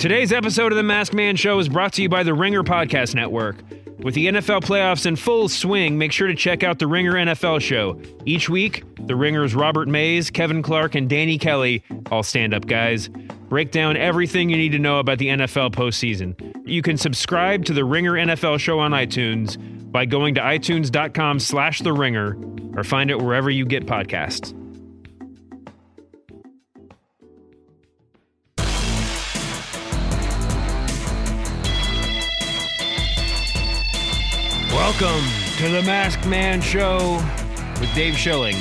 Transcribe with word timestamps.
Today's 0.00 0.32
episode 0.32 0.72
of 0.72 0.76
The 0.76 0.82
Masked 0.82 1.14
Man 1.14 1.36
Show 1.36 1.58
is 1.58 1.68
brought 1.68 1.92
to 1.92 2.02
you 2.02 2.08
by 2.08 2.22
the 2.22 2.32
Ringer 2.32 2.62
Podcast 2.62 3.14
Network. 3.14 3.56
With 3.98 4.14
the 4.14 4.28
NFL 4.28 4.62
playoffs 4.62 5.04
in 5.04 5.14
full 5.14 5.46
swing, 5.46 5.98
make 5.98 6.10
sure 6.10 6.26
to 6.26 6.34
check 6.34 6.62
out 6.62 6.78
the 6.78 6.86
Ringer 6.86 7.12
NFL 7.12 7.60
Show. 7.60 8.00
Each 8.24 8.48
week, 8.48 8.82
the 8.96 9.14
Ringers 9.14 9.54
Robert 9.54 9.88
Mays, 9.88 10.30
Kevin 10.30 10.62
Clark, 10.62 10.94
and 10.94 11.06
Danny 11.06 11.36
Kelly, 11.36 11.84
all 12.10 12.22
stand 12.22 12.54
up 12.54 12.64
guys, 12.64 13.08
break 13.50 13.72
down 13.72 13.98
everything 13.98 14.48
you 14.48 14.56
need 14.56 14.72
to 14.72 14.78
know 14.78 15.00
about 15.00 15.18
the 15.18 15.26
NFL 15.26 15.74
postseason. 15.74 16.34
You 16.66 16.80
can 16.80 16.96
subscribe 16.96 17.66
to 17.66 17.74
the 17.74 17.84
Ringer 17.84 18.12
NFL 18.12 18.58
Show 18.58 18.78
on 18.78 18.92
iTunes 18.92 19.58
by 19.92 20.06
going 20.06 20.34
to 20.36 20.40
itunes.com 20.40 21.40
slash 21.40 21.80
the 21.80 21.92
ringer 21.92 22.38
or 22.74 22.84
find 22.84 23.10
it 23.10 23.18
wherever 23.18 23.50
you 23.50 23.66
get 23.66 23.84
podcasts. 23.84 24.56
Welcome 34.72 35.24
to 35.56 35.68
the 35.68 35.82
Masked 35.84 36.26
Man 36.26 36.60
Show 36.60 37.16
with 37.80 37.92
Dave 37.92 38.16
Schilling. 38.16 38.56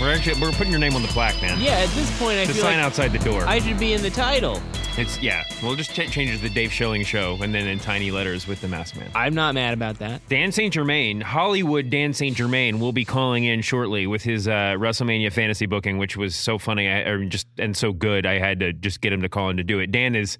We're 0.00 0.12
actually 0.12 0.38
we're 0.40 0.52
putting 0.52 0.70
your 0.70 0.78
name 0.78 0.94
on 0.94 1.00
the 1.00 1.08
plaque, 1.08 1.40
man. 1.40 1.58
Yeah, 1.58 1.78
at 1.78 1.88
this 1.90 2.18
point, 2.18 2.38
I 2.38 2.44
the 2.44 2.52
feel 2.52 2.62
sign 2.62 2.76
like 2.76 2.84
outside 2.84 3.12
the 3.12 3.18
door. 3.20 3.42
I 3.46 3.58
should 3.60 3.78
be 3.78 3.94
in 3.94 4.02
the 4.02 4.10
title. 4.10 4.60
it's 4.98 5.18
yeah. 5.22 5.44
We'll 5.62 5.74
just 5.74 5.92
ch- 5.92 6.10
change 6.10 6.30
it 6.30 6.36
to 6.36 6.42
the 6.42 6.50
Dave 6.50 6.70
Schilling 6.70 7.04
Show, 7.04 7.38
and 7.40 7.54
then 7.54 7.66
in 7.66 7.78
tiny 7.78 8.10
letters 8.10 8.46
with 8.46 8.60
the 8.60 8.68
Masked 8.68 8.98
Man. 8.98 9.10
I'm 9.14 9.34
not 9.34 9.54
mad 9.54 9.72
about 9.72 9.98
that. 10.00 10.20
Dan 10.28 10.52
St. 10.52 10.74
Germain, 10.74 11.22
Hollywood 11.22 11.88
Dan 11.88 12.12
St. 12.12 12.36
Germain, 12.36 12.78
will 12.78 12.92
be 12.92 13.06
calling 13.06 13.44
in 13.44 13.62
shortly 13.62 14.06
with 14.06 14.22
his 14.22 14.46
uh, 14.46 14.76
WrestleMania 14.76 15.32
fantasy 15.32 15.64
booking, 15.64 15.96
which 15.96 16.18
was 16.18 16.36
so 16.36 16.58
funny 16.58 16.86
I, 16.86 16.98
or 17.00 17.24
just 17.24 17.46
and 17.58 17.74
so 17.74 17.94
good. 17.94 18.26
I 18.26 18.38
had 18.38 18.60
to 18.60 18.74
just 18.74 19.00
get 19.00 19.10
him 19.10 19.22
to 19.22 19.28
call 19.30 19.48
in 19.48 19.56
to 19.56 19.64
do 19.64 19.78
it. 19.78 19.90
Dan 19.90 20.14
is 20.14 20.36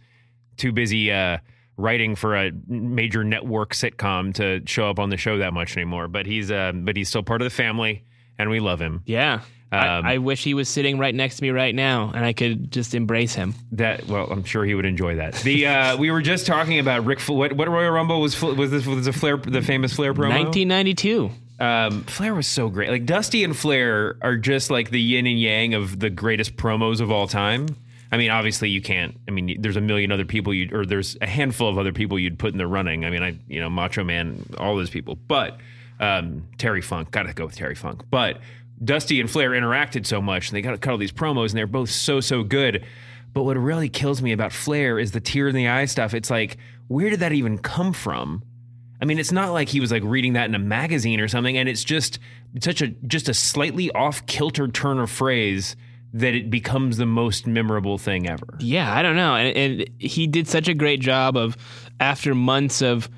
too 0.59 0.73
busy 0.73 1.11
uh, 1.11 1.39
writing 1.77 2.17
for 2.17 2.35
a 2.37 2.53
major 2.67 3.23
network 3.25 3.75
sitcom 3.75 4.35
to 4.35 4.63
show 4.67 4.89
up 4.89 4.99
on 4.99 5.11
the 5.11 5.17
show 5.17 5.39
that 5.39 5.53
much 5.53 5.77
anymore. 5.77 6.09
But 6.09 6.27
he's 6.27 6.51
uh, 6.51 6.73
but 6.75 6.97
he's 6.97 7.09
still 7.09 7.23
part 7.23 7.43
of 7.43 7.47
the 7.47 7.51
family, 7.55 8.03
and 8.39 8.51
we 8.51 8.61
love 8.61 8.81
him. 8.81 9.03
Yeah. 9.07 9.41
Um, 9.73 9.81
I, 10.07 10.15
I 10.15 10.19
wish 10.19 10.45
he 10.45 10.55
was 10.55 10.69
sitting 10.69 10.97
right 10.97 11.15
next 11.15 11.37
to 11.39 11.43
me 11.43 11.51
right 11.51 11.75
now 11.75 12.13
and 12.15 12.25
I 12.25 12.33
could 12.33 12.71
just 12.71 12.95
embrace 12.95 13.35
him. 13.35 13.53
That 13.73 14.07
well, 14.07 14.29
I'm 14.31 14.45
sure 14.45 14.65
he 14.65 14.77
would 14.77 14.85
enjoy 14.87 15.17
that. 15.17 15.35
The 15.35 15.67
uh, 15.67 15.97
we 15.99 16.13
were 16.13 16.23
just 16.23 16.47
talking 16.47 16.79
about 16.79 17.05
Rick. 17.05 17.19
Fla- 17.19 17.35
What, 17.35 17.53
what 17.55 17.69
Royal 17.69 17.91
Rumble 17.91 18.21
was? 18.21 18.41
Was 18.41 18.71
this 18.71 18.87
was 18.87 19.07
the 19.07 19.13
Flair 19.13 19.37
the 19.37 19.63
famous 19.63 19.93
Flair 19.93 20.15
promo? 20.15 20.31
1992. 20.45 21.31
Um, 21.59 22.05
Flair 22.05 22.33
was 22.35 22.47
so 22.47 22.69
great. 22.69 22.91
Like 22.91 23.07
Dusty 23.07 23.43
and 23.43 23.57
Flair 23.57 24.17
are 24.23 24.37
just 24.37 24.71
like 24.71 24.91
the 24.91 25.01
yin 25.01 25.27
and 25.27 25.41
yang 25.41 25.75
of 25.75 25.99
the 25.99 26.11
greatest 26.11 26.57
promos 26.57 27.01
of 27.01 27.11
all 27.11 27.27
time. 27.27 27.67
I 28.13 28.17
mean, 28.17 28.31
obviously 28.31 28.71
you 28.71 28.81
can't. 28.81 29.19
I 29.27 29.31
mean, 29.31 29.61
there's 29.61 29.77
a 29.77 29.81
million 29.81 30.13
other 30.13 30.25
people 30.25 30.55
you 30.55 30.71
or 30.73 30.87
there's 30.87 31.17
a 31.21 31.27
handful 31.27 31.69
of 31.69 31.79
other 31.79 31.93
people 31.93 32.19
you'd 32.19 32.39
put 32.39 32.53
in 32.53 32.59
the 32.59 32.67
running. 32.67 33.05
I 33.05 33.11
mean, 33.11 33.23
I 33.23 33.39
you 33.49 33.61
know 33.61 33.69
Macho 33.69 34.05
Man, 34.05 34.45
all 34.59 34.77
those 34.77 34.91
people, 34.91 35.17
but 35.17 35.59
um, 35.99 36.47
Terry 36.59 36.83
Funk, 36.83 37.11
got 37.11 37.25
to 37.25 37.33
go 37.33 37.47
with 37.47 37.57
Terry 37.57 37.75
Funk. 37.75 38.03
But 38.11 38.41
Dusty 38.85 39.21
and 39.21 39.31
Flair 39.31 39.51
interacted 39.51 40.07
so 40.07 40.21
much, 40.21 40.49
and 40.49 40.57
they 40.57 40.63
got 40.63 40.73
to 40.73 40.79
cut 40.79 40.93
all 40.93 40.99
these 40.99 41.13
promos, 41.13 41.51
and 41.51 41.59
they're 41.59 41.67
both 41.67 41.91
so 41.91 42.21
so 42.21 42.43
good. 42.43 42.85
But 43.33 43.43
what 43.43 43.57
really 43.57 43.89
kills 43.89 44.23
me 44.23 44.33
about 44.33 44.53
Flair 44.53 44.99
is 44.99 45.13
the 45.13 45.21
tear 45.21 45.49
in 45.49 45.55
the 45.55 45.69
eye 45.69 45.85
stuff. 45.87 46.15
It's 46.15 46.31
like, 46.31 46.57
where 46.89 47.11
did 47.11 47.21
that 47.21 47.33
even 47.33 47.59
come 47.59 47.93
from? 47.93 48.43
I 49.01 49.05
mean, 49.05 49.19
it's 49.19 49.33
not 49.33 49.53
like 49.53 49.69
he 49.69 49.81
was 49.81 49.91
like 49.91 50.03
reading 50.05 50.35
that 50.35 50.49
in 50.49 50.55
a 50.55 50.59
magazine 50.59 51.21
or 51.21 51.29
something, 51.29 51.57
and 51.59 51.69
it's 51.69 51.85
just 51.85 52.19
such 52.61 52.81
a 52.81 52.89
just 52.89 53.29
a 53.29 53.35
slightly 53.35 53.91
off 53.91 54.25
kilter 54.27 54.69
turn 54.69 54.99
of 54.99 55.11
phrase 55.11 55.77
that 56.13 56.35
it 56.35 56.51
becomes 56.51 56.97
the 56.97 57.07
most 57.07 57.47
memorable 57.47 57.99
thing 57.99 58.29
ever. 58.29 58.47
Yeah, 58.61 58.95
I 58.95 59.03
don't 59.03 59.17
know. 59.17 59.35
And, 59.35 59.57
and 59.57 59.91
he 59.99 60.27
did 60.27 60.49
such 60.49 60.69
a 60.69 60.75
great 60.75 61.01
job 61.01 61.37
of, 61.37 61.57
after 62.01 62.35
months 62.35 62.83
of 62.83 63.11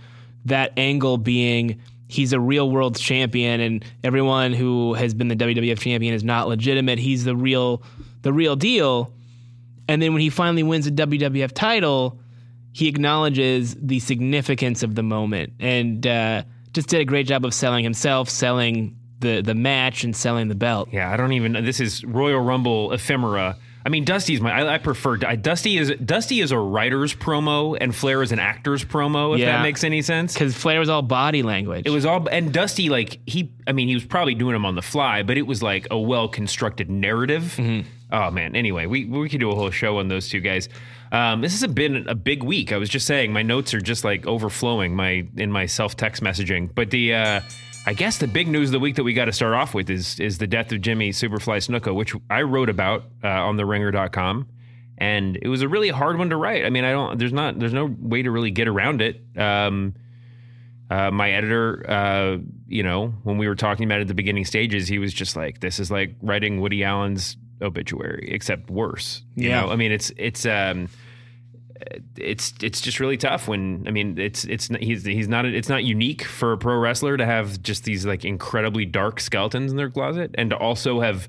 that 0.44 0.72
angle 0.76 1.18
being 1.18 1.80
he's 2.08 2.32
a 2.32 2.40
real 2.40 2.70
world 2.70 2.98
champion 2.98 3.60
and 3.60 3.84
everyone 4.02 4.52
who 4.52 4.94
has 4.94 5.14
been 5.14 5.28
the 5.28 5.36
WWF 5.36 5.78
champion 5.78 6.14
is 6.14 6.24
not 6.24 6.48
legitimate. 6.48 6.98
He's 6.98 7.24
the 7.24 7.36
real 7.36 7.82
the 8.22 8.32
real 8.32 8.56
deal. 8.56 9.12
And 9.86 10.02
then 10.02 10.12
when 10.12 10.20
he 10.20 10.30
finally 10.30 10.62
wins 10.62 10.86
the 10.86 10.90
WWF 10.90 11.52
title, 11.52 12.18
he 12.72 12.88
acknowledges 12.88 13.76
the 13.80 14.00
significance 14.00 14.82
of 14.82 14.94
the 14.94 15.02
moment 15.02 15.52
and 15.60 16.06
uh, 16.06 16.42
just 16.72 16.88
did 16.88 17.00
a 17.00 17.04
great 17.04 17.26
job 17.26 17.44
of 17.44 17.54
selling 17.54 17.84
himself, 17.84 18.28
selling 18.28 18.97
the 19.20 19.40
the 19.42 19.54
match, 19.54 20.04
and 20.04 20.14
selling 20.16 20.48
the 20.48 20.54
belt. 20.54 20.88
Yeah, 20.92 21.12
I 21.12 21.16
don't 21.16 21.32
even. 21.32 21.52
This 21.64 21.80
is 21.80 22.04
Royal 22.04 22.40
Rumble 22.40 22.92
ephemera. 22.92 23.56
I 23.86 23.90
mean, 23.90 24.04
Dusty's 24.04 24.40
my. 24.40 24.50
I, 24.52 24.74
I 24.74 24.78
prefer 24.78 25.18
I, 25.26 25.36
Dusty 25.36 25.78
is 25.78 25.90
Dusty 26.04 26.40
is 26.40 26.52
a 26.52 26.58
writer's 26.58 27.14
promo 27.14 27.78
and 27.80 27.94
Flair 27.94 28.22
is 28.22 28.32
an 28.32 28.38
actor's 28.38 28.84
promo. 28.84 29.32
If 29.34 29.40
Yeah. 29.40 29.52
that 29.56 29.62
makes 29.62 29.82
any 29.82 30.02
sense. 30.02 30.34
Because 30.34 30.54
Flair 30.54 30.78
was 30.80 30.88
all 30.90 31.00
body 31.00 31.42
language. 31.42 31.84
It 31.86 31.90
was 31.90 32.04
all 32.04 32.28
and 32.28 32.52
Dusty 32.52 32.90
like 32.90 33.20
he 33.24 33.50
I 33.66 33.72
mean 33.72 33.88
he 33.88 33.94
was 33.94 34.04
probably 34.04 34.34
doing 34.34 34.52
them 34.52 34.66
on 34.66 34.74
the 34.74 34.82
fly, 34.82 35.22
but 35.22 35.38
it 35.38 35.46
was 35.46 35.62
like 35.62 35.86
a 35.90 35.98
well 35.98 36.28
constructed 36.28 36.90
narrative. 36.90 37.58
Oh 38.12 38.30
man. 38.30 38.54
Anyway, 38.56 38.84
we 38.86 39.06
we 39.06 39.28
could 39.28 39.40
do 39.40 39.50
a 39.50 39.54
whole 39.54 39.70
show 39.70 39.98
on 39.98 40.08
those 40.08 40.28
two 40.28 40.40
guys. 40.40 40.68
Um, 41.10 41.40
this 41.40 41.58
has 41.58 41.72
been 41.72 42.06
a 42.08 42.14
big 42.14 42.42
week. 42.42 42.72
I 42.72 42.76
was 42.76 42.90
just 42.90 43.06
saying 43.06 43.32
my 43.32 43.42
notes 43.42 43.72
are 43.72 43.80
just 43.80 44.04
like 44.04 44.26
overflowing 44.26 44.94
my 44.94 45.26
in 45.36 45.50
my 45.50 45.64
self 45.64 45.96
text 45.96 46.22
messaging. 46.22 46.68
But 46.74 46.90
the 46.90 47.14
uh, 47.14 47.40
I 47.88 47.94
guess 47.94 48.18
the 48.18 48.28
big 48.28 48.48
news 48.48 48.68
of 48.68 48.72
the 48.72 48.80
week 48.80 48.96
that 48.96 49.02
we 49.04 49.14
got 49.14 49.24
to 49.24 49.32
start 49.32 49.54
off 49.54 49.72
with 49.72 49.88
is 49.88 50.20
is 50.20 50.36
the 50.36 50.46
death 50.46 50.70
of 50.72 50.82
Jimmy 50.82 51.08
Superfly 51.10 51.56
Snuka, 51.66 51.94
which 51.94 52.12
I 52.28 52.42
wrote 52.42 52.68
about 52.68 53.04
uh, 53.24 53.28
on 53.28 53.56
the 53.56 53.64
ringer.com. 53.64 54.46
And 54.98 55.38
it 55.40 55.48
was 55.48 55.62
a 55.62 55.68
really 55.68 55.88
hard 55.88 56.18
one 56.18 56.28
to 56.28 56.36
write. 56.36 56.66
I 56.66 56.70
mean, 56.70 56.84
I 56.84 56.90
don't 56.92 57.18
there's 57.18 57.32
not 57.32 57.58
there's 57.58 57.72
no 57.72 57.86
way 57.98 58.20
to 58.20 58.30
really 58.30 58.50
get 58.50 58.68
around 58.68 59.00
it. 59.00 59.22
Um, 59.38 59.94
uh, 60.90 61.10
my 61.10 61.30
editor, 61.30 61.84
uh, 61.88 62.36
you 62.66 62.82
know, 62.82 63.08
when 63.22 63.38
we 63.38 63.48
were 63.48 63.54
talking 63.54 63.86
about 63.86 63.98
it 63.98 64.02
at 64.02 64.08
the 64.08 64.14
beginning 64.14 64.44
stages, 64.44 64.86
he 64.86 64.98
was 64.98 65.14
just 65.14 65.34
like, 65.34 65.60
"This 65.60 65.78
is 65.80 65.90
like 65.90 66.14
writing 66.20 66.60
Woody 66.60 66.84
Allen's 66.84 67.38
obituary, 67.62 68.28
except 68.30 68.68
worse." 68.70 69.22
You 69.34 69.48
Yeah. 69.48 69.60
know? 69.62 69.70
I 69.70 69.76
mean, 69.76 69.92
it's 69.92 70.12
it's 70.18 70.44
um, 70.44 70.88
it's 72.16 72.54
it's 72.62 72.80
just 72.80 73.00
really 73.00 73.16
tough 73.16 73.48
when 73.48 73.84
I 73.86 73.90
mean, 73.90 74.18
it's 74.18 74.44
it's 74.44 74.68
he's 74.80 75.04
he's 75.04 75.28
not 75.28 75.46
it's 75.46 75.68
not 75.68 75.84
unique 75.84 76.24
for 76.24 76.52
a 76.52 76.58
pro 76.58 76.76
wrestler 76.76 77.16
to 77.16 77.24
have 77.24 77.62
just 77.62 77.84
these 77.84 78.04
like 78.04 78.24
incredibly 78.24 78.84
dark 78.84 79.20
skeletons 79.20 79.70
in 79.70 79.76
their 79.76 79.90
closet, 79.90 80.34
and 80.34 80.50
to 80.50 80.56
also 80.56 81.00
have 81.00 81.28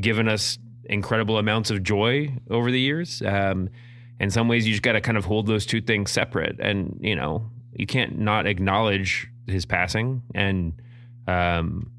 given 0.00 0.28
us 0.28 0.58
incredible 0.84 1.38
amounts 1.38 1.70
of 1.70 1.82
joy 1.82 2.34
over 2.50 2.70
the 2.70 2.80
years. 2.80 3.22
Um, 3.22 3.70
in 4.18 4.30
some 4.30 4.48
ways, 4.48 4.66
you 4.66 4.72
just 4.72 4.82
got 4.82 4.92
to 4.92 5.00
kind 5.00 5.18
of 5.18 5.24
hold 5.24 5.46
those 5.46 5.66
two 5.66 5.80
things 5.80 6.10
separate, 6.10 6.58
and 6.60 6.98
you 7.00 7.14
know, 7.14 7.50
you 7.72 7.86
can't 7.86 8.18
not 8.18 8.46
acknowledge 8.46 9.28
his 9.46 9.66
passing, 9.66 10.22
and 10.34 10.80
um, 11.28 11.90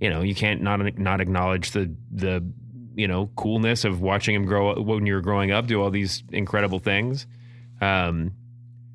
you 0.00 0.10
know, 0.10 0.22
you 0.22 0.34
can't 0.34 0.62
not 0.62 0.98
not 0.98 1.20
acknowledge 1.20 1.72
the 1.72 1.94
the 2.10 2.44
you 2.94 3.08
know 3.08 3.30
coolness 3.36 3.84
of 3.84 4.00
watching 4.00 4.34
him 4.34 4.44
grow 4.46 4.70
up 4.70 4.78
when 4.78 5.06
you 5.06 5.14
were 5.14 5.20
growing 5.20 5.50
up, 5.50 5.66
do 5.66 5.82
all 5.82 5.90
these 5.90 6.22
incredible 6.32 6.78
things. 6.78 7.26
Um, 7.80 8.32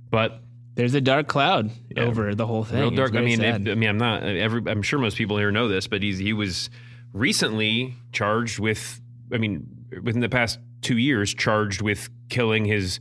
but 0.09 0.41
There's 0.75 0.93
a 0.95 1.01
dark 1.01 1.27
cloud 1.27 1.71
Yeah. 1.95 2.03
over 2.03 2.33
the 2.33 2.47
whole 2.47 2.63
thing. 2.63 2.79
real 2.79 2.91
dark. 2.91 3.13
I 3.15 3.21
mean, 3.21 3.41
it, 3.41 3.67
I 3.69 3.75
mean, 3.75 3.89
I'm 3.89 3.97
not. 3.97 4.23
Every, 4.23 4.63
I'm 4.67 4.81
sure 4.81 4.97
most 4.99 5.17
people 5.17 5.37
here 5.37 5.51
know 5.51 5.67
this, 5.67 5.87
but 5.87 6.01
he's 6.01 6.17
he 6.17 6.33
was 6.33 6.69
recently 7.13 7.95
charged 8.11 8.59
with. 8.59 9.01
I 9.33 9.37
mean, 9.37 9.67
within 10.01 10.21
the 10.21 10.29
past 10.29 10.59
two 10.81 10.97
years, 10.97 11.33
charged 11.33 11.81
with 11.81 12.09
killing 12.29 12.65
his 12.65 12.99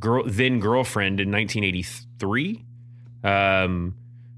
girl 0.00 0.22
then 0.26 0.58
girlfriend 0.60 1.20
in 1.20 1.30
1983, 1.30 2.64
um, 3.22 3.94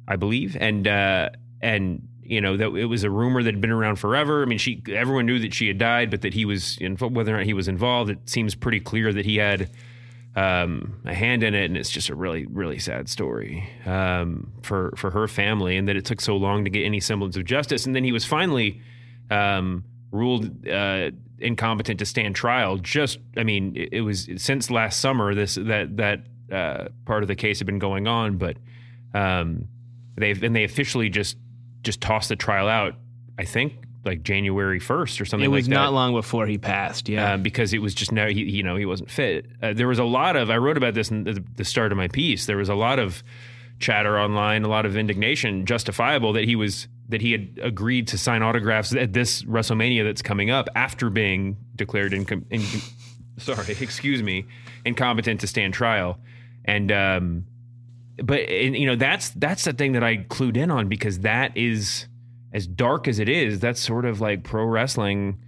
I 0.08 0.16
believe, 0.16 0.56
and 0.60 0.86
uh, 0.88 1.30
and 1.60 2.08
you 2.32 2.40
know 2.40 2.56
that 2.56 2.74
it 2.74 2.86
was 2.86 3.04
a 3.04 3.10
rumor 3.10 3.42
that 3.42 3.52
had 3.52 3.60
been 3.60 3.70
around 3.70 3.96
forever. 3.96 4.42
I 4.42 4.46
mean, 4.46 4.58
she 4.58 4.82
everyone 4.88 5.26
knew 5.26 5.38
that 5.40 5.52
she 5.52 5.68
had 5.68 5.76
died, 5.76 6.10
but 6.10 6.22
that 6.22 6.32
he 6.32 6.46
was 6.46 6.78
whether 6.98 7.34
or 7.34 7.36
not 7.36 7.44
he 7.44 7.52
was 7.52 7.68
involved, 7.68 8.10
it 8.10 8.18
seems 8.24 8.54
pretty 8.54 8.80
clear 8.80 9.12
that 9.12 9.26
he 9.26 9.36
had 9.36 9.70
um, 10.34 10.98
a 11.04 11.12
hand 11.12 11.42
in 11.42 11.54
it, 11.54 11.66
and 11.66 11.76
it's 11.76 11.90
just 11.90 12.08
a 12.08 12.14
really, 12.14 12.46
really 12.46 12.78
sad 12.78 13.10
story 13.10 13.68
um, 13.84 14.50
for 14.62 14.94
for 14.96 15.10
her 15.10 15.28
family, 15.28 15.76
and 15.76 15.86
that 15.88 15.96
it 15.96 16.06
took 16.06 16.22
so 16.22 16.34
long 16.36 16.64
to 16.64 16.70
get 16.70 16.84
any 16.84 17.00
semblance 17.00 17.36
of 17.36 17.44
justice. 17.44 17.84
And 17.84 17.94
then 17.94 18.02
he 18.02 18.12
was 18.12 18.24
finally 18.24 18.80
um, 19.30 19.84
ruled 20.10 20.66
uh, 20.66 21.10
incompetent 21.38 21.98
to 21.98 22.06
stand 22.06 22.34
trial. 22.34 22.78
Just, 22.78 23.18
I 23.36 23.44
mean, 23.44 23.76
it, 23.76 23.90
it 23.92 24.00
was 24.00 24.26
since 24.36 24.70
last 24.70 25.00
summer. 25.00 25.34
This 25.34 25.56
that 25.56 25.98
that 25.98 26.20
uh, 26.50 26.88
part 27.04 27.22
of 27.22 27.28
the 27.28 27.36
case 27.36 27.58
had 27.58 27.66
been 27.66 27.78
going 27.78 28.06
on, 28.06 28.38
but 28.38 28.56
um, 29.12 29.68
they've 30.16 30.42
and 30.42 30.56
they 30.56 30.64
officially 30.64 31.10
just 31.10 31.36
just 31.82 32.00
tossed 32.00 32.28
the 32.28 32.36
trial 32.36 32.68
out. 32.68 32.94
I 33.38 33.44
think 33.44 33.74
like 34.04 34.22
January 34.22 34.80
first 34.80 35.20
or 35.20 35.24
something. 35.24 35.44
it 35.44 35.48
was 35.48 35.66
like 35.66 35.70
that 35.70 35.82
not 35.82 35.92
long 35.92 36.12
before 36.12 36.46
he 36.46 36.58
passed. 36.58 37.08
Yeah. 37.08 37.34
um, 37.34 37.42
because 37.42 37.72
it 37.72 37.78
was 37.78 37.94
just 37.94 38.12
no, 38.12 38.26
he, 38.28 38.42
you 38.42 38.62
know, 38.62 38.76
he 38.76 38.84
wasn't 38.84 39.10
fit. 39.10 39.46
Uh, 39.62 39.72
there 39.72 39.88
was 39.88 39.98
a 39.98 40.04
lot 40.04 40.36
of 40.36 40.50
I 40.50 40.56
wrote 40.56 40.76
about 40.76 40.94
this 40.94 41.10
in 41.10 41.24
the, 41.24 41.44
the 41.56 41.64
start 41.64 41.92
of 41.92 41.98
my 41.98 42.08
piece. 42.08 42.46
There 42.46 42.56
was 42.56 42.68
a 42.68 42.74
lot 42.74 42.98
of 42.98 43.22
chatter 43.78 44.18
online, 44.18 44.64
a 44.64 44.68
lot 44.68 44.86
of 44.86 44.96
indignation, 44.96 45.66
justifiable 45.66 46.32
that 46.32 46.44
he 46.44 46.56
was 46.56 46.88
that 47.08 47.20
he 47.20 47.32
had 47.32 47.58
agreed 47.62 48.08
to 48.08 48.18
sign 48.18 48.42
autographs 48.42 48.94
at 48.94 49.12
this 49.12 49.42
WrestleMania 49.42 50.04
that's 50.04 50.22
coming 50.22 50.50
up 50.50 50.68
after 50.74 51.10
being 51.10 51.58
declared 51.76 52.12
incom- 52.12 52.44
in, 52.50 52.62
sorry, 53.36 53.76
excuse 53.80 54.22
me, 54.22 54.46
incompetent 54.84 55.40
to 55.40 55.46
stand 55.46 55.74
trial, 55.74 56.18
and 56.64 56.90
um, 56.90 57.44
but 58.22 58.40
and, 58.40 58.76
you 58.76 58.86
know 58.86 58.96
that's 58.96 59.30
that's 59.30 59.64
the 59.64 59.72
thing 59.72 59.92
that 59.92 60.04
I 60.04 60.18
clued 60.18 60.56
in 60.56 60.70
on 60.70 60.88
because 60.88 61.20
that 61.20 61.56
is 61.56 62.06
as 62.52 62.66
dark 62.66 63.08
as 63.08 63.18
it 63.18 63.28
is. 63.28 63.60
That's 63.60 63.80
sort 63.80 64.04
of 64.04 64.20
like 64.20 64.44
pro 64.44 64.64
wrestling, 64.64 65.38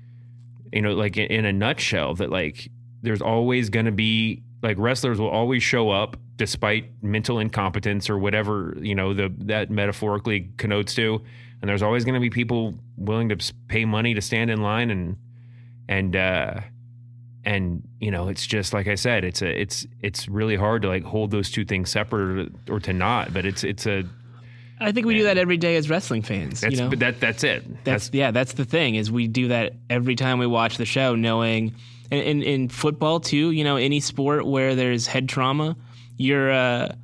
you 0.73 0.83
know, 0.83 0.93
like 0.93 1.17
in, 1.17 1.27
in 1.27 1.45
a 1.45 1.53
nutshell. 1.53 2.15
That 2.15 2.31
like 2.31 2.71
there's 3.03 3.23
always 3.23 3.71
going 3.71 3.87
to 3.87 3.93
be 3.93 4.43
like 4.63 4.79
wrestlers 4.79 5.21
will 5.21 5.29
always 5.29 5.63
show 5.63 5.91
up 5.91 6.17
despite 6.37 6.91
mental 7.03 7.39
incompetence 7.39 8.11
or 8.11 8.19
whatever 8.19 8.75
you 8.81 8.95
know 8.95 9.15
the 9.15 9.33
that 9.39 9.71
metaphorically 9.71 10.51
connotes 10.57 10.95
to 10.95 11.23
and 11.61 11.69
there's 11.69 11.83
always 11.83 12.05
going 12.05 12.15
to 12.15 12.21
be 12.21 12.31
people 12.31 12.75
willing 12.97 13.29
to 13.29 13.55
pay 13.69 13.85
money 13.85 14.15
to 14.15 14.21
stand 14.21 14.51
in 14.51 14.63
line 14.63 14.91
and 14.91 15.17
and 15.89 16.17
uh 16.17 16.61
and 17.45 17.87
you 18.01 18.11
know 18.11 18.29
it's 18.29 18.47
just 18.47 18.73
like 18.73 18.89
i 18.89 18.95
said 18.95 19.25
it's 19.25 19.43
a 19.43 19.61
it's 19.61 19.87
it's 20.03 20.29
really 20.29 20.57
hard 20.57 20.83
to 20.83 20.89
like 20.89 21.05
hold 21.05 21.31
those 21.31 21.51
two 21.51 21.65
things 21.65 21.91
separate 21.91 22.51
or, 22.69 22.81
to 22.81 22.93
not 22.93 23.33
but 23.33 23.45
it's 23.45 23.65
it's 23.65 23.87
a 23.87 24.05
I 24.81 24.93
think 24.93 25.07
we 25.07 25.15
do 25.17 25.23
that 25.25 25.39
every 25.39 25.57
day 25.57 25.77
as 25.77 25.89
wrestling 25.89 26.23
fans. 26.23 26.61
That's, 26.61 26.75
you 26.75 26.83
know? 26.83 26.91
but 26.91 26.99
that 26.99 27.21
that's 27.21 27.45
it. 27.45 27.65
That's, 27.85 28.07
that's, 28.07 28.11
yeah. 28.13 28.33
That's 28.33 28.55
the 28.55 28.65
thing 28.65 28.97
is 28.97 29.11
we 29.11 29.29
do 29.29 29.49
that 29.49 29.75
every 29.89 30.17
time 30.17 30.41
we 30.41 30.49
watch 30.49 30.79
the 30.79 30.85
show, 30.85 31.15
knowing 31.15 31.75
and 32.11 32.21
in, 32.21 32.43
in 32.43 32.69
football 32.69 33.21
too. 33.21 33.53
You 33.53 33.65
know, 33.65 33.77
any 33.77 34.01
sport 34.01 34.47
where 34.47 34.75
there's 34.75 35.07
head 35.07 35.29
trauma, 35.29 35.77
you're 36.17 36.51
uh, 36.51 36.95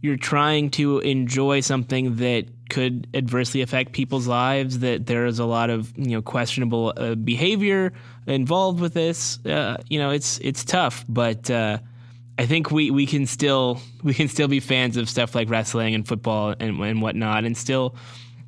you're 0.00 0.16
trying 0.16 0.70
to 0.72 0.98
enjoy 1.00 1.60
something 1.60 2.16
that 2.16 2.46
could 2.68 3.08
adversely 3.14 3.62
affect 3.62 3.92
people's 3.92 4.26
lives. 4.26 4.80
That 4.80 5.06
there 5.06 5.26
is 5.26 5.38
a 5.38 5.44
lot 5.44 5.70
of 5.70 5.92
you 5.96 6.12
know 6.12 6.22
questionable 6.22 6.92
uh, 6.96 7.14
behavior 7.14 7.92
involved 8.26 8.80
with 8.80 8.94
this. 8.94 9.44
Uh, 9.44 9.78
you 9.88 9.98
know, 9.98 10.10
it's 10.10 10.38
it's 10.38 10.64
tough, 10.64 11.04
but 11.08 11.50
uh, 11.50 11.78
I 12.38 12.46
think 12.46 12.70
we, 12.70 12.90
we 12.90 13.06
can 13.06 13.26
still 13.26 13.80
we 14.02 14.14
can 14.14 14.28
still 14.28 14.48
be 14.48 14.60
fans 14.60 14.96
of 14.96 15.08
stuff 15.08 15.34
like 15.34 15.50
wrestling 15.50 15.94
and 15.94 16.06
football 16.06 16.54
and 16.58 16.78
and 16.80 17.02
whatnot, 17.02 17.44
and 17.44 17.56
still 17.56 17.96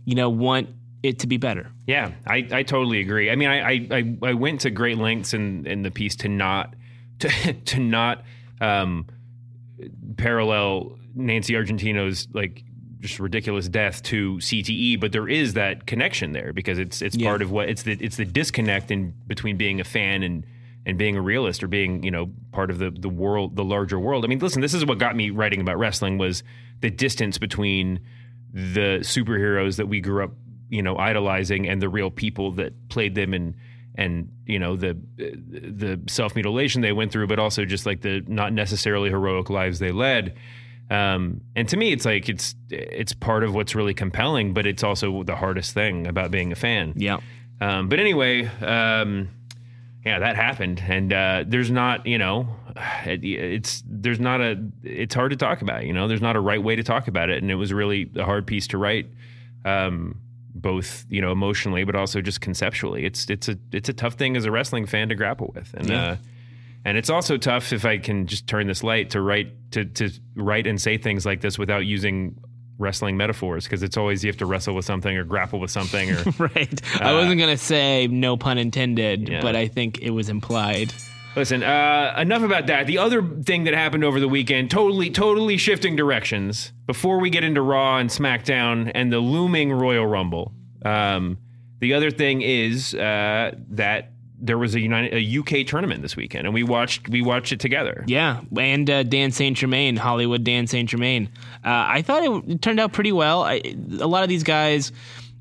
you 0.04 0.14
know 0.14 0.30
want 0.30 0.68
it 1.02 1.20
to 1.20 1.26
be 1.26 1.36
better. 1.36 1.70
Yeah, 1.86 2.12
I, 2.26 2.46
I 2.52 2.62
totally 2.62 3.00
agree. 3.00 3.30
I 3.30 3.36
mean, 3.36 3.48
I, 3.48 3.88
I, 3.90 4.16
I 4.22 4.34
went 4.34 4.60
to 4.62 4.70
great 4.70 4.98
lengths 4.98 5.32
in, 5.32 5.66
in 5.66 5.82
the 5.82 5.90
piece 5.90 6.14
to 6.16 6.28
not 6.28 6.74
to 7.20 7.52
to 7.52 7.80
not 7.80 8.24
um, 8.60 9.06
parallel 10.16 10.98
Nancy 11.14 11.54
Argentino's 11.54 12.28
like 12.32 12.62
just 13.00 13.18
ridiculous 13.18 13.68
death 13.68 14.02
to 14.04 14.36
CTE, 14.36 15.00
but 15.00 15.12
there 15.12 15.28
is 15.28 15.54
that 15.54 15.86
connection 15.86 16.32
there 16.32 16.52
because 16.52 16.78
it's 16.78 17.02
it's 17.02 17.16
yeah. 17.16 17.28
part 17.28 17.42
of 17.42 17.50
what 17.50 17.68
it's 17.68 17.82
the 17.82 17.96
it's 18.00 18.16
the 18.16 18.24
disconnect 18.24 18.90
in 18.90 19.14
between 19.26 19.56
being 19.56 19.80
a 19.80 19.84
fan 19.84 20.22
and 20.22 20.44
and 20.86 20.98
being 20.98 21.16
a 21.16 21.20
realist 21.20 21.62
or 21.62 21.68
being 21.68 22.02
you 22.02 22.10
know 22.10 22.30
part 22.52 22.70
of 22.70 22.78
the 22.78 22.90
the 22.90 23.08
world 23.08 23.56
the 23.56 23.64
larger 23.64 23.98
world. 23.98 24.24
I 24.24 24.28
mean, 24.28 24.38
listen, 24.38 24.60
this 24.60 24.74
is 24.74 24.84
what 24.84 24.98
got 24.98 25.16
me 25.16 25.30
writing 25.30 25.60
about 25.60 25.78
wrestling 25.78 26.18
was 26.18 26.42
the 26.80 26.90
distance 26.90 27.38
between 27.38 28.00
the 28.52 28.98
superheroes 29.00 29.76
that 29.76 29.86
we 29.86 30.00
grew 30.00 30.24
up 30.24 30.32
you 30.68 30.82
know 30.82 30.96
idolizing 30.96 31.68
and 31.68 31.80
the 31.80 31.88
real 31.88 32.10
people 32.10 32.52
that 32.52 32.88
played 32.88 33.14
them 33.14 33.34
and 33.34 33.54
and 33.94 34.30
you 34.46 34.58
know 34.58 34.76
the 34.76 34.98
the 35.16 36.00
self 36.08 36.34
mutilation 36.34 36.80
they 36.80 36.92
went 36.92 37.12
through, 37.12 37.26
but 37.26 37.38
also 37.38 37.64
just 37.64 37.86
like 37.86 38.00
the 38.02 38.22
not 38.26 38.52
necessarily 38.52 39.10
heroic 39.10 39.50
lives 39.50 39.78
they 39.78 39.92
led. 39.92 40.36
Um, 40.90 41.42
and 41.54 41.68
to 41.68 41.76
me, 41.76 41.92
it's 41.92 42.04
like 42.04 42.28
it's 42.28 42.56
it's 42.68 43.12
part 43.12 43.44
of 43.44 43.54
what's 43.54 43.74
really 43.74 43.94
compelling, 43.94 44.52
but 44.52 44.66
it's 44.66 44.82
also 44.82 45.22
the 45.22 45.36
hardest 45.36 45.72
thing 45.72 46.06
about 46.06 46.32
being 46.32 46.50
a 46.50 46.56
fan. 46.56 46.94
Yeah. 46.96 47.20
Um, 47.60 47.88
but 47.88 48.00
anyway, 48.00 48.46
um, 48.60 49.28
yeah, 50.04 50.18
that 50.18 50.34
happened, 50.34 50.82
and 50.88 51.12
uh, 51.12 51.44
there's 51.46 51.70
not, 51.70 52.06
you 52.06 52.18
know, 52.18 52.48
it, 53.04 53.22
it's 53.22 53.84
there's 53.86 54.18
not 54.18 54.40
a, 54.40 54.58
it's 54.82 55.14
hard 55.14 55.30
to 55.30 55.36
talk 55.36 55.62
about. 55.62 55.84
You 55.84 55.92
know, 55.92 56.08
there's 56.08 56.22
not 56.22 56.34
a 56.34 56.40
right 56.40 56.62
way 56.62 56.74
to 56.74 56.82
talk 56.82 57.06
about 57.06 57.30
it, 57.30 57.40
and 57.40 57.50
it 57.52 57.56
was 57.56 57.72
really 57.72 58.10
a 58.16 58.24
hard 58.24 58.46
piece 58.46 58.66
to 58.68 58.78
write, 58.78 59.06
um, 59.64 60.16
both 60.54 61.04
you 61.08 61.20
know 61.20 61.30
emotionally, 61.30 61.84
but 61.84 61.94
also 61.94 62.20
just 62.20 62.40
conceptually. 62.40 63.04
It's 63.04 63.30
it's 63.30 63.48
a 63.48 63.56
it's 63.70 63.88
a 63.88 63.92
tough 63.92 64.14
thing 64.14 64.36
as 64.36 64.44
a 64.44 64.50
wrestling 64.50 64.86
fan 64.86 65.08
to 65.10 65.14
grapple 65.14 65.52
with, 65.54 65.72
and. 65.74 65.88
Yeah. 65.88 66.04
Uh, 66.04 66.16
and 66.84 66.96
it's 66.96 67.10
also 67.10 67.36
tough 67.36 67.72
if 67.72 67.84
I 67.84 67.98
can 67.98 68.26
just 68.26 68.46
turn 68.46 68.66
this 68.66 68.82
light 68.82 69.10
to 69.10 69.20
write 69.20 69.72
to 69.72 69.84
to 69.84 70.10
write 70.36 70.66
and 70.66 70.80
say 70.80 70.96
things 70.96 71.26
like 71.26 71.40
this 71.40 71.58
without 71.58 71.86
using 71.86 72.36
wrestling 72.78 73.16
metaphors 73.16 73.64
because 73.64 73.82
it's 73.82 73.96
always 73.96 74.24
you 74.24 74.28
have 74.28 74.38
to 74.38 74.46
wrestle 74.46 74.74
with 74.74 74.86
something 74.86 75.16
or 75.16 75.22
grapple 75.22 75.60
with 75.60 75.70
something 75.70 76.10
or 76.10 76.24
right. 76.38 76.80
Uh, 77.00 77.04
I 77.04 77.12
wasn't 77.12 77.38
gonna 77.38 77.56
say 77.56 78.06
no 78.06 78.36
pun 78.36 78.58
intended, 78.58 79.28
yeah. 79.28 79.42
but 79.42 79.54
I 79.54 79.68
think 79.68 79.98
it 79.98 80.10
was 80.10 80.28
implied. 80.28 80.92
Listen, 81.36 81.62
uh, 81.62 82.14
enough 82.18 82.42
about 82.42 82.66
that. 82.66 82.88
The 82.88 82.98
other 82.98 83.22
thing 83.22 83.64
that 83.64 83.74
happened 83.74 84.02
over 84.02 84.18
the 84.18 84.26
weekend, 84.26 84.68
totally, 84.68 85.10
totally 85.10 85.58
shifting 85.58 85.94
directions. 85.94 86.72
Before 86.86 87.20
we 87.20 87.30
get 87.30 87.44
into 87.44 87.62
Raw 87.62 87.98
and 87.98 88.10
SmackDown 88.10 88.90
and 88.96 89.12
the 89.12 89.20
looming 89.20 89.72
Royal 89.72 90.06
Rumble, 90.06 90.52
um, 90.84 91.38
the 91.78 91.94
other 91.94 92.10
thing 92.10 92.42
is 92.42 92.94
uh, 92.94 93.52
that 93.68 94.09
there 94.40 94.58
was 94.58 94.74
a 94.74 94.80
United 94.80 95.14
a 95.14 95.38
UK 95.38 95.66
tournament 95.66 96.02
this 96.02 96.16
weekend, 96.16 96.46
and 96.46 96.54
we 96.54 96.62
watched 96.62 97.08
we 97.08 97.22
watched 97.22 97.52
it 97.52 97.60
together. 97.60 98.04
Yeah, 98.06 98.40
and 98.58 98.88
uh, 98.88 99.02
Dan 99.02 99.32
Saint 99.32 99.56
Germain, 99.56 99.96
Hollywood 99.96 100.44
Dan 100.44 100.66
Saint 100.66 100.88
Germain. 100.88 101.28
Uh, 101.64 101.86
I 101.88 102.02
thought 102.02 102.22
it, 102.22 102.50
it, 102.50 102.62
turned 102.62 102.80
out 102.80 102.92
pretty 102.92 103.12
well. 103.12 103.42
I, 103.42 103.62
a 104.00 104.06
lot 104.06 104.22
of 104.22 104.28
these 104.28 104.42
guys, 104.42 104.92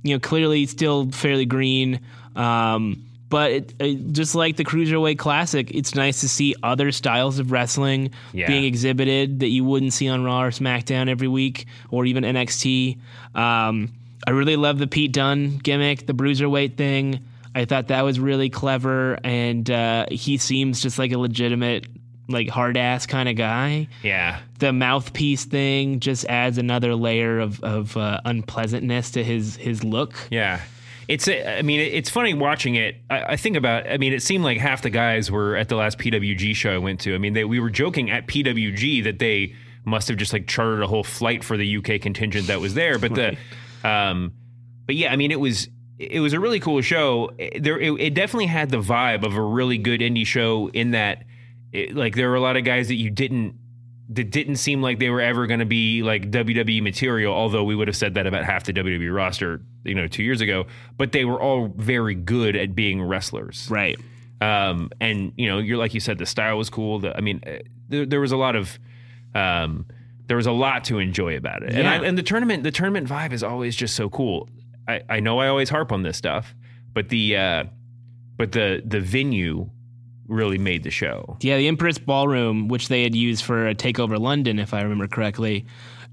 you 0.03 0.15
know, 0.15 0.19
clearly 0.19 0.65
still 0.65 1.09
fairly 1.11 1.45
green. 1.45 2.01
Um, 2.35 3.05
but 3.29 3.51
it, 3.51 3.73
it, 3.79 4.11
just 4.11 4.33
like 4.33 4.57
the 4.57 4.65
Cruiserweight 4.65 5.19
Classic, 5.19 5.69
it's 5.71 5.93
nice 5.93 6.21
to 6.21 6.29
see 6.29 6.55
other 6.63 6.91
styles 6.91 7.37
of 7.37 7.51
wrestling 7.51 8.11
yeah. 8.33 8.47
being 8.47 8.63
exhibited 8.63 9.41
that 9.41 9.49
you 9.49 9.63
wouldn't 9.63 9.93
see 9.93 10.07
on 10.07 10.23
Raw 10.23 10.43
or 10.43 10.51
SmackDown 10.51 11.09
every 11.09 11.27
week, 11.27 11.67
or 11.91 12.05
even 12.05 12.23
NXT. 12.23 12.97
Um, 13.35 13.93
I 14.25 14.31
really 14.31 14.55
love 14.55 14.79
the 14.79 14.87
Pete 14.87 15.11
Dunne 15.11 15.57
gimmick, 15.57 16.07
the 16.07 16.13
Bruiserweight 16.13 16.75
thing. 16.75 17.23
I 17.59 17.65
thought 17.65 17.87
that 17.89 18.03
was 18.03 18.21
really 18.21 18.49
clever, 18.49 19.19
and 19.21 19.69
uh, 19.69 20.05
he 20.09 20.37
seems 20.37 20.81
just 20.81 20.97
like 20.97 21.11
a 21.11 21.17
legitimate, 21.17 21.87
like 22.29 22.47
hard 22.47 22.77
ass 22.77 23.05
kind 23.05 23.27
of 23.27 23.35
guy. 23.35 23.89
Yeah. 24.01 24.39
The 24.59 24.71
mouthpiece 24.71 25.43
thing 25.43 25.99
just 25.99 26.25
adds 26.27 26.57
another 26.57 26.95
layer 26.95 27.37
of 27.39 27.61
of 27.61 27.97
uh, 27.97 28.21
unpleasantness 28.23 29.11
to 29.11 29.25
his 29.25 29.57
his 29.57 29.83
look. 29.83 30.13
Yeah. 30.31 30.61
It's, 31.09 31.27
I 31.27 31.63
mean, 31.63 31.79
it's 31.79 32.07
funny 32.07 32.35
watching 32.35 32.75
it. 32.75 32.97
I, 33.09 33.23
I, 33.33 33.35
think 33.35 33.57
about, 33.57 33.89
I 33.89 33.97
mean, 33.97 34.13
it 34.13 34.21
seemed 34.21 34.43
like 34.43 34.59
half 34.59 34.83
the 34.83 34.91
guys 34.91 35.31
were 35.31 35.55
at 35.55 35.67
the 35.67 35.75
last 35.75 35.97
PWG 35.97 36.55
show 36.55 36.71
I 36.71 36.77
went 36.77 36.99
to. 36.99 37.15
I 37.15 37.17
mean, 37.17 37.33
they, 37.33 37.45
we 37.45 37.59
were 37.59 37.71
joking 37.71 38.11
at 38.11 38.27
PWG 38.27 39.03
that 39.05 39.17
they 39.17 39.55
must 39.85 40.07
have 40.07 40.17
just 40.17 40.33
like 40.33 40.45
chartered 40.45 40.83
a 40.83 40.87
whole 40.87 41.03
flight 41.03 41.43
for 41.43 41.57
the 41.57 41.77
UK 41.77 41.99
contingent 41.99 42.45
that 42.45 42.61
was 42.61 42.75
there. 42.75 42.99
But 42.99 43.17
right. 43.17 43.39
the, 43.81 43.89
um, 43.89 44.33
but 44.85 44.93
yeah, 44.97 45.11
I 45.11 45.15
mean, 45.15 45.31
it 45.31 45.39
was, 45.39 45.67
it 45.99 46.21
was 46.21 46.31
a 46.31 46.39
really 46.39 46.61
cool 46.61 46.81
show. 46.81 47.29
There, 47.37 47.77
it, 47.77 47.91
it, 47.99 48.13
definitely 48.13 48.45
had 48.45 48.69
the 48.69 48.79
vibe 48.79 49.25
of 49.25 49.35
a 49.35 49.41
really 49.41 49.77
good 49.77 49.99
indie 49.99 50.25
show. 50.25 50.69
In 50.69 50.91
that, 50.91 51.25
it, 51.73 51.93
like, 51.93 52.15
there 52.15 52.29
were 52.29 52.35
a 52.35 52.41
lot 52.41 52.55
of 52.55 52.63
guys 52.63 52.87
that 52.87 52.95
you 52.95 53.09
didn't 53.09 53.55
that 54.11 54.31
didn't 54.31 54.55
seem 54.55 54.81
like 54.81 54.97
they 54.97 55.09
were 55.09 55.21
ever 55.21 55.45
going 55.45 55.59
to 55.59 55.65
be 55.65 56.01
like 56.01 56.31
WWE 56.31 56.81
material. 56.81 57.33
Although 57.33 57.65
we 57.65 57.75
would 57.75 57.89
have 57.89 57.97
said 57.97 58.13
that 58.13 58.25
about 58.25 58.45
half 58.45 58.63
the 58.63 58.71
WWE 58.71 59.13
roster, 59.13 59.61
you 59.83 59.93
know, 59.93 60.07
two 60.07 60.23
years 60.23 60.39
ago. 60.39 60.65
But 60.97 61.11
they 61.11 61.25
were 61.25 61.39
all 61.39 61.73
very 61.75 62.15
good 62.15 62.55
at 62.55 62.73
being 62.75 63.01
wrestlers, 63.01 63.67
right? 63.69 63.99
Um, 64.39 64.91
and 65.01 65.33
you 65.35 65.49
know, 65.49 65.59
you're 65.59 65.77
like 65.77 65.93
you 65.93 65.99
said, 65.99 66.17
the 66.17 66.25
style 66.25 66.57
was 66.57 66.69
cool. 66.69 66.99
The, 66.99 67.15
I 67.15 67.19
mean, 67.19 67.43
uh, 67.45 67.57
there, 67.89 68.05
there 68.05 68.21
was 68.21 68.31
a 68.31 68.37
lot 68.37 68.55
of. 68.55 68.79
Um, 69.35 69.85
there 70.25 70.37
was 70.37 70.45
a 70.45 70.51
lot 70.51 70.83
to 70.85 70.99
enjoy 70.99 71.37
about 71.37 71.63
it, 71.63 71.71
yeah. 71.71 71.79
and, 71.79 71.87
I, 71.87 72.07
and 72.07 72.15
the 72.15 72.21
tournament, 72.21 72.61
the 72.61 72.69
tournament 72.69 73.07
vibe 73.07 73.33
is 73.33 73.41
always 73.41 73.75
just 73.75 73.95
so 73.95 74.09
cool. 74.09 74.47
I, 74.89 75.01
I 75.07 75.19
know 75.19 75.39
I 75.39 75.47
always 75.47 75.69
harp 75.69 75.91
on 75.91 76.01
this 76.01 76.17
stuff, 76.17 76.55
but 76.93 77.09
the 77.09 77.37
uh, 77.37 77.63
but 78.37 78.53
the 78.53 78.81
the 78.83 78.99
venue 78.99 79.69
really 80.27 80.57
made 80.57 80.83
the 80.83 80.91
show. 80.91 81.37
Yeah, 81.41 81.57
the 81.57 81.67
Empress 81.67 81.97
Ballroom, 81.97 82.67
which 82.67 82.87
they 82.87 83.03
had 83.03 83.15
used 83.15 83.43
for 83.43 83.67
a 83.67 83.75
takeover 83.75 84.19
London, 84.19 84.59
if 84.59 84.73
I 84.73 84.81
remember 84.81 85.07
correctly, 85.07 85.65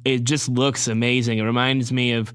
it 0.04 0.24
just 0.24 0.48
looks 0.48 0.88
amazing. 0.88 1.38
It 1.38 1.42
reminds 1.42 1.90
me 1.90 2.12
of 2.12 2.34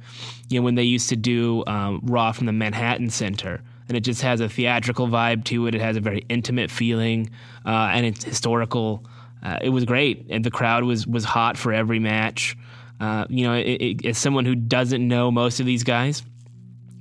you 0.49 0.59
know 0.59 0.63
when 0.63 0.75
they 0.75 0.83
used 0.83 1.09
to 1.09 1.15
do 1.15 1.63
um, 1.67 2.01
Raw 2.03 2.31
from 2.31 2.47
the 2.47 2.53
Manhattan 2.53 3.11
Center, 3.11 3.61
and 3.87 3.95
it 3.95 4.01
just 4.01 4.21
has 4.23 4.41
a 4.41 4.49
theatrical 4.49 5.07
vibe 5.07 5.43
to 5.45 5.67
it. 5.67 5.75
It 5.75 5.81
has 5.81 5.95
a 5.95 6.01
very 6.01 6.25
intimate 6.27 6.71
feeling, 6.71 7.29
uh, 7.65 7.91
and 7.93 8.05
it's 8.05 8.23
historical. 8.23 9.05
Uh, 9.43 9.57
it 9.61 9.69
was 9.69 9.85
great, 9.85 10.25
and 10.29 10.43
the 10.43 10.51
crowd 10.51 10.85
was 10.85 11.05
was 11.05 11.23
hot 11.23 11.55
for 11.55 11.71
every 11.71 11.99
match. 11.99 12.57
Uh, 12.99 13.25
you 13.29 13.43
know, 13.43 13.53
it, 13.53 13.81
it, 13.81 14.05
as 14.05 14.17
someone 14.17 14.45
who 14.45 14.53
doesn't 14.53 15.07
know 15.07 15.31
most 15.31 15.59
of 15.59 15.65
these 15.65 15.83
guys, 15.83 16.21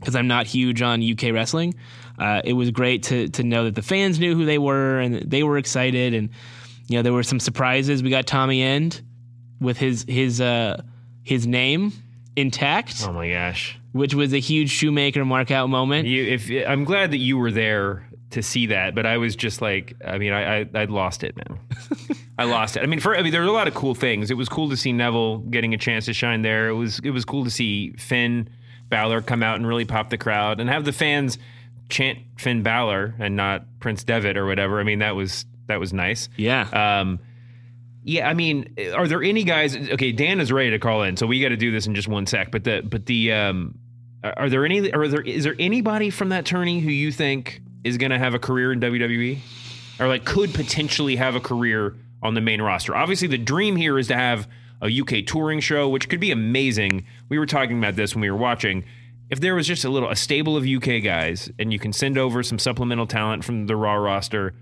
because 0.01 0.17
I'm 0.17 0.27
not 0.27 0.47
huge 0.47 0.83
on 0.83 1.03
UK 1.03 1.33
wrestling. 1.33 1.75
Uh, 2.19 2.43
it 2.45 2.55
was 2.55 2.71
great 2.71 3.05
to 3.05 3.29
to 3.29 3.43
know 3.43 3.65
that 3.65 3.75
the 3.75 3.83
fans 3.83 4.19
knew 4.19 4.35
who 4.35 4.45
they 4.45 4.59
were 4.59 4.99
and 4.99 5.31
they 5.31 5.43
were 5.43 5.59
excited, 5.59 6.15
and 6.15 6.31
you 6.89 6.99
know 6.99 7.03
there 7.03 7.13
were 7.13 7.23
some 7.23 7.41
surprises. 7.41 8.03
We 8.03 8.11
got 8.11 8.27
Tommy 8.27 8.63
End 8.63 9.01
with 9.61 9.79
his 9.79 10.05
his 10.09 10.41
uh, 10.41 10.83
his 11.23 11.47
name 11.47 11.93
intact. 12.37 13.05
Oh 13.07 13.13
my 13.13 13.31
gosh! 13.31 13.79
Which 13.93 14.15
was 14.15 14.33
a 14.33 14.39
huge 14.41 14.71
shoemaker 14.71 15.25
mark 15.25 15.51
out 15.51 15.69
moment. 15.69 16.09
You, 16.09 16.25
if 16.25 16.51
I'm 16.67 16.85
glad 16.85 17.13
that 17.13 17.19
you 17.19 17.39
were 17.39 17.51
there 17.51 18.07
to 18.31 18.43
see 18.43 18.67
that, 18.67 18.95
but 18.95 19.07
I 19.07 19.17
was 19.17 19.35
just 19.35 19.61
like, 19.61 19.95
I 20.05 20.19
mean, 20.19 20.33
I 20.33 20.61
I 20.61 20.67
I'd 20.75 20.91
lost 20.91 21.25
it, 21.25 21.37
man. 21.37 21.59
I 22.39 22.45
lost 22.45 22.77
it. 22.77 22.83
I 22.83 22.87
mean, 22.87 23.01
for 23.01 23.17
I 23.17 23.23
mean, 23.23 23.33
there 23.33 23.43
were 23.43 23.49
a 23.49 23.53
lot 23.53 23.69
of 23.69 23.75
cool 23.75 23.95
things. 23.95 24.31
It 24.31 24.35
was 24.35 24.49
cool 24.49 24.71
to 24.71 24.77
see 24.77 24.93
Neville 24.93 25.39
getting 25.39 25.75
a 25.75 25.79
chance 25.79 26.07
to 26.07 26.13
shine 26.13 26.43
there. 26.43 26.69
It 26.69 26.75
was 26.75 26.99
it 27.01 27.11
was 27.11 27.25
cool 27.25 27.45
to 27.45 27.51
see 27.51 27.93
Finn 27.93 28.49
Balor 28.91 29.23
come 29.23 29.43
out 29.43 29.57
and 29.57 29.67
really 29.67 29.85
pop 29.85 30.11
the 30.11 30.19
crowd 30.19 30.61
and 30.61 30.69
have 30.69 30.85
the 30.85 30.93
fans 30.93 31.39
chant 31.89 32.19
Finn 32.37 32.63
Balor 32.63 33.15
and 33.19 33.37
not 33.37 33.65
Prince 33.81 34.05
Devitt 34.05 34.37
or 34.37 34.47
whatever. 34.47 34.81
I 34.81 34.83
mean, 34.83 34.99
that 35.01 35.17
was 35.17 35.47
that 35.67 35.81
was 35.81 35.93
nice. 35.93 36.29
Yeah. 36.37 37.01
Um, 37.01 37.21
yeah, 38.03 38.29
I 38.29 38.35
mean, 38.35 38.75
are 38.95 39.07
there 39.07 39.23
any 39.23 39.45
guys? 39.45 39.77
Okay, 39.77 40.13
Dan 40.13 40.41
is 40.41 40.51
ready 40.51 40.71
to 40.71 40.79
call 40.79 41.03
in, 41.03 41.17
so 41.17 41.27
we 41.27 41.41
got 41.41 41.51
to 41.51 41.57
do 41.57 41.71
this 41.71 41.87
in 41.87 41.95
just 41.95 42.09
one 42.09 42.27
sec. 42.27 42.51
But 42.51 42.65
the 42.65 42.83
but 42.83 43.07
the 43.07 43.33
um, 43.33 43.79
are 44.25 44.49
there 44.49 44.65
any? 44.65 44.91
Are 44.93 45.07
there 45.07 45.21
is 45.21 45.45
there 45.45 45.57
anybody 45.59 46.11
from 46.11 46.31
that 46.31 46.47
tourney 46.47 46.81
who 46.81 46.91
you 46.91 47.13
think 47.13 47.61
is 47.85 47.99
going 47.99 48.11
to 48.11 48.19
have 48.19 48.35
a 48.35 48.39
career 48.39 48.73
in 48.73 48.81
WWE, 48.81 49.39
or 49.99 50.09
like 50.09 50.25
could 50.25 50.55
potentially 50.55 51.17
have 51.17 51.35
a 51.35 51.41
career 51.41 51.95
on 52.23 52.35
the 52.35 52.41
main 52.41 52.63
roster? 52.63 52.97
Obviously, 52.97 53.29
the 53.29 53.39
dream 53.39 53.77
here 53.77 53.99
is 53.99 54.09
to 54.09 54.17
have 54.17 54.49
a 54.83 55.01
UK 55.01 55.27
touring 55.27 55.61
show, 55.61 55.89
which 55.89 56.09
could 56.09 56.21
be 56.21 56.31
amazing. 56.31 57.05
We 57.29 57.39
were 57.39 57.47
talking 57.47 57.79
about 57.79 57.97
this 57.97 58.15
when 58.15 58.23
we 58.23 58.31
were 58.31 58.37
watching. 58.37 58.85
If 59.29 59.41
there 59.41 59.55
was 59.55 59.67
just 59.67 59.85
a 59.85 59.89
little 59.91 60.09
a 60.11 60.17
stable 60.17 60.57
of 60.57 60.67
UK 60.67 61.03
guys, 61.03 61.51
and 61.59 61.73
you 61.73 61.79
can 61.79 61.93
send 61.93 62.19
over 62.19 62.43
some 62.43 62.59
supplemental 62.59 63.07
talent 63.07 63.45
from 63.45 63.67
the 63.67 63.77
Raw 63.77 63.95
roster, 63.95 64.55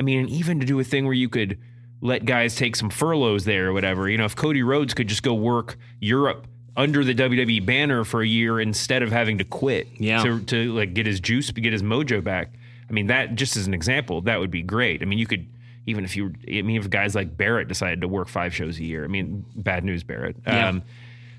I 0.00 0.02
mean, 0.02 0.20
and 0.20 0.30
even 0.30 0.58
to 0.60 0.66
do 0.66 0.80
a 0.80 0.84
thing 0.84 1.04
where 1.04 1.14
you 1.14 1.28
could 1.28 1.58
let 2.00 2.24
guys 2.24 2.56
take 2.56 2.76
some 2.76 2.90
furloughs 2.90 3.44
there 3.44 3.68
or 3.68 3.72
whatever. 3.72 4.08
You 4.08 4.18
know, 4.18 4.24
if 4.24 4.34
Cody 4.36 4.62
Rhodes 4.62 4.94
could 4.94 5.08
just 5.08 5.22
go 5.22 5.32
work 5.34 5.76
Europe 6.00 6.46
under 6.76 7.02
the 7.04 7.14
WWE 7.14 7.64
banner 7.64 8.04
for 8.04 8.20
a 8.20 8.26
year 8.26 8.60
instead 8.60 9.02
of 9.02 9.10
having 9.10 9.38
to 9.38 9.44
quit 9.44 9.88
Yeah. 9.98 10.22
to, 10.22 10.40
to 10.42 10.72
like 10.74 10.92
get 10.92 11.06
his 11.06 11.20
juice, 11.20 11.50
get 11.50 11.72
his 11.72 11.82
mojo 11.82 12.22
back. 12.22 12.52
I 12.88 12.92
mean, 12.92 13.06
that 13.06 13.34
just 13.34 13.56
as 13.56 13.66
an 13.66 13.72
example, 13.74 14.20
that 14.22 14.38
would 14.40 14.50
be 14.50 14.62
great. 14.62 15.00
I 15.02 15.06
mean, 15.06 15.18
you 15.18 15.26
could 15.26 15.46
even 15.86 16.04
if 16.04 16.16
you, 16.16 16.32
I 16.48 16.62
mean, 16.62 16.76
if 16.76 16.90
guys 16.90 17.14
like 17.14 17.36
Barrett 17.36 17.68
decided 17.68 18.00
to 18.00 18.08
work 18.08 18.28
five 18.28 18.54
shows 18.54 18.78
a 18.78 18.84
year. 18.84 19.04
I 19.04 19.08
mean, 19.08 19.44
bad 19.54 19.84
news, 19.84 20.02
Barrett. 20.02 20.36
Yeah. 20.46 20.68
Um, 20.68 20.82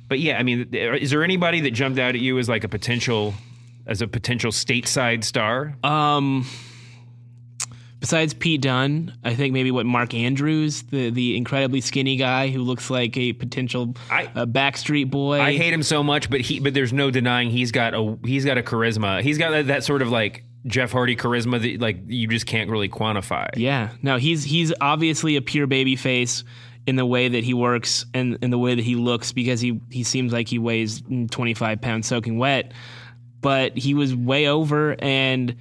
but 0.07 0.19
yeah, 0.19 0.37
I 0.39 0.43
mean, 0.43 0.73
is 0.73 1.11
there 1.11 1.23
anybody 1.23 1.59
that 1.61 1.71
jumped 1.71 1.99
out 1.99 2.15
at 2.15 2.21
you 2.21 2.39
as 2.39 2.47
like 2.47 2.63
a 2.63 2.69
potential, 2.69 3.33
as 3.85 4.01
a 4.01 4.07
potential 4.07 4.51
stateside 4.51 5.25
star? 5.25 5.75
Um, 5.83 6.45
besides 7.99 8.33
Pete 8.33 8.61
Dunne, 8.61 9.13
I 9.25 9.35
think 9.35 9.53
maybe 9.53 9.69
what 9.69 9.85
Mark 9.85 10.13
Andrews, 10.13 10.83
the 10.83 11.09
the 11.09 11.35
incredibly 11.35 11.81
skinny 11.81 12.15
guy 12.15 12.47
who 12.47 12.61
looks 12.61 12.89
like 12.89 13.17
a 13.17 13.33
potential 13.33 13.95
I- 14.09 14.31
uh, 14.33 14.45
Backstreet 14.45 15.11
Boy. 15.11 15.41
I 15.41 15.57
hate 15.57 15.73
him 15.73 15.83
so 15.83 16.03
much, 16.03 16.29
but 16.29 16.39
he 16.39 16.61
but 16.61 16.73
there's 16.73 16.93
no 16.93 17.11
denying 17.11 17.49
he's 17.49 17.73
got 17.73 17.93
a 17.93 18.17
he's 18.23 18.45
got 18.45 18.57
a 18.57 18.63
charisma. 18.63 19.21
He's 19.21 19.37
got 19.37 19.51
that, 19.51 19.67
that 19.67 19.83
sort 19.83 20.01
of 20.01 20.09
like 20.09 20.43
Jeff 20.67 20.91
Hardy 20.91 21.15
charisma 21.15 21.61
that 21.61 21.81
like 21.81 21.97
you 22.07 22.27
just 22.27 22.45
can't 22.45 22.69
really 22.69 22.89
quantify. 22.89 23.47
Yeah, 23.55 23.89
no, 24.01 24.17
he's 24.17 24.43
he's 24.43 24.73
obviously 24.81 25.35
a 25.35 25.41
pure 25.41 25.67
baby 25.67 25.95
face 25.95 26.43
in 26.85 26.95
the 26.95 27.05
way 27.05 27.27
that 27.27 27.43
he 27.43 27.53
works 27.53 28.05
and 28.13 28.37
in 28.41 28.49
the 28.49 28.57
way 28.57 28.75
that 28.75 28.83
he 28.83 28.95
looks 28.95 29.31
because 29.31 29.59
he 29.61 29.79
he 29.89 30.03
seems 30.03 30.31
like 30.33 30.47
he 30.47 30.59
weighs 30.59 31.01
25 31.31 31.81
pounds 31.81 32.07
soaking 32.07 32.37
wet, 32.37 32.71
but 33.41 33.77
he 33.77 33.93
was 33.93 34.15
way 34.15 34.47
over 34.47 34.95
and 34.99 35.55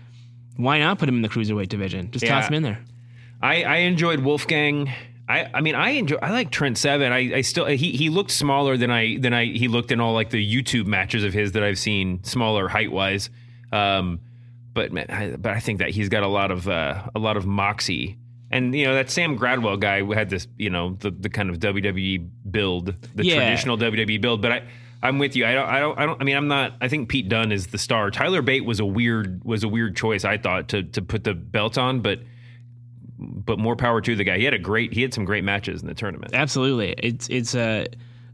why 0.57 0.79
not 0.79 0.99
put 0.99 1.09
him 1.09 1.17
in 1.17 1.23
the 1.23 1.29
cruiserweight 1.29 1.69
division? 1.69 2.11
Just 2.11 2.25
Yeah. 2.25 2.31
toss 2.41 2.49
him 2.49 2.55
in 2.55 2.63
there. 2.63 2.79
I, 3.43 3.65
I 3.65 3.77
enjoyed 3.79 4.21
Wolfgang. 4.21 4.91
I, 5.29 5.51
I 5.53 5.61
mean 5.61 5.75
I 5.75 5.91
enjoy 5.91 6.17
I 6.23 6.31
like 6.31 6.51
Trent 6.51 6.79
Seven. 6.79 7.13
I, 7.13 7.37
I 7.37 7.41
still 7.43 7.67
he 7.67 7.91
he 7.93 8.09
looked 8.09 8.31
smaller 8.31 8.77
than 8.77 8.91
I 8.91 9.19
than 9.19 9.35
I 9.35 9.47
he 9.47 9.69
looked 9.69 9.91
in 9.93 10.01
all 10.01 10.15
like 10.15 10.31
the 10.31 10.41
YouTube 10.63 10.87
matches 10.87 11.25
of 11.25 11.33
his 11.35 11.53
that 11.53 11.63
I've 11.65 11.79
seen 11.79 12.23
smaller 12.23 12.69
height 12.69 12.93
wise. 12.93 13.29
Um, 13.73 14.21
but 14.77 14.93
man, 14.93 15.07
I, 15.09 15.31
but 15.37 15.51
I 15.53 15.59
think 15.59 15.81
that 15.81 15.91
he's 15.91 16.09
got 16.09 16.23
a 16.23 16.29
lot 16.29 16.53
of 16.53 16.69
uh, 16.69 17.03
a 17.15 17.19
lot 17.19 17.37
of 17.37 17.45
moxie. 17.47 18.17
And 18.53 18.73
you 18.77 18.85
know 18.87 18.95
that 18.95 19.11
Sam 19.11 19.37
Gradwell 19.37 19.81
guy 19.81 20.05
had 20.15 20.31
this, 20.31 20.47
you 20.57 20.71
know, 20.71 20.97
the, 21.01 21.11
the 21.11 21.29
kind 21.29 21.51
of 21.51 21.59
WWE 21.59 22.29
build, 22.49 22.95
the 23.17 23.25
Yeah. 23.25 23.35
traditional 23.37 23.77
WWE 23.77 24.21
build. 24.21 24.41
But 24.41 24.53
I, 24.53 24.63
I'm 25.03 25.19
with 25.19 25.35
you. 25.35 25.45
I 25.45 25.55
don't, 25.55 25.69
I 25.69 25.81
don't, 25.81 25.99
I 25.99 26.07
don't. 26.07 26.21
I 26.21 26.25
mean, 26.25 26.37
I'm 26.37 26.47
not. 26.47 26.75
I 26.81 26.87
think 26.89 27.09
Pete 27.09 27.29
Dunne 27.29 27.51
is 27.51 27.67
the 27.69 27.79
star. 27.79 28.11
Tyler 28.13 28.43
Bate 28.43 28.65
was 28.65 28.79
a 28.79 28.85
weird, 28.85 29.43
was 29.45 29.65
a 29.65 29.69
weird 29.69 29.97
choice. 29.97 30.25
I 30.25 30.39
thought 30.39 30.69
to 30.69 30.85
to 30.85 31.03
put 31.03 31.25
the 31.25 31.35
belt 31.35 31.77
on, 31.77 32.01
but 32.03 32.21
but 33.19 33.59
more 33.59 33.75
power 33.77 34.01
to 34.01 34.15
the 34.15 34.25
guy. 34.25 34.39
He 34.39 34.45
had 34.45 34.55
a 34.55 34.59
great, 34.59 34.93
he 34.93 35.03
had 35.03 35.13
some 35.15 35.25
great 35.25 35.43
matches 35.45 35.81
in 35.83 35.89
the 35.89 35.95
tournament. 35.95 36.33
Absolutely, 36.35 36.95
it's 36.99 37.29
it's 37.29 37.55
uh, 37.55 37.87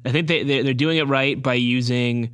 I 0.05 0.11
think 0.13 0.27
they 0.29 0.43
they- 0.43 0.63
they're 0.63 0.75
doing 0.75 0.99
it 0.99 1.07
right 1.09 1.41
by 1.41 1.55
using 1.55 2.31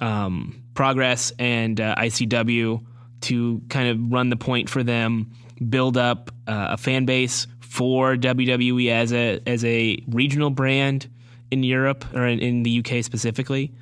um, 0.00 0.62
Progress 0.74 1.32
and 1.38 1.80
uh, 1.80 1.94
ICW 1.96 2.84
to 3.22 3.60
kind 3.68 3.88
of 3.88 4.12
run 4.12 4.30
the 4.30 4.36
point 4.36 4.68
for 4.68 4.82
them, 4.82 5.30
build 5.68 5.96
up 5.96 6.30
uh, 6.46 6.68
a 6.70 6.76
fan 6.76 7.04
base 7.04 7.46
for 7.60 8.16
WWE 8.16 8.90
as 8.90 9.12
a 9.12 9.40
as 9.46 9.64
a 9.64 10.02
regional 10.08 10.50
brand 10.50 11.08
in 11.50 11.62
Europe 11.62 12.04
or 12.14 12.26
in, 12.26 12.38
in 12.40 12.62
the 12.62 12.84
UK 12.84 13.04
specifically. 13.04 13.72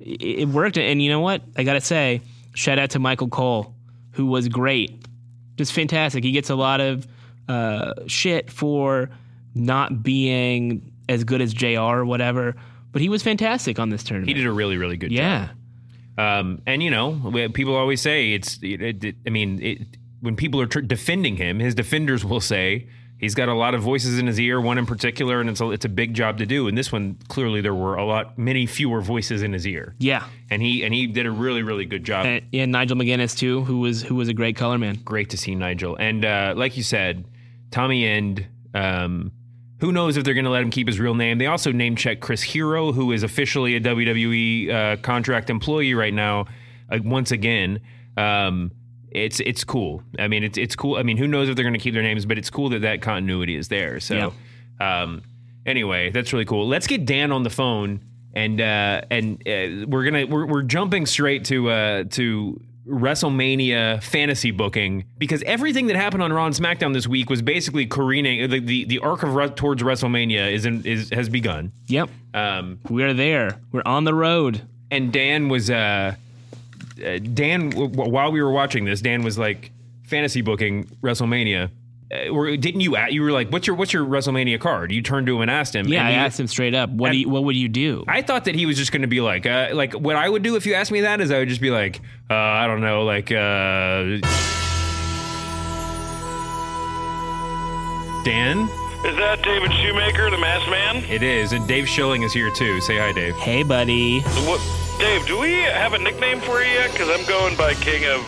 It, 0.00 0.40
it 0.40 0.48
worked, 0.48 0.78
and 0.78 1.00
you 1.00 1.10
know 1.10 1.20
what? 1.20 1.42
I 1.56 1.62
gotta 1.62 1.80
say, 1.80 2.22
shout 2.54 2.78
out 2.78 2.90
to 2.90 2.98
Michael 2.98 3.28
Cole, 3.28 3.74
who 4.12 4.26
was 4.26 4.48
great, 4.48 5.06
just 5.56 5.72
fantastic. 5.72 6.24
He 6.24 6.32
gets 6.32 6.50
a 6.50 6.54
lot 6.54 6.80
of 6.80 7.06
uh, 7.48 7.94
shit 8.06 8.50
for 8.50 9.10
not 9.54 10.02
being 10.02 10.92
as 11.08 11.24
good 11.24 11.40
as 11.40 11.54
JR 11.54 11.78
or 11.78 12.04
whatever, 12.04 12.56
but 12.92 13.00
he 13.00 13.08
was 13.08 13.22
fantastic 13.22 13.78
on 13.78 13.90
this 13.90 14.02
tournament. 14.02 14.28
He 14.28 14.34
did 14.34 14.46
a 14.46 14.52
really, 14.52 14.76
really 14.76 14.96
good 14.96 15.10
job. 15.10 15.55
Um, 16.18 16.62
and 16.66 16.82
you 16.82 16.90
know, 16.90 17.50
people 17.52 17.74
always 17.74 18.00
say 18.00 18.32
it's. 18.32 18.58
It, 18.62 19.04
it, 19.04 19.16
I 19.26 19.30
mean, 19.30 19.62
it, 19.62 19.78
when 20.20 20.36
people 20.36 20.60
are 20.60 20.66
tr- 20.66 20.80
defending 20.80 21.36
him, 21.36 21.58
his 21.58 21.74
defenders 21.74 22.24
will 22.24 22.40
say 22.40 22.88
he's 23.18 23.34
got 23.34 23.48
a 23.48 23.54
lot 23.54 23.74
of 23.74 23.82
voices 23.82 24.18
in 24.18 24.26
his 24.26 24.40
ear. 24.40 24.60
One 24.60 24.78
in 24.78 24.86
particular, 24.86 25.40
and 25.40 25.50
it's 25.50 25.60
a, 25.60 25.70
it's 25.70 25.84
a 25.84 25.90
big 25.90 26.14
job 26.14 26.38
to 26.38 26.46
do. 26.46 26.68
And 26.68 26.76
this 26.76 26.90
one, 26.90 27.18
clearly, 27.28 27.60
there 27.60 27.74
were 27.74 27.96
a 27.96 28.04
lot, 28.04 28.38
many 28.38 28.66
fewer 28.66 29.00
voices 29.00 29.42
in 29.42 29.52
his 29.52 29.66
ear. 29.66 29.94
Yeah. 29.98 30.24
And 30.50 30.62
he 30.62 30.84
and 30.84 30.94
he 30.94 31.06
did 31.06 31.26
a 31.26 31.30
really, 31.30 31.62
really 31.62 31.84
good 31.84 32.04
job. 32.04 32.26
And, 32.26 32.44
yeah, 32.50 32.64
Nigel 32.64 32.96
McGuinness 32.96 33.36
too, 33.36 33.64
who 33.64 33.80
was 33.80 34.02
who 34.02 34.14
was 34.14 34.28
a 34.28 34.34
great 34.34 34.56
color 34.56 34.78
man. 34.78 34.96
Great 35.04 35.30
to 35.30 35.36
see 35.36 35.54
Nigel. 35.54 35.96
And 35.96 36.24
uh, 36.24 36.54
like 36.56 36.76
you 36.76 36.82
said, 36.82 37.26
Tommy 37.70 38.06
End. 38.06 38.46
Um, 38.74 39.32
who 39.80 39.92
knows 39.92 40.16
if 40.16 40.24
they're 40.24 40.34
going 40.34 40.44
to 40.44 40.50
let 40.50 40.62
him 40.62 40.70
keep 40.70 40.86
his 40.86 40.98
real 40.98 41.14
name? 41.14 41.38
They 41.38 41.46
also 41.46 41.72
name 41.72 41.96
check 41.96 42.20
Chris 42.20 42.42
Hero, 42.42 42.92
who 42.92 43.12
is 43.12 43.22
officially 43.22 43.76
a 43.76 43.80
WWE 43.80 44.70
uh, 44.70 44.96
contract 45.02 45.50
employee 45.50 45.94
right 45.94 46.14
now. 46.14 46.46
Uh, 46.90 46.98
once 47.04 47.30
again, 47.30 47.80
um, 48.16 48.70
it's 49.10 49.40
it's 49.40 49.64
cool. 49.64 50.02
I 50.18 50.28
mean, 50.28 50.44
it's 50.44 50.56
it's 50.56 50.76
cool. 50.76 50.96
I 50.96 51.02
mean, 51.02 51.16
who 51.16 51.28
knows 51.28 51.48
if 51.48 51.56
they're 51.56 51.64
going 51.64 51.74
to 51.74 51.80
keep 51.80 51.94
their 51.94 52.02
names? 52.02 52.26
But 52.26 52.38
it's 52.38 52.50
cool 52.50 52.70
that 52.70 52.82
that 52.82 53.02
continuity 53.02 53.56
is 53.56 53.68
there. 53.68 54.00
So, 54.00 54.32
um, 54.80 55.22
anyway, 55.66 56.10
that's 56.10 56.32
really 56.32 56.44
cool. 56.44 56.66
Let's 56.68 56.86
get 56.86 57.04
Dan 57.04 57.32
on 57.32 57.42
the 57.42 57.50
phone, 57.50 58.00
and 58.34 58.60
uh, 58.60 59.02
and 59.10 59.42
uh, 59.46 59.86
we're 59.88 60.04
gonna 60.04 60.26
we're, 60.26 60.46
we're 60.46 60.62
jumping 60.62 61.06
straight 61.06 61.44
to 61.46 61.70
uh, 61.70 62.04
to 62.10 62.60
WrestleMania 62.86 64.02
fantasy 64.02 64.50
booking 64.50 65.04
because 65.18 65.42
everything 65.42 65.86
that 65.88 65.96
happened 65.96 66.22
on 66.22 66.32
Raw 66.32 66.46
and 66.46 66.54
SmackDown 66.54 66.92
this 66.92 67.06
week 67.06 67.28
was 67.30 67.42
basically 67.42 67.86
careening. 67.86 68.48
The 68.50 68.60
the, 68.60 68.84
the 68.84 68.98
arc 69.00 69.22
of 69.22 69.34
re- 69.34 69.48
towards 69.50 69.82
WrestleMania 69.82 70.52
is 70.52 70.66
in, 70.66 70.84
is 70.84 71.10
has 71.10 71.28
begun. 71.28 71.72
Yep. 71.88 72.08
Um, 72.34 72.78
We're 72.88 73.14
there. 73.14 73.60
We're 73.72 73.82
on 73.86 74.04
the 74.04 74.14
road. 74.14 74.62
and 74.90 75.12
Dan 75.12 75.48
was 75.48 75.70
uh, 75.70 76.14
uh, 77.04 77.18
Dan 77.18 77.70
w- 77.70 77.88
while 77.90 78.30
we 78.30 78.42
were 78.42 78.52
watching 78.52 78.84
this, 78.84 79.00
Dan 79.00 79.22
was 79.22 79.36
like 79.38 79.72
fantasy 80.04 80.40
booking 80.42 80.84
WrestleMania. 81.02 81.70
Uh, 82.12 82.28
or 82.28 82.56
didn't 82.56 82.80
you? 82.82 82.94
a- 82.96 83.08
You 83.10 83.22
were 83.22 83.32
like, 83.32 83.50
"What's 83.50 83.66
your 83.66 83.74
what's 83.74 83.92
your 83.92 84.04
WrestleMania 84.06 84.60
card?" 84.60 84.92
You 84.92 85.02
turned 85.02 85.26
to 85.26 85.34
him 85.36 85.42
and 85.42 85.50
asked 85.50 85.74
him. 85.74 85.88
Yeah, 85.88 85.98
and 86.00 86.08
I 86.08 86.12
he- 86.12 86.16
asked 86.18 86.38
him 86.38 86.46
straight 86.46 86.74
up, 86.74 86.88
what 86.90 87.10
do 87.10 87.18
you, 87.18 87.28
what 87.28 87.42
would 87.44 87.56
you 87.56 87.68
do? 87.68 88.04
I 88.06 88.22
thought 88.22 88.44
that 88.44 88.54
he 88.54 88.64
was 88.64 88.76
just 88.76 88.92
going 88.92 89.02
to 89.02 89.08
be 89.08 89.20
like, 89.20 89.44
uh, 89.44 89.70
like 89.72 89.92
what 89.94 90.14
I 90.14 90.28
would 90.28 90.42
do 90.42 90.54
if 90.54 90.66
you 90.66 90.74
asked 90.74 90.92
me 90.92 91.00
that 91.00 91.20
is 91.20 91.32
I 91.32 91.38
would 91.40 91.48
just 91.48 91.60
be 91.60 91.70
like, 91.70 92.00
uh, 92.30 92.34
I 92.34 92.66
don't 92.68 92.80
know, 92.80 93.04
like, 93.04 93.32
uh, 93.32 94.20
Dan. 98.24 98.62
Is 99.04 99.16
that 99.18 99.40
David 99.44 99.72
Shoemaker, 99.72 100.30
the 100.30 100.38
masked 100.38 100.68
man? 100.68 100.96
It 101.10 101.22
is, 101.22 101.52
and 101.52 101.66
Dave 101.68 101.88
Schilling 101.88 102.22
is 102.24 102.32
here 102.32 102.50
too. 102.50 102.80
Say 102.80 102.96
hi, 102.98 103.12
Dave. 103.12 103.36
hey, 103.36 103.62
buddy. 103.62 104.20
What, 104.20 104.60
Dave, 104.98 105.24
do 105.26 105.38
we 105.38 105.52
have 105.62 105.92
a 105.92 105.98
nickname 105.98 106.40
for 106.40 106.60
you 106.60 106.70
yet? 106.72 106.90
Because 106.90 107.08
I'm 107.08 107.24
going 107.28 107.56
by 107.56 107.74
King 107.74 108.04
of. 108.06 108.24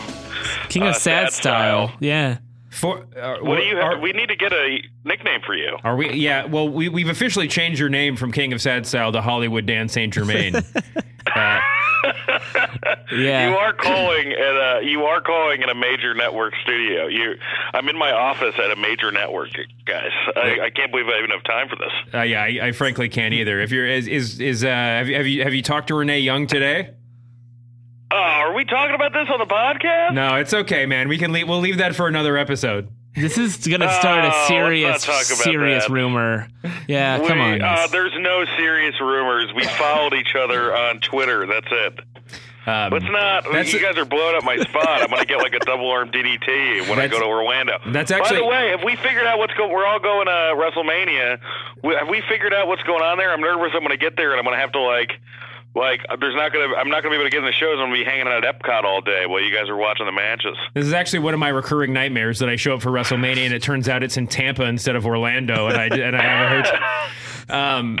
King 0.69 0.83
of 0.83 0.89
Uh, 0.89 0.93
sad, 0.93 0.99
sad 1.31 1.33
style. 1.33 1.87
style. 1.89 1.97
Yeah. 1.99 2.37
For 2.69 3.05
uh, 3.19 3.37
What 3.41 3.57
do 3.57 3.63
you 3.63 3.77
are, 3.77 3.93
have? 3.95 4.01
We 4.01 4.11
need 4.13 4.29
to 4.29 4.35
get 4.35 4.53
a 4.53 4.79
nickname 5.03 5.41
for 5.45 5.55
you. 5.55 5.77
are 5.83 5.95
we? 5.95 6.11
Yeah. 6.13 6.45
Well, 6.45 6.69
we 6.69 6.87
we've 6.89 7.09
officially 7.09 7.47
changed 7.47 7.79
your 7.79 7.89
name 7.89 8.15
from 8.15 8.31
King 8.31 8.53
of 8.53 8.61
Sad 8.61 8.85
Style 8.85 9.11
to 9.11 9.21
Hollywood 9.21 9.65
Dan 9.65 9.89
Saint 9.89 10.13
Germain. 10.13 10.55
uh, 11.35 11.59
Yeah. 13.11 13.49
You 13.49 13.57
are 13.57 13.73
calling 13.73 14.31
at 14.33 14.39
a 14.39 14.81
you 14.83 15.03
are 15.03 15.19
calling 15.19 15.63
in 15.63 15.69
a 15.69 15.75
major 15.75 16.13
network 16.13 16.53
studio. 16.63 17.07
You, 17.07 17.35
I'm 17.73 17.89
in 17.89 17.97
my 17.97 18.11
office 18.11 18.53
at 18.63 18.69
a 18.71 18.75
major 18.75 19.11
network, 19.11 19.49
guys. 19.85 20.11
I, 20.35 20.59
I 20.65 20.69
can't 20.69 20.91
believe 20.91 21.07
I 21.07 21.17
even 21.17 21.31
have 21.31 21.43
time 21.43 21.67
for 21.69 21.75
this. 21.75 21.91
uh, 22.13 22.21
yeah, 22.21 22.43
I, 22.43 22.67
I 22.67 22.71
frankly 22.71 23.09
can't 23.09 23.33
either. 23.33 23.59
If 23.59 23.71
you're 23.71 23.87
is 23.87 24.07
is 24.07 24.39
is 24.39 24.63
uh, 24.63 24.67
have 24.67 25.07
you 25.07 25.15
have 25.17 25.27
you 25.27 25.43
have 25.43 25.53
you 25.55 25.63
talked 25.63 25.87
to 25.87 25.95
Renee 25.95 26.19
Young 26.19 26.45
today? 26.45 26.91
Oh, 28.11 28.15
are 28.15 28.53
we 28.55 28.65
talking 28.65 28.95
about 28.95 29.13
this 29.13 29.27
on 29.31 29.39
the 29.39 29.45
podcast? 29.45 30.13
No, 30.13 30.35
it's 30.35 30.53
okay, 30.53 30.85
man. 30.87 31.07
We 31.09 31.17
can 31.17 31.31
leave. 31.31 31.47
We'll 31.47 31.59
leave 31.59 31.77
that 31.77 31.95
for 31.95 32.07
another 32.07 32.37
episode. 32.37 32.87
This 33.15 33.37
is 33.37 33.57
going 33.67 33.81
to 33.81 33.91
start 33.93 34.23
Oh, 34.25 34.29
a 34.29 34.47
serious, 34.47 35.07
not 35.07 35.15
serious 35.25 35.85
that. 35.85 35.91
rumor. 35.93 36.47
Yeah, 36.87 37.19
come 37.27 37.39
on. 37.41 37.61
Uh, 37.61 37.87
there's 37.91 38.13
no 38.19 38.45
serious 38.57 38.95
rumors. 38.99 39.51
We 39.55 39.63
followed 39.65 40.13
each 40.13 40.35
other 40.35 40.75
on 40.75 40.99
Twitter. 41.01 41.45
That's 41.45 41.67
it. 41.69 41.99
Um, 42.65 42.91
Let's 42.93 43.05
not. 43.05 43.43
That's- 43.45 43.73
you 43.73 43.79
guys 43.81 43.97
are 43.97 44.05
blowing 44.05 44.35
up 44.37 44.43
my 44.43 44.57
spot. 44.57 44.87
I'm 45.01 45.07
going 45.09 45.21
to 45.21 45.27
get 45.27 45.37
like 45.39 45.53
a 45.53 45.59
double 45.59 45.89
arm 45.89 46.11
DDT 46.11 46.87
when 46.89 46.99
I 46.99 47.07
go 47.07 47.19
to 47.19 47.25
Orlando. 47.25 47.79
that's 47.87 48.11
actually. 48.11 48.37
By 48.37 48.43
the 48.43 48.47
way, 48.47 48.69
have 48.69 48.83
we 48.83 48.95
figured 48.95 49.25
out 49.25 49.37
what's 49.39 49.53
going? 49.55 49.71
We're 49.71 49.85
all 49.87 49.99
going 49.99 50.27
to 50.27 50.31
WrestleMania. 50.55 51.39
We- 51.83 51.95
Have 51.95 52.09
we 52.09 52.21
figured 52.29 52.53
out 52.53 52.67
what's 52.67 52.83
going 52.83 53.01
on 53.03 53.17
there? 53.17 53.31
I'm 53.33 53.41
nervous. 53.41 53.71
I'm 53.73 53.79
going 53.81 53.89
to 53.91 53.97
get 53.97 54.17
there 54.17 54.31
and 54.31 54.39
I'm 54.39 54.45
going 54.45 54.55
to 54.55 54.61
have 54.61 54.71
to 54.73 54.81
like. 54.81 55.13
Like, 55.75 56.01
there's 56.19 56.35
not 56.35 56.51
gonna. 56.51 56.73
I'm 56.75 56.89
not 56.89 57.03
gonna 57.03 57.13
be 57.13 57.19
able 57.19 57.25
to 57.25 57.29
get 57.29 57.39
in 57.39 57.45
the 57.45 57.51
shows. 57.51 57.77
I'm 57.79 57.85
gonna 57.89 57.93
be 57.93 58.03
hanging 58.03 58.27
out 58.27 58.43
at 58.43 58.59
Epcot 58.59 58.83
all 58.83 59.01
day 59.01 59.25
while 59.27 59.41
you 59.41 59.53
guys 59.53 59.69
are 59.69 59.75
watching 59.77 60.05
the 60.07 60.11
matches. 60.11 60.57
This 60.73 60.85
is 60.85 60.93
actually 60.93 61.19
one 61.19 61.33
of 61.33 61.39
my 61.39 61.49
recurring 61.49 61.93
nightmares 61.93 62.39
that 62.39 62.49
I 62.49 62.55
show 62.55 62.73
up 62.73 62.81
for 62.81 62.89
WrestleMania 62.89 63.45
and 63.45 63.53
it 63.53 63.61
turns 63.61 63.87
out 63.87 64.01
it's 64.03 64.17
in 64.17 64.27
Tampa 64.27 64.63
instead 64.63 64.95
of 64.95 65.05
Orlando, 65.05 65.67
and 65.67 65.77
I 65.77 65.85
and 65.85 66.15
I 66.15 66.21
have 66.21 66.51
a 66.51 66.55
hotel. 66.63 66.79
Um, 67.49 67.97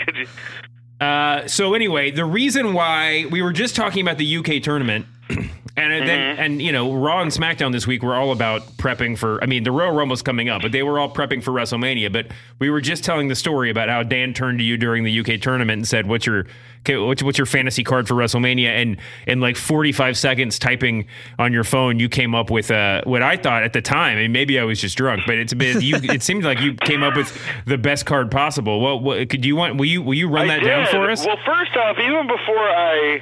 uh, 1.01 1.47
so 1.47 1.73
anyway, 1.73 2.11
the 2.11 2.25
reason 2.25 2.73
why 2.73 3.25
we 3.31 3.41
were 3.41 3.53
just 3.53 3.75
talking 3.75 4.01
about 4.01 4.17
the 4.17 4.37
UK 4.37 4.61
tournament, 4.61 5.05
and 5.77 6.07
then 6.07 6.37
and 6.37 6.61
you 6.61 6.71
know 6.71 6.93
Raw 6.93 7.21
and 7.21 7.31
SmackDown 7.31 7.71
this 7.71 7.85
week 7.85 8.01
were 8.01 8.15
all 8.15 8.31
about 8.31 8.63
prepping 8.77 9.17
for. 9.17 9.41
I 9.43 9.47
mean, 9.47 9.63
the 9.63 9.71
Royal 9.71 9.91
Rumble's 9.91 10.21
coming 10.21 10.49
up, 10.49 10.61
but 10.61 10.71
they 10.71 10.83
were 10.83 10.99
all 10.99 11.11
prepping 11.11 11.43
for 11.43 11.51
WrestleMania. 11.51 12.11
But 12.11 12.27
we 12.59 12.69
were 12.69 12.81
just 12.81 13.03
telling 13.03 13.27
the 13.27 13.35
story 13.35 13.69
about 13.69 13.89
how 13.89 14.03
Dan 14.03 14.33
turned 14.33 14.59
to 14.59 14.65
you 14.65 14.77
during 14.77 15.03
the 15.03 15.19
UK 15.19 15.39
tournament 15.39 15.77
and 15.77 15.87
said, 15.87 16.07
"What's 16.07 16.25
your 16.25 16.45
okay, 16.79 16.97
what's, 16.97 17.21
what's 17.21 17.37
your 17.37 17.45
fantasy 17.45 17.83
card 17.83 18.07
for 18.07 18.15
WrestleMania?" 18.15 18.69
And 18.69 18.97
in 19.27 19.39
like 19.39 19.55
45 19.55 20.17
seconds, 20.17 20.57
typing 20.57 21.05
on 21.37 21.53
your 21.53 21.63
phone, 21.63 21.99
you 21.99 22.09
came 22.09 22.33
up 22.33 22.49
with 22.49 22.71
uh, 22.71 23.01
what 23.03 23.21
I 23.21 23.37
thought 23.37 23.63
at 23.63 23.73
the 23.73 23.81
time, 23.81 24.17
and 24.17 24.33
maybe 24.33 24.59
I 24.59 24.63
was 24.63 24.81
just 24.81 24.97
drunk, 24.97 25.23
but 25.27 25.35
it's 25.35 25.53
a 25.53 25.55
bit. 25.55 25.83
You, 25.83 25.97
it 26.03 26.23
seemed 26.23 26.43
like 26.43 26.59
you 26.59 26.73
came 26.73 27.03
up 27.03 27.15
with 27.15 27.37
the 27.65 27.77
best 27.77 28.05
card 28.05 28.31
possible. 28.31 28.81
Well, 28.81 28.99
what, 28.99 29.29
could 29.29 29.45
you 29.45 29.55
want? 29.55 29.77
Will 29.77 29.85
you 29.85 30.01
will 30.01 30.15
you 30.15 30.27
run 30.27 30.49
I 30.49 30.57
that 30.57 30.65
down 30.65 30.87
for 30.87 31.09
us? 31.09 31.25
Well, 31.25 31.37
first 31.45 31.75
off, 31.77 31.97
even 31.99 32.27
before 32.27 32.57
I 32.57 33.21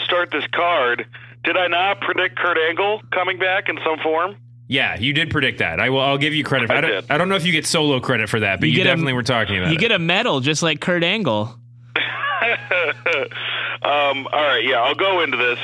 start 0.00 0.30
this 0.30 0.46
card, 0.52 1.06
did 1.46 1.56
I 1.56 1.68
not 1.68 2.00
predict 2.00 2.36
Kurt 2.36 2.58
Angle 2.58 3.00
coming 3.12 3.38
back 3.38 3.68
in 3.68 3.78
some 3.84 3.98
form? 4.02 4.36
Yeah, 4.68 4.98
you 4.98 5.12
did 5.12 5.30
predict 5.30 5.60
that. 5.60 5.78
I 5.78 5.90
will. 5.90 6.00
I'll 6.00 6.18
give 6.18 6.34
you 6.34 6.42
credit. 6.42 6.66
For, 6.66 6.72
I, 6.74 6.78
I 6.78 6.80
don't. 6.80 6.90
did. 6.90 7.04
I 7.08 7.18
don't 7.18 7.28
know 7.28 7.36
if 7.36 7.46
you 7.46 7.52
get 7.52 7.66
solo 7.66 8.00
credit 8.00 8.28
for 8.28 8.40
that, 8.40 8.58
but 8.58 8.68
you, 8.68 8.74
get 8.74 8.82
a- 8.82 8.90
definitely 8.90 9.12
were 9.12 9.22
talking 9.22 9.56
about 9.56 9.68
you 9.68 9.76
it. 9.76 9.80
get 9.80 9.92
a 9.92 9.98
medal 9.98 10.40
just 10.40 10.62
like 10.62 10.80
Kurt 10.80 11.04
Angle. 11.04 11.46
um, 11.96 14.26
all 14.26 14.42
right, 14.42 14.64
yeah, 14.64 14.80
I'll 14.80 14.96
go 14.96 15.22
into 15.22 15.36
this. 15.36 15.58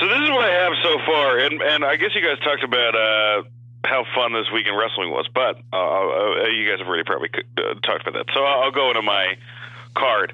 So 0.00 0.08
this 0.08 0.16
is 0.18 0.30
what 0.30 0.44
I 0.44 0.50
have 0.64 0.72
so 0.82 0.98
far, 1.06 1.38
and 1.38 1.60
and 1.62 1.84
I 1.84 1.96
guess 1.96 2.10
you 2.14 2.22
guys 2.22 2.38
talked 2.40 2.64
about 2.64 2.96
uh, 2.96 3.42
how 3.84 4.04
fun 4.14 4.32
this 4.32 4.46
week 4.52 4.66
in 4.66 4.74
wrestling 4.74 5.10
was, 5.10 5.28
but 5.34 5.58
uh, 5.72 5.76
uh, 5.76 6.48
you 6.48 6.68
guys 6.68 6.78
have 6.78 6.88
already 6.88 7.04
probably 7.04 7.28
uh, 7.58 7.74
talked 7.84 8.06
about 8.06 8.14
that. 8.14 8.26
So 8.34 8.44
I'll 8.44 8.70
go 8.72 8.88
into 8.90 9.02
my 9.02 9.36
card. 9.94 10.32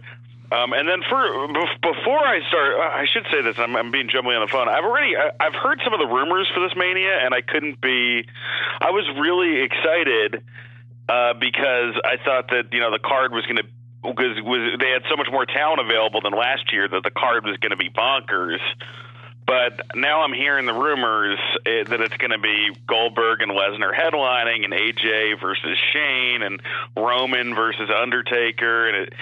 Um, 0.52 0.72
and 0.72 0.88
then 0.88 1.02
for 1.08 1.46
before 1.78 2.26
I 2.26 2.40
start, 2.48 2.74
uh, 2.74 2.82
I 2.82 3.06
should 3.06 3.26
say 3.30 3.40
this. 3.42 3.56
I'm, 3.58 3.76
I'm 3.76 3.92
being 3.92 4.08
jumbly 4.08 4.34
on 4.34 4.42
the 4.42 4.50
phone. 4.50 4.68
I've 4.68 4.84
already 4.84 5.14
I've 5.16 5.54
heard 5.54 5.80
some 5.84 5.94
of 5.94 6.00
the 6.00 6.06
rumors 6.06 6.50
for 6.52 6.60
this 6.60 6.74
mania, 6.76 7.18
and 7.22 7.32
I 7.32 7.40
couldn't 7.40 7.80
be. 7.80 8.26
I 8.80 8.90
was 8.90 9.06
really 9.14 9.62
excited 9.62 10.42
uh, 11.08 11.34
because 11.34 11.94
I 12.02 12.16
thought 12.24 12.48
that 12.50 12.72
you 12.72 12.80
know 12.80 12.90
the 12.90 12.98
card 12.98 13.32
was 13.32 13.46
going 13.46 13.62
to 13.62 13.66
because 14.02 14.42
was 14.42 14.78
they 14.80 14.90
had 14.90 15.02
so 15.08 15.16
much 15.16 15.28
more 15.30 15.46
talent 15.46 15.80
available 15.80 16.20
than 16.20 16.32
last 16.32 16.72
year 16.72 16.88
that 16.88 17.02
the 17.04 17.10
card 17.10 17.44
was 17.44 17.56
going 17.58 17.70
to 17.70 17.76
be 17.76 17.90
bonkers. 17.90 18.58
But 19.50 19.96
now 19.96 20.22
I'm 20.22 20.32
hearing 20.32 20.64
the 20.66 20.72
rumors 20.72 21.40
eh, 21.66 21.82
that 21.82 22.00
it's 22.00 22.16
going 22.18 22.30
to 22.30 22.38
be 22.38 22.70
Goldberg 22.86 23.42
and 23.42 23.50
Lesnar 23.50 23.92
headlining, 23.92 24.62
and 24.62 24.72
AJ 24.72 25.40
versus 25.40 25.76
Shane, 25.92 26.42
and 26.42 26.62
Roman 26.96 27.56
versus 27.56 27.90
Undertaker, 27.90 28.86
and, 28.86 28.96
it, 28.96 29.12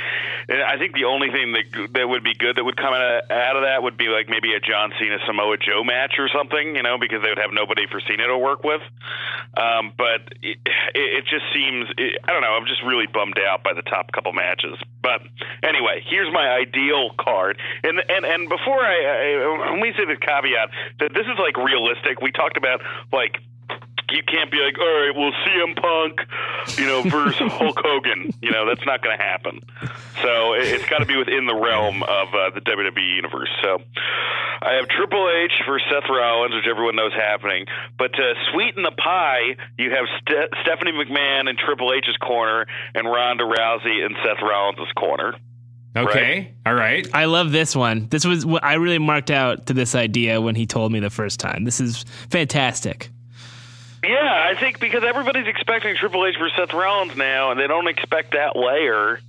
and 0.50 0.60
I 0.60 0.76
think 0.76 0.92
the 0.92 1.04
only 1.04 1.30
thing 1.30 1.52
that 1.52 1.94
that 1.94 2.06
would 2.06 2.24
be 2.24 2.34
good 2.34 2.56
that 2.56 2.64
would 2.64 2.76
come 2.76 2.92
out 2.92 3.00
of, 3.00 3.30
out 3.30 3.56
of 3.56 3.62
that 3.62 3.82
would 3.82 3.96
be 3.96 4.08
like 4.08 4.28
maybe 4.28 4.52
a 4.52 4.60
John 4.60 4.92
Cena 5.00 5.16
Samoa 5.24 5.56
Joe 5.56 5.82
match 5.82 6.16
or 6.18 6.28
something, 6.28 6.76
you 6.76 6.82
know, 6.82 6.98
because 6.98 7.22
they 7.22 7.30
would 7.30 7.40
have 7.40 7.54
nobody 7.54 7.86
for 7.90 7.98
Cena 7.98 8.26
to 8.26 8.36
work 8.36 8.64
with. 8.64 8.82
Um, 9.56 9.94
but 9.96 10.28
it, 10.42 10.58
it 10.92 11.24
just 11.24 11.44
seems 11.54 11.88
it, 11.96 12.20
I 12.28 12.32
don't 12.32 12.42
know. 12.42 12.52
I'm 12.52 12.66
just 12.66 12.82
really 12.82 13.06
bummed 13.06 13.38
out 13.38 13.64
by 13.64 13.72
the 13.72 13.82
top 13.82 14.12
couple 14.12 14.34
matches. 14.34 14.76
But 15.00 15.22
anyway, 15.62 16.04
here's 16.04 16.30
my 16.32 16.52
ideal 16.52 17.16
card. 17.18 17.56
And 17.82 17.96
and 18.08 18.26
and 18.26 18.48
before 18.48 18.84
I, 18.84 18.96
I 19.08 19.70
when 19.72 19.80
we 19.80 19.94
say 19.96 20.04
the 20.04 20.17
caveat 20.18 20.70
that 21.00 21.12
this 21.14 21.26
is 21.26 21.38
like 21.38 21.56
realistic, 21.56 22.20
we 22.20 22.32
talked 22.32 22.56
about 22.56 22.80
like 23.12 23.38
you 24.10 24.22
can't 24.22 24.50
be 24.50 24.56
like, 24.56 24.78
all 24.78 24.86
right, 24.86 25.12
well, 25.14 25.32
CM 25.44 25.76
Punk, 25.76 26.20
you 26.78 26.86
know, 26.86 27.02
versus 27.02 27.52
Hulk 27.52 27.76
Hogan. 27.84 28.30
You 28.40 28.50
know, 28.50 28.64
that's 28.66 28.86
not 28.86 29.02
going 29.02 29.14
to 29.18 29.22
happen. 29.22 29.60
So 30.22 30.54
it- 30.54 30.64
it's 30.80 30.86
got 30.88 31.00
to 31.00 31.04
be 31.04 31.14
within 31.18 31.44
the 31.44 31.54
realm 31.54 32.02
of 32.02 32.28
uh, 32.32 32.48
the 32.54 32.62
WWE 32.62 33.16
universe. 33.16 33.50
So 33.62 33.82
I 34.62 34.80
have 34.80 34.88
Triple 34.88 35.28
H 35.44 35.52
for 35.66 35.78
Seth 35.92 36.08
Rollins, 36.08 36.54
which 36.54 36.64
everyone 36.66 36.96
knows 36.96 37.12
happening. 37.12 37.66
But 37.98 38.14
to 38.14 38.32
sweeten 38.50 38.82
the 38.82 38.92
pie, 38.92 39.56
you 39.76 39.90
have 39.90 40.06
Ste- 40.22 40.56
Stephanie 40.62 40.92
McMahon 40.92 41.50
in 41.50 41.56
Triple 41.58 41.92
H's 41.92 42.16
corner 42.16 42.64
and 42.94 43.06
Ronda 43.06 43.44
Rousey 43.44 44.06
in 44.06 44.16
Seth 44.24 44.40
Rollins' 44.42 44.88
corner. 44.96 45.34
Okay. 45.98 46.54
All 46.66 46.74
right. 46.74 47.06
I 47.14 47.26
love 47.26 47.52
this 47.52 47.74
one. 47.74 48.08
This 48.08 48.24
was 48.24 48.44
what 48.44 48.64
I 48.64 48.74
really 48.74 48.98
marked 48.98 49.30
out 49.30 49.66
to 49.66 49.74
this 49.74 49.94
idea 49.94 50.40
when 50.40 50.54
he 50.54 50.66
told 50.66 50.92
me 50.92 51.00
the 51.00 51.10
first 51.10 51.40
time. 51.40 51.64
This 51.64 51.80
is 51.80 52.04
fantastic. 52.30 53.10
Yeah, 54.02 54.46
I 54.50 54.58
think 54.58 54.78
because 54.78 55.02
everybody's 55.04 55.48
expecting 55.48 55.96
Triple 55.96 56.24
H 56.24 56.36
for 56.36 56.48
Seth 56.56 56.72
Rollins 56.72 57.16
now, 57.16 57.50
and 57.50 57.58
they 57.58 57.66
don't 57.66 57.88
expect 57.88 58.32
that 58.32 58.56
layer. 58.56 59.20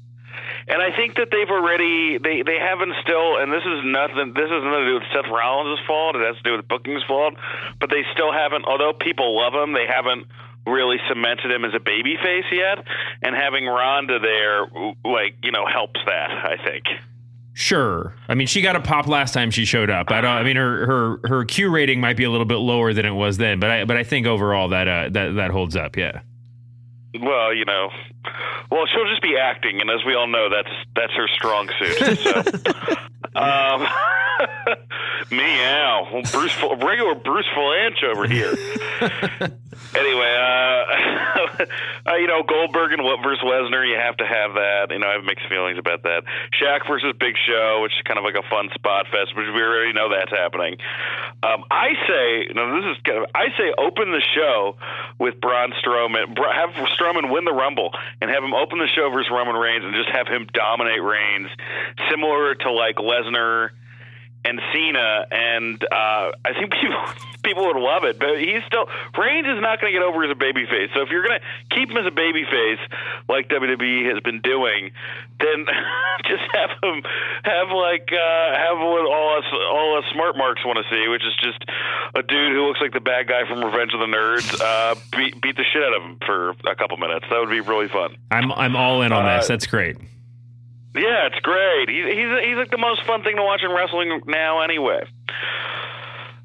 And 0.67 0.82
I 0.82 0.95
think 0.95 1.15
that 1.15 1.29
they've 1.32 1.49
already 1.49 2.19
they 2.19 2.43
they 2.43 2.60
haven't 2.60 2.93
still, 3.01 3.38
and 3.38 3.51
this 3.51 3.63
is 3.65 3.82
nothing. 3.84 4.34
This 4.34 4.49
has 4.49 4.63
nothing 4.63 4.86
to 4.86 4.86
do 4.86 4.93
with 4.95 5.10
Seth 5.12 5.32
Rollins' 5.32 5.79
fault. 5.88 6.15
It 6.15 6.21
has 6.21 6.38
to 6.38 6.43
do 6.43 6.55
with 6.58 6.67
booking's 6.67 7.03
fault. 7.03 7.34
But 7.79 7.89
they 7.89 8.05
still 8.13 8.32
haven't. 8.32 8.65
Although 8.65 8.93
people 8.93 9.36
love 9.36 9.53
him, 9.53 9.73
they 9.73 9.88
haven't 9.88 10.27
really 10.69 10.97
cemented 11.10 11.51
him 11.51 11.65
as 11.65 11.73
a 11.75 11.79
baby 11.79 12.15
face 12.21 12.45
yet. 12.51 12.79
And 13.21 13.36
having 13.36 13.65
Ronda 13.65 14.19
there, 14.19 14.65
like 15.03 15.36
you 15.43 15.51
know, 15.51 15.65
helps 15.65 15.99
that. 16.05 16.32
I 16.32 16.58
think. 16.63 16.86
Sure. 17.53 18.15
I 18.29 18.36
mean, 18.36 18.47
she 18.47 18.62
got 18.62 18.77
a 18.77 18.79
pop 18.79 19.05
last 19.05 19.34
time 19.34 19.51
she 19.51 19.65
showed 19.65 19.89
up. 19.89 20.12
I 20.12 20.21
don't. 20.21 20.32
I 20.32 20.43
mean, 20.43 20.55
her 20.55 20.86
her 20.86 21.19
her 21.27 21.45
Q 21.45 21.69
rating 21.69 21.99
might 21.99 22.15
be 22.15 22.23
a 22.23 22.29
little 22.29 22.45
bit 22.45 22.55
lower 22.55 22.93
than 22.93 23.05
it 23.05 23.12
was 23.12 23.38
then, 23.38 23.60
but 23.60 23.69
I 23.69 23.86
but 23.86 23.97
I 23.97 24.03
think 24.03 24.27
overall 24.27 24.69
that 24.69 24.88
uh, 24.88 25.10
that 25.10 25.36
that 25.36 25.51
holds 25.51 25.75
up. 25.75 25.97
Yeah. 25.97 26.21
Well, 27.19 27.53
you 27.53 27.65
know, 27.65 27.89
well, 28.71 28.86
she'll 28.88 29.10
just 29.10 29.21
be 29.21 29.38
acting, 29.38 29.82
and 29.82 29.89
as 29.89 30.03
we 30.05 30.15
all 30.15 30.27
know, 30.27 30.49
that's 30.49 30.75
that's 30.95 31.13
her 31.13 31.27
strong 31.27 31.69
suit. 31.79 32.19
So, 32.19 32.43
um, 33.36 33.88
meow, 35.32 36.08
well, 36.12 36.23
Bruce, 36.32 36.55
regular 36.62 37.15
Bruce 37.15 37.47
Vilanch 37.55 38.03
over 38.03 38.27
here. 38.27 38.53
anyway, 39.95 40.34
uh, 40.38 41.65
uh, 42.08 42.15
you 42.15 42.27
know, 42.27 42.43
Goldberg 42.43 42.93
and 42.93 43.03
what 43.03 43.21
versus 43.23 43.43
Lesnar, 43.43 43.88
you 43.88 43.97
have 43.97 44.17
to 44.17 44.25
have 44.25 44.53
that. 44.53 44.88
You 44.91 44.99
know, 44.99 45.08
I 45.08 45.13
have 45.13 45.23
mixed 45.23 45.47
feelings 45.49 45.77
about 45.77 46.03
that. 46.03 46.23
Shaq 46.53 46.88
versus 46.88 47.13
Big 47.19 47.36
Show, 47.47 47.82
which 47.84 47.93
is 47.93 48.01
kind 48.03 48.17
of 48.17 48.25
like 48.25 48.36
a 48.36 48.47
fun 48.49 48.69
spot 48.73 49.08
fest, 49.12 49.36
which 49.36 49.47
we 49.53 49.62
already 49.62 49.93
know 49.93 50.10
that's 50.10 50.32
happening. 50.32 50.77
Um, 51.43 51.63
I 51.71 51.93
say, 52.08 52.53
know, 52.53 52.82
this 52.82 52.97
is 52.97 53.03
kind 53.03 53.23
of, 53.23 53.25
I 53.36 53.49
say, 53.58 53.73
open 53.77 54.12
the 54.12 54.23
show 54.36 54.77
with 55.19 55.39
Braun 55.41 55.73
Strowman, 55.84 56.38
have 56.38 56.71
Strowman 56.95 57.32
win 57.32 57.45
the 57.45 57.53
Rumble, 57.53 57.91
and 58.21 58.29
have 58.29 58.43
him 58.43 58.53
open 58.53 58.79
the 58.79 58.88
show 58.88 59.10
versus 59.10 59.32
Roman 59.32 59.55
Reigns, 59.55 59.84
and 59.86 59.93
just 59.95 60.10
have 60.10 60.27
him 60.27 60.47
dominate 60.53 61.01
Reigns, 61.01 61.49
similar 62.10 62.55
to 62.55 62.71
like 62.71 62.95
Lesnar 62.95 63.69
and 64.45 64.62
Cena, 64.73 65.25
and 65.32 65.84
uh, 65.84 66.32
I 66.45 66.53
think 66.58 66.71
people 66.71 66.97
people 67.49 67.65
would 67.65 67.81
love 67.81 68.03
it. 68.05 68.19
But 68.21 68.38
he's 68.38 68.62
still 68.69 68.85
Reigns 69.17 69.47
is 69.49 69.57
not 69.57 69.81
going 69.81 69.89
to 69.93 69.97
get 69.97 70.05
over 70.05 70.21
as 70.23 70.29
a 70.29 70.38
babyface. 70.38 70.93
So 70.93 71.01
if 71.01 71.09
you're 71.09 71.25
going 71.25 71.39
to 71.41 71.45
keep 71.75 71.89
him 71.89 71.97
as 71.97 72.05
a 72.05 72.13
babyface, 72.13 72.77
like 73.27 73.49
WWE 73.49 74.13
has 74.13 74.21
been 74.21 74.41
doing, 74.41 74.91
then 75.41 75.65
just 76.29 76.45
have 76.53 76.71
him 76.83 77.01
have 77.43 77.69
like 77.73 78.07
uh, 78.13 78.47
have 78.53 78.77
what 78.77 79.05
all 79.09 79.38
us 79.41 79.47
all 79.73 79.97
us 79.97 80.05
smart 80.13 80.38
marks 80.38 80.62
want 80.65 80.77
to 80.77 80.85
see, 80.93 81.07
which 81.09 81.23
is 81.25 81.33
just 81.41 81.65
a 82.15 82.21
dude 82.23 82.53
who 82.53 82.67
looks 82.67 82.79
like 82.81 82.93
the 82.93 83.01
bad 83.01 83.27
guy 83.27 83.47
from 83.47 83.63
Revenge 83.63 83.93
of 83.93 83.99
the 83.99 84.12
Nerds. 84.12 84.49
Uh, 84.62 84.95
beat 85.17 85.41
beat 85.41 85.57
the 85.57 85.65
shit 85.73 85.81
out 85.81 85.95
of 85.97 86.03
him 86.03 86.17
for 86.25 86.51
a 86.69 86.75
couple 86.75 86.97
minutes. 86.97 87.25
That 87.29 87.39
would 87.39 87.49
be 87.49 87.62
really 87.62 87.88
fun. 87.88 88.15
I'm 88.31 88.51
I'm 88.53 88.75
all 88.75 89.01
in 89.01 89.12
on 89.12 89.25
Uh, 89.25 89.38
this. 89.38 89.47
That's 89.47 89.65
great. 89.67 89.97
Yeah, 90.95 91.27
it's 91.27 91.39
great. 91.41 91.88
He's 91.88 92.05
he's 92.05 92.45
he's 92.49 92.57
like 92.57 92.71
the 92.71 92.77
most 92.77 93.03
fun 93.05 93.21
thing 93.23 93.35
to 93.38 93.43
watch 93.43 93.62
in 93.63 93.71
wrestling 93.71 94.21
now, 94.25 94.62
anyway. 94.62 95.03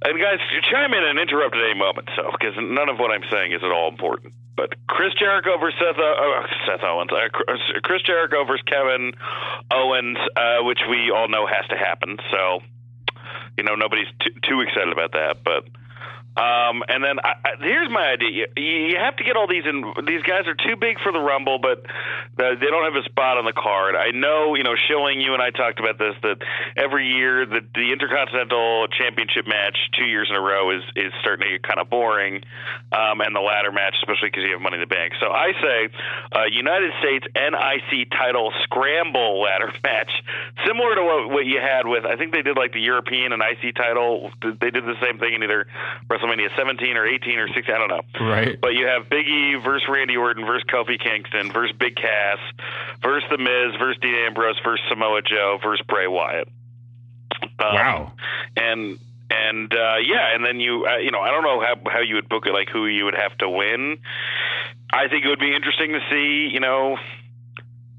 And 0.04 0.20
guys, 0.20 0.38
chime 0.70 0.92
in 0.92 1.02
and 1.02 1.18
interrupt 1.18 1.56
at 1.56 1.64
any 1.64 1.78
moment, 1.78 2.08
so 2.14 2.30
because 2.30 2.54
none 2.60 2.88
of 2.88 2.98
what 2.98 3.10
I'm 3.10 3.24
saying 3.32 3.52
is 3.52 3.62
at 3.64 3.72
all 3.72 3.88
important. 3.88 4.34
But 4.56 4.74
Chris 4.86 5.14
Jericho 5.18 5.58
versus 5.58 5.80
Seth, 5.80 5.98
uh, 5.98 6.46
Seth 6.66 6.84
Owens, 6.84 7.10
uh, 7.10 7.28
Chris- 7.32 7.80
Chris 7.82 8.02
Jericho 8.02 8.44
versus 8.44 8.62
Kevin 8.66 9.12
Owens, 9.72 10.18
uh, 10.36 10.62
which 10.62 10.80
we 10.88 11.10
all 11.10 11.28
know 11.28 11.46
has 11.46 11.66
to 11.68 11.76
happen. 11.76 12.18
So 12.30 12.60
you 13.56 13.64
know 13.64 13.74
nobody's 13.74 14.08
t- 14.20 14.36
too 14.48 14.60
excited 14.60 14.92
about 14.92 15.12
that, 15.12 15.42
but. 15.44 15.64
Um, 16.36 16.82
and 16.88 16.98
then 16.98 17.22
I, 17.22 17.38
I, 17.44 17.50
here's 17.60 17.90
my 17.90 18.10
idea: 18.10 18.46
you, 18.56 18.90
you 18.90 18.96
have 18.98 19.14
to 19.16 19.24
get 19.24 19.36
all 19.36 19.46
these 19.46 19.62
in. 19.66 19.86
These 20.04 20.22
guys 20.22 20.50
are 20.50 20.58
too 20.58 20.74
big 20.74 20.98
for 20.98 21.12
the 21.12 21.20
Rumble, 21.20 21.60
but 21.62 21.86
uh, 21.86 22.58
they 22.58 22.66
don't 22.66 22.82
have 22.82 22.98
a 22.98 23.06
spot 23.06 23.38
on 23.38 23.44
the 23.44 23.52
card. 23.52 23.94
I 23.94 24.10
know, 24.10 24.56
you 24.56 24.64
know, 24.64 24.74
Schilling. 24.74 25.20
You 25.20 25.34
and 25.34 25.42
I 25.42 25.50
talked 25.50 25.78
about 25.78 25.96
this. 25.96 26.14
That 26.22 26.42
every 26.76 27.06
year, 27.06 27.46
the, 27.46 27.60
the 27.74 27.92
Intercontinental 27.92 28.88
Championship 28.98 29.46
match, 29.46 29.78
two 29.96 30.06
years 30.06 30.26
in 30.28 30.34
a 30.34 30.40
row, 30.40 30.74
is 30.74 30.82
is 30.96 31.12
starting 31.20 31.46
to 31.46 31.52
get 31.54 31.62
kind 31.62 31.78
of 31.78 31.88
boring. 31.88 32.42
Um, 32.90 33.20
and 33.22 33.34
the 33.34 33.40
ladder 33.40 33.70
match, 33.70 33.94
especially 34.02 34.34
because 34.34 34.42
you 34.42 34.58
have 34.58 34.60
Money 34.60 34.82
in 34.82 34.82
the 34.82 34.90
Bank. 34.90 35.14
So 35.20 35.30
I 35.30 35.54
say, 35.62 35.88
uh, 36.34 36.44
United 36.50 36.90
States 36.98 37.26
NIC 37.30 38.10
title 38.10 38.52
scramble 38.64 39.40
ladder 39.40 39.70
match, 39.84 40.10
similar 40.66 40.94
to 40.96 41.02
what, 41.02 41.30
what 41.30 41.46
you 41.46 41.60
had 41.62 41.86
with. 41.86 42.04
I 42.04 42.16
think 42.16 42.32
they 42.32 42.42
did 42.42 42.58
like 42.58 42.72
the 42.72 42.82
European 42.82 43.32
and 43.32 43.42
IC 43.42 43.76
title. 43.76 44.30
They 44.42 44.70
did 44.70 44.82
the 44.82 44.98
same 44.98 45.18
thing 45.18 45.34
in 45.34 45.42
either 45.42 45.66
WrestleMania 46.24 46.54
17 46.56 46.96
or 46.96 47.06
18 47.06 47.38
or 47.38 47.48
16. 47.48 47.74
I 47.74 47.78
don't 47.78 47.88
know. 47.88 48.26
Right. 48.26 48.60
But 48.60 48.74
you 48.74 48.86
have 48.86 49.08
Big 49.08 49.26
E 49.26 49.54
versus 49.56 49.88
Randy 49.88 50.16
Orton 50.16 50.44
versus 50.46 50.64
Kofi 50.68 50.98
Kingston 51.00 51.52
versus 51.52 51.76
Big 51.78 51.96
Cass 51.96 52.38
versus 53.02 53.28
The 53.30 53.38
Miz 53.38 53.78
versus 53.78 53.98
Dean 54.00 54.14
Ambrose 54.14 54.58
versus 54.64 54.84
Samoa 54.88 55.22
Joe 55.22 55.58
versus 55.62 55.84
Bray 55.86 56.06
Wyatt. 56.06 56.48
Um, 57.58 57.74
Wow. 57.74 58.12
And 58.56 58.98
and 59.30 59.72
uh, 59.72 59.96
yeah, 60.04 60.34
and 60.34 60.44
then 60.44 60.60
you 60.60 60.86
uh, 60.86 60.98
you 60.98 61.10
know 61.10 61.20
I 61.20 61.30
don't 61.30 61.42
know 61.42 61.60
how 61.60 61.90
how 61.90 62.00
you 62.00 62.16
would 62.16 62.28
book 62.28 62.46
it, 62.46 62.52
like 62.52 62.68
who 62.68 62.86
you 62.86 63.04
would 63.04 63.16
have 63.16 63.36
to 63.38 63.48
win. 63.48 63.98
I 64.92 65.08
think 65.08 65.24
it 65.24 65.28
would 65.28 65.40
be 65.40 65.54
interesting 65.54 65.92
to 65.92 66.00
see 66.10 66.52
you 66.52 66.60
know. 66.60 66.98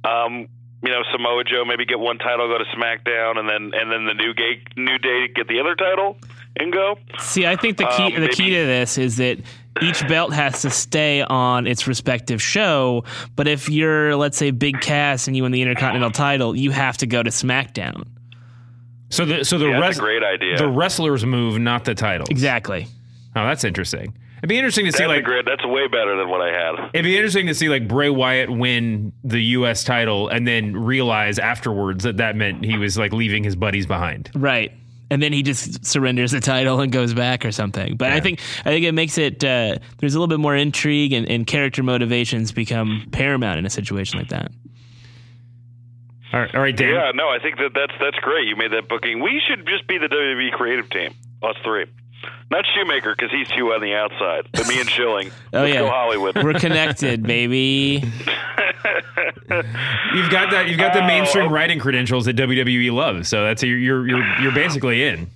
Um, 0.04 0.48
you 0.84 0.92
know 0.92 1.02
Samoa 1.12 1.44
Joe 1.44 1.66
maybe 1.66 1.86
get 1.86 2.00
one 2.00 2.20
title, 2.20 2.48
go 2.48 2.60
to 2.60 2.66
SmackDown, 2.66 3.40
and 3.40 3.50
then 3.50 3.72
and 3.74 3.92
then 3.92 4.06
the 4.06 4.14
new 4.14 4.36
gay, 4.36 4.62
new 4.78 5.00
day 5.00 5.28
get 5.34 5.48
the 5.48 5.60
other 5.60 5.74
title 5.74 6.18
and 6.58 6.72
go. 6.74 6.98
See, 7.20 7.46
I 7.46 7.56
think 7.56 7.78
the 7.78 7.86
key 7.98 8.16
Um, 8.16 8.22
the 8.22 8.30
key 8.30 8.50
to 8.52 8.66
this 8.66 8.98
is 8.98 9.18
that 9.18 9.40
each 9.82 10.08
belt 10.08 10.34
has 10.34 10.62
to 10.62 10.70
stay 10.70 11.22
on 11.22 11.68
its 11.68 11.86
respective 11.88 12.42
show. 12.42 13.04
But 13.36 13.48
if 13.48 13.68
you're, 13.70 14.16
let's 14.16 14.38
say, 14.38 14.52
Big 14.52 14.80
Cass 14.80 15.28
and 15.28 15.36
you 15.36 15.44
win 15.44 15.52
the 15.52 15.62
Intercontinental 15.62 16.12
title, 16.12 16.56
you 16.56 16.72
have 16.72 16.96
to 16.98 17.08
go 17.08 17.22
to 17.22 17.30
SmackDown. 17.30 18.04
So 19.10 19.26
the 19.26 19.44
so 19.46 19.58
the 19.58 19.68
Yeah, 19.68 19.74
res- 19.74 19.82
that's 19.82 19.98
a 19.98 20.02
great 20.02 20.24
idea. 20.24 20.58
the 20.58 20.68
wrestlers 20.70 21.26
move, 21.26 21.60
not 21.60 21.86
the 21.86 21.94
titles. 21.96 22.30
Exactly. 22.30 22.88
Oh, 23.36 23.46
that's 23.46 23.64
interesting. 23.64 24.14
It'd 24.40 24.50
be 24.50 24.58
interesting 24.58 24.86
to 24.86 24.92
see 24.92 25.00
That's 25.00 25.12
a 25.12 25.16
like 25.16 25.24
great. 25.24 25.46
That's 25.46 25.66
way 25.66 25.88
better 25.88 26.16
than 26.18 26.30
what 26.30 26.42
I 26.42 26.52
had. 26.52 26.90
It'd 26.94 27.04
be 27.04 27.16
interesting 27.18 27.48
to 27.48 27.54
see 27.56 27.68
like 27.70 27.88
Bray 27.88 28.10
Wyatt 28.10 28.50
win 28.50 29.12
the 29.24 29.42
U.S. 29.42 29.84
title 29.84 30.28
and 30.30 30.48
then 30.48 30.76
realize 30.76 31.40
afterwards 31.40 32.04
that 32.04 32.18
that 32.18 32.36
meant 32.36 32.64
he 32.64 32.78
was 32.78 32.98
like 32.98 33.12
leaving 33.14 33.44
his 33.44 33.56
buddies 33.56 33.86
behind. 33.86 34.30
Right. 34.36 34.72
And 35.12 35.22
then 35.22 35.32
he 35.32 35.44
just 35.44 35.86
surrenders 35.86 36.32
the 36.32 36.40
title 36.40 36.80
and 36.80 36.92
goes 36.92 37.14
back 37.14 37.46
or 37.46 37.52
something. 37.52 37.96
But 37.96 38.12
I 38.12 38.20
think 38.20 38.40
I 38.62 38.70
think 38.70 38.86
it 38.86 38.94
makes 38.94 39.18
it 39.18 39.44
uh, 39.44 39.78
there's 40.00 40.16
a 40.16 40.20
little 40.20 40.28
bit 40.28 40.40
more 40.40 40.56
intrigue 40.56 41.14
and, 41.14 41.30
and 41.30 41.46
character 41.46 41.84
motivations 41.84 42.52
become 42.52 43.08
paramount 43.12 43.60
in 43.60 43.66
a 43.66 43.70
situation 43.70 44.20
like 44.20 44.30
that. 44.30 44.52
All 46.34 46.40
right, 46.40 46.56
all 46.56 46.62
right 46.62 46.76
Dan. 46.76 46.94
Yeah, 46.94 47.12
no, 47.14 47.30
I 47.30 47.38
think 47.40 47.58
that 47.58 47.72
that's 47.76 47.94
that's 48.00 48.18
great. 48.18 48.48
You 48.48 48.56
made 48.56 48.72
that 48.72 48.90
booking. 48.90 49.22
We 49.22 49.42
should 49.48 49.66
just 49.68 49.88
be 49.88 49.98
the 49.98 50.08
WWE 50.08 50.52
creative 50.54 50.90
team, 50.90 51.14
us 51.44 51.56
three. 51.64 51.86
Not 52.52 52.66
Shoemaker 52.76 53.16
because 53.18 53.32
he's 53.32 53.48
too 53.58 53.74
on 53.74 53.82
the 53.82 53.94
outside. 53.94 54.48
But 54.54 54.68
me 54.68 54.80
and 54.80 54.90
Schilling. 54.90 55.32
Oh 55.54 55.62
Let's 55.62 55.74
yeah, 55.74 55.80
go 55.82 55.90
Hollywood. 55.90 56.44
We're 56.44 56.54
connected, 56.54 57.24
baby. 57.24 58.04
You've 60.14 60.30
got 60.30 60.52
that. 60.52 60.66
You've 60.68 60.78
got 60.80 60.94
the 60.94 61.04
Oh, 61.04 61.08
mainstream 61.08 61.46
okay. 61.46 61.54
writing 61.54 61.80
credentials 61.80 62.26
that 62.26 62.36
WWE 62.36 62.92
loves. 62.94 63.28
So 63.30 63.44
that's 63.44 63.64
you're 63.64 63.78
you're 63.78 64.08
you're, 64.08 64.42
you're 64.42 64.52
basically 64.52 65.04
in. 65.04 65.30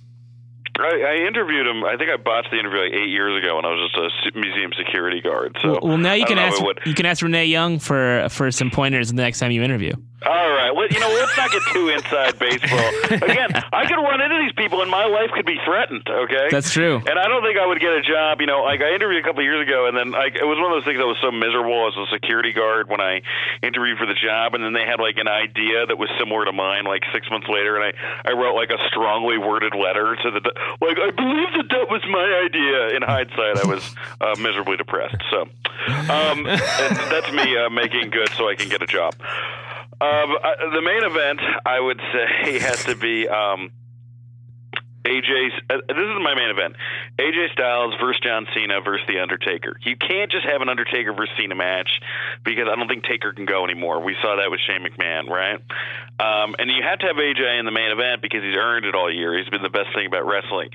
I, 0.78 0.84
I 1.22 1.26
interviewed 1.26 1.66
him. 1.66 1.84
I 1.84 1.96
think 1.96 2.10
I 2.10 2.16
botched 2.16 2.50
the 2.50 2.58
interview 2.58 2.80
like 2.80 2.92
eight 2.92 3.08
years 3.10 3.42
ago 3.42 3.56
when 3.56 3.64
I 3.64 3.68
was 3.70 3.90
just 3.92 4.34
a 4.34 4.38
museum 4.38 4.72
security 4.76 5.20
guard. 5.20 5.56
So 5.60 5.78
Well, 5.82 5.98
now 5.98 6.12
you 6.14 6.24
can 6.24 6.36
don't 6.36 6.44
know 6.46 6.48
if 6.48 6.52
ask 6.54 6.62
it 6.62 6.66
would- 6.66 6.80
you 6.86 6.94
can 6.94 7.06
ask 7.06 7.22
Renee 7.22 7.46
Young 7.46 7.78
for 7.78 8.28
for 8.30 8.50
some 8.50 8.70
pointers 8.70 9.08
the 9.12 9.20
next 9.22 9.38
time 9.40 9.50
you 9.50 9.62
interview. 9.62 9.92
All 10.26 10.50
right. 10.52 10.70
Well, 10.74 10.86
you 10.90 11.00
know, 11.00 11.08
let's 11.08 11.34
not 11.36 11.50
get 11.50 11.62
too 11.72 11.88
inside 11.88 12.38
baseball. 12.38 12.90
Again, 13.24 13.56
I 13.72 13.88
could 13.88 13.96
run 13.96 14.20
into 14.20 14.36
these 14.36 14.52
people 14.52 14.82
and 14.82 14.90
my 14.90 15.06
life 15.06 15.30
could 15.32 15.46
be 15.46 15.56
threatened. 15.64 16.04
Okay. 16.04 16.48
That's 16.50 16.70
true. 16.70 16.96
And 16.96 17.16
I 17.18 17.26
don't 17.26 17.42
think 17.42 17.56
I 17.56 17.64
would 17.66 17.80
get 17.80 17.96
a 17.96 18.02
job. 18.02 18.40
You 18.40 18.46
know, 18.46 18.60
like 18.62 18.82
I 18.82 18.92
interviewed 18.94 19.24
a 19.24 19.26
couple 19.26 19.40
of 19.40 19.48
years 19.48 19.66
ago, 19.66 19.88
and 19.88 19.96
then 19.96 20.10
like 20.12 20.36
it 20.36 20.44
was 20.44 20.60
one 20.60 20.68
of 20.72 20.76
those 20.76 20.84
things 20.84 21.00
that 21.00 21.08
was 21.08 21.16
so 21.24 21.32
miserable 21.32 21.88
as 21.88 21.96
a 21.96 22.04
security 22.12 22.52
guard 22.52 22.88
when 22.92 23.00
I 23.00 23.22
interviewed 23.62 23.96
for 23.96 24.04
the 24.04 24.14
job, 24.14 24.52
and 24.52 24.60
then 24.62 24.74
they 24.76 24.84
had 24.84 25.00
like 25.00 25.16
an 25.16 25.28
idea 25.28 25.86
that 25.88 25.96
was 25.96 26.10
similar 26.20 26.44
to 26.44 26.52
mine. 26.52 26.84
Like 26.84 27.02
six 27.16 27.30
months 27.30 27.48
later, 27.48 27.80
and 27.80 27.88
I 27.88 28.28
I 28.28 28.32
wrote 28.36 28.54
like 28.54 28.68
a 28.68 28.78
strongly 28.92 29.38
worded 29.38 29.72
letter 29.74 30.16
to 30.20 30.28
the 30.36 30.40
like 30.84 31.00
I 31.00 31.10
believe 31.16 31.50
that 31.56 31.68
that 31.72 31.88
was 31.88 32.04
my 32.04 32.28
idea. 32.44 32.92
In 32.92 33.00
hindsight, 33.00 33.56
I 33.56 33.66
was 33.66 33.82
uh, 34.20 34.36
miserably 34.36 34.76
depressed. 34.76 35.16
So, 35.32 35.48
um, 36.12 36.44
that's 36.44 37.32
me 37.32 37.56
uh, 37.56 37.70
making 37.70 38.10
good 38.10 38.28
so 38.36 38.48
I 38.48 38.54
can 38.54 38.68
get 38.68 38.82
a 38.82 38.86
job. 38.86 39.14
Um, 40.00 40.36
uh, 40.42 40.70
the 40.72 40.82
main 40.82 41.04
event, 41.04 41.40
I 41.66 41.78
would 41.78 42.00
say, 42.12 42.58
has 42.60 42.84
to 42.84 42.94
be. 42.94 43.28
Um, 43.28 43.72
AJ's. 45.04 45.52
Uh, 45.70 45.80
this 45.88 45.96
is 45.96 46.20
my 46.20 46.34
main 46.34 46.50
event. 46.50 46.76
AJ 47.18 47.52
Styles 47.52 47.94
versus 48.00 48.20
John 48.22 48.46
Cena 48.54 48.80
versus 48.80 49.06
The 49.08 49.20
Undertaker. 49.20 49.76
You 49.82 49.96
can't 49.96 50.30
just 50.30 50.44
have 50.44 50.60
an 50.60 50.68
Undertaker 50.68 51.12
versus 51.14 51.34
Cena 51.38 51.54
match 51.54 51.88
because 52.44 52.68
I 52.70 52.76
don't 52.76 52.88
think 52.88 53.04
Taker 53.04 53.32
can 53.32 53.46
go 53.46 53.64
anymore. 53.64 54.02
We 54.02 54.14
saw 54.20 54.36
that 54.36 54.50
with 54.50 54.60
Shane 54.60 54.84
McMahon, 54.84 55.28
right? 55.28 55.56
Um, 56.20 56.54
and 56.58 56.68
you 56.68 56.82
have 56.84 56.98
to 57.00 57.06
have 57.06 57.16
AJ 57.16 57.58
in 57.58 57.64
the 57.64 57.72
main 57.72 57.90
event 57.90 58.20
because 58.20 58.42
he's 58.42 58.56
earned 58.56 58.84
it 58.84 58.94
all 58.94 59.10
year. 59.12 59.36
He's 59.38 59.48
been 59.48 59.62
the 59.62 59.72
best 59.72 59.88
thing 59.94 60.04
about 60.06 60.26
wrestling. 60.26 60.68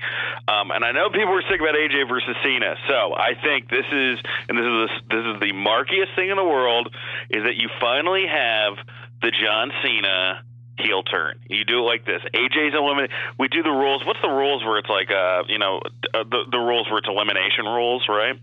Um, 0.48 0.72
and 0.72 0.84
I 0.84 0.90
know 0.90 1.08
people 1.08 1.32
were 1.32 1.44
sick 1.48 1.60
about 1.60 1.74
AJ 1.78 2.08
versus 2.08 2.34
Cena, 2.42 2.74
so 2.88 3.14
I 3.14 3.38
think 3.40 3.70
this 3.70 3.86
is, 3.92 4.18
and 4.48 4.58
this 4.58 4.66
is 4.66 4.90
this 5.06 5.22
is 5.22 5.38
the 5.38 5.54
markiest 5.54 6.14
thing 6.16 6.30
in 6.30 6.36
the 6.36 6.44
world, 6.44 6.90
is 7.30 7.44
that 7.44 7.54
you 7.54 7.70
finally 7.78 8.26
have 8.26 8.74
the 9.22 9.30
John 9.30 9.72
Cena 9.82 10.42
heel 10.78 11.02
turn. 11.02 11.38
You 11.48 11.64
do 11.64 11.78
it 11.78 11.82
like 11.82 12.04
this. 12.04 12.20
AJ's 12.34 12.74
eliminate. 12.74 13.10
We 13.38 13.48
do 13.48 13.62
the 13.62 13.70
rules. 13.70 14.04
What's 14.04 14.20
the 14.20 14.28
rules 14.28 14.62
where 14.64 14.78
it's 14.78 14.88
like, 14.90 15.10
uh, 15.10 15.44
you 15.48 15.58
know, 15.58 15.80
uh, 16.12 16.24
the 16.24 16.44
the 16.50 16.58
rules 16.58 16.86
where 16.88 16.98
it's 16.98 17.08
elimination 17.08 17.64
rules, 17.64 18.06
right? 18.08 18.38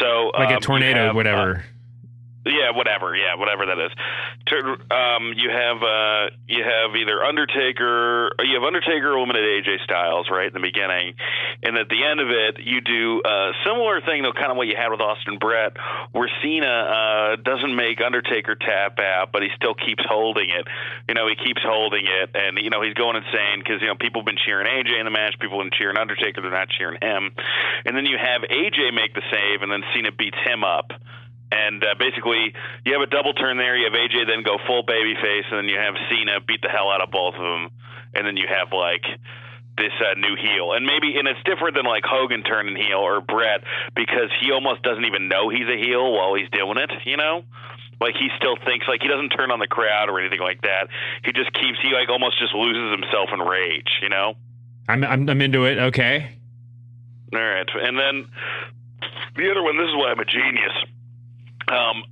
So 0.00 0.30
Like 0.38 0.50
um, 0.50 0.56
a 0.56 0.60
tornado, 0.60 1.06
have, 1.06 1.16
whatever. 1.16 1.56
uh, 1.56 1.62
yeah, 2.46 2.70
whatever. 2.74 3.14
Yeah, 3.16 3.34
whatever 3.36 3.66
that 3.66 3.78
is. 3.78 3.92
Um, 4.90 5.34
you 5.36 5.50
have 5.50 5.82
uh, 5.82 6.30
you 6.46 6.64
have 6.64 6.96
either 6.96 7.22
Undertaker, 7.22 8.30
you 8.40 8.54
have 8.54 8.64
Undertaker 8.64 9.12
eliminate 9.12 9.64
AJ 9.64 9.84
Styles 9.84 10.28
right 10.30 10.46
in 10.48 10.54
the 10.54 10.64
beginning, 10.64 11.14
and 11.62 11.76
at 11.76 11.88
the 11.88 12.04
end 12.04 12.20
of 12.20 12.30
it, 12.30 12.58
you 12.64 12.80
do 12.80 13.20
a 13.24 13.52
similar 13.66 14.00
thing, 14.00 14.22
though, 14.22 14.32
kind 14.32 14.50
of 14.50 14.56
what 14.56 14.66
you 14.66 14.76
had 14.76 14.88
with 14.88 15.00
Austin 15.00 15.38
Brett, 15.38 15.76
where 16.12 16.30
Cena 16.42 16.66
uh, 16.66 17.36
doesn't 17.36 17.74
make 17.74 18.00
Undertaker 18.00 18.54
tap 18.54 18.98
out, 18.98 19.30
but 19.32 19.42
he 19.42 19.48
still 19.56 19.74
keeps 19.74 20.04
holding 20.08 20.48
it. 20.48 20.66
You 21.08 21.14
know, 21.14 21.28
he 21.28 21.36
keeps 21.36 21.60
holding 21.62 22.06
it, 22.06 22.30
and 22.34 22.56
you 22.58 22.70
know 22.70 22.80
he's 22.80 22.94
going 22.94 23.16
insane 23.16 23.60
because 23.60 23.82
you 23.82 23.88
know 23.88 23.96
people 23.96 24.22
have 24.22 24.26
been 24.26 24.40
cheering 24.40 24.66
AJ 24.66 24.98
in 24.98 25.04
the 25.04 25.12
match, 25.12 25.36
people 25.38 25.60
have 25.60 25.70
been 25.70 25.78
cheering 25.78 25.98
Undertaker, 25.98 26.40
they're 26.40 26.50
not 26.50 26.70
cheering 26.70 26.98
him, 27.02 27.34
and 27.84 27.96
then 27.96 28.06
you 28.06 28.16
have 28.16 28.42
AJ 28.48 28.94
make 28.94 29.12
the 29.12 29.22
save, 29.30 29.62
and 29.62 29.70
then 29.70 29.82
Cena 29.92 30.12
beats 30.12 30.38
him 30.46 30.64
up. 30.64 30.92
And 31.50 31.82
uh, 31.82 31.94
basically, 31.98 32.52
you 32.84 32.92
have 32.92 33.00
a 33.00 33.10
double 33.10 33.32
turn 33.32 33.56
there. 33.56 33.76
You 33.76 33.88
have 33.88 33.96
AJ 33.96 34.28
then 34.28 34.42
go 34.44 34.58
full 34.66 34.84
babyface, 34.84 35.48
and 35.48 35.64
then 35.64 35.68
you 35.68 35.78
have 35.78 35.94
Cena 36.10 36.40
beat 36.40 36.60
the 36.60 36.68
hell 36.68 36.90
out 36.90 37.00
of 37.00 37.10
both 37.10 37.34
of 37.34 37.40
them, 37.40 37.70
and 38.14 38.26
then 38.26 38.36
you 38.36 38.44
have 38.48 38.68
like 38.72 39.04
this 39.78 39.94
uh, 39.96 40.12
new 40.18 40.36
heel. 40.36 40.72
And 40.72 40.84
maybe, 40.84 41.16
and 41.16 41.26
it's 41.26 41.40
different 41.44 41.76
than 41.76 41.86
like 41.86 42.04
Hogan 42.04 42.42
turning 42.42 42.76
heel 42.76 43.00
or 43.00 43.20
Brett 43.22 43.64
because 43.96 44.28
he 44.40 44.52
almost 44.52 44.82
doesn't 44.82 45.04
even 45.04 45.28
know 45.28 45.48
he's 45.48 45.68
a 45.68 45.78
heel 45.78 46.12
while 46.12 46.34
he's 46.34 46.50
doing 46.50 46.76
it. 46.76 46.90
You 47.06 47.16
know, 47.16 47.44
like 48.00 48.14
he 48.14 48.28
still 48.36 48.56
thinks 48.66 48.84
like 48.84 49.00
he 49.00 49.08
doesn't 49.08 49.30
turn 49.30 49.50
on 49.50 49.58
the 49.58 49.70
crowd 49.70 50.10
or 50.10 50.20
anything 50.20 50.40
like 50.40 50.62
that. 50.62 50.88
He 51.24 51.32
just 51.32 51.52
keeps 51.54 51.78
he 51.80 51.94
like 51.94 52.10
almost 52.10 52.38
just 52.38 52.54
loses 52.54 52.92
himself 52.92 53.30
in 53.32 53.40
rage. 53.40 53.88
You 54.02 54.10
know. 54.10 54.34
I'm, 54.88 55.04
I'm 55.04 55.28
I'm 55.28 55.40
into 55.40 55.64
it. 55.64 55.78
Okay. 55.78 56.28
All 57.32 57.40
right, 57.40 57.68
and 57.72 57.98
then 57.98 58.28
the 59.36 59.50
other 59.50 59.62
one. 59.62 59.76
This 59.76 59.88
is 59.88 59.96
why 59.96 60.12
I'm 60.12 60.20
a 60.20 60.24
genius. 60.24 60.72
Um, 61.68 62.04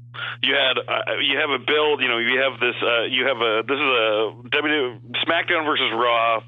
you 0.42 0.54
had 0.54 0.78
uh, 0.78 1.18
you 1.20 1.38
have 1.38 1.50
a 1.50 1.58
build. 1.58 2.00
You 2.00 2.08
know, 2.08 2.18
you 2.18 2.40
have 2.40 2.60
this. 2.60 2.76
Uh, 2.80 3.04
you 3.04 3.26
have 3.26 3.40
a 3.40 3.62
this 3.66 3.76
is 3.76 3.90
a 3.90 4.32
W 4.50 5.00
SmackDown 5.24 5.64
versus 5.64 5.90
Raw 5.92 6.40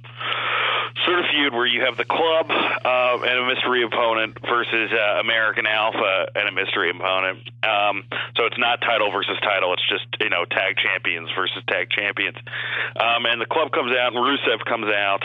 sort 1.05 1.21
of 1.21 1.27
feud 1.31 1.55
where 1.55 1.67
you 1.67 1.85
have 1.85 1.97
the 1.97 2.05
club 2.05 2.51
uh, 2.51 3.19
and 3.23 3.39
a 3.39 3.47
mystery 3.47 3.83
opponent 3.85 4.37
versus 4.43 4.91
uh, 4.93 5.21
American 5.21 5.67
Alpha 5.67 6.29
and 6.35 6.49
a 6.49 6.53
mystery 6.53 6.91
opponent. 6.91 7.39
Um, 7.63 8.05
so 8.37 8.47
it's 8.47 8.59
not 8.59 8.81
title 8.81 9.11
versus 9.11 9.37
title. 9.43 9.73
It's 9.75 9.89
just 9.89 10.07
you 10.21 10.31
know 10.31 10.45
tag 10.45 10.77
champions 10.77 11.31
versus 11.37 11.63
tag 11.69 11.91
champions. 11.91 12.37
Um, 12.97 13.27
and 13.27 13.41
the 13.41 13.47
club 13.47 13.71
comes 13.73 13.95
out 13.97 14.15
and 14.15 14.21
Rusev 14.21 14.65
comes 14.65 14.91
out 14.93 15.23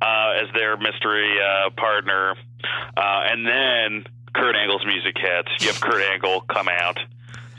uh, 0.00 0.42
as 0.42 0.48
their 0.54 0.76
mystery 0.76 1.36
uh, 1.36 1.70
partner, 1.76 2.34
uh, 2.96 3.20
and 3.30 3.46
then 3.46 4.04
Kurt 4.34 4.56
Angle's 4.56 4.84
music 4.86 5.16
hits. 5.18 5.48
You 5.60 5.68
have 5.68 5.80
Kurt 5.80 6.02
Angle 6.02 6.42
come 6.42 6.68
out 6.68 6.98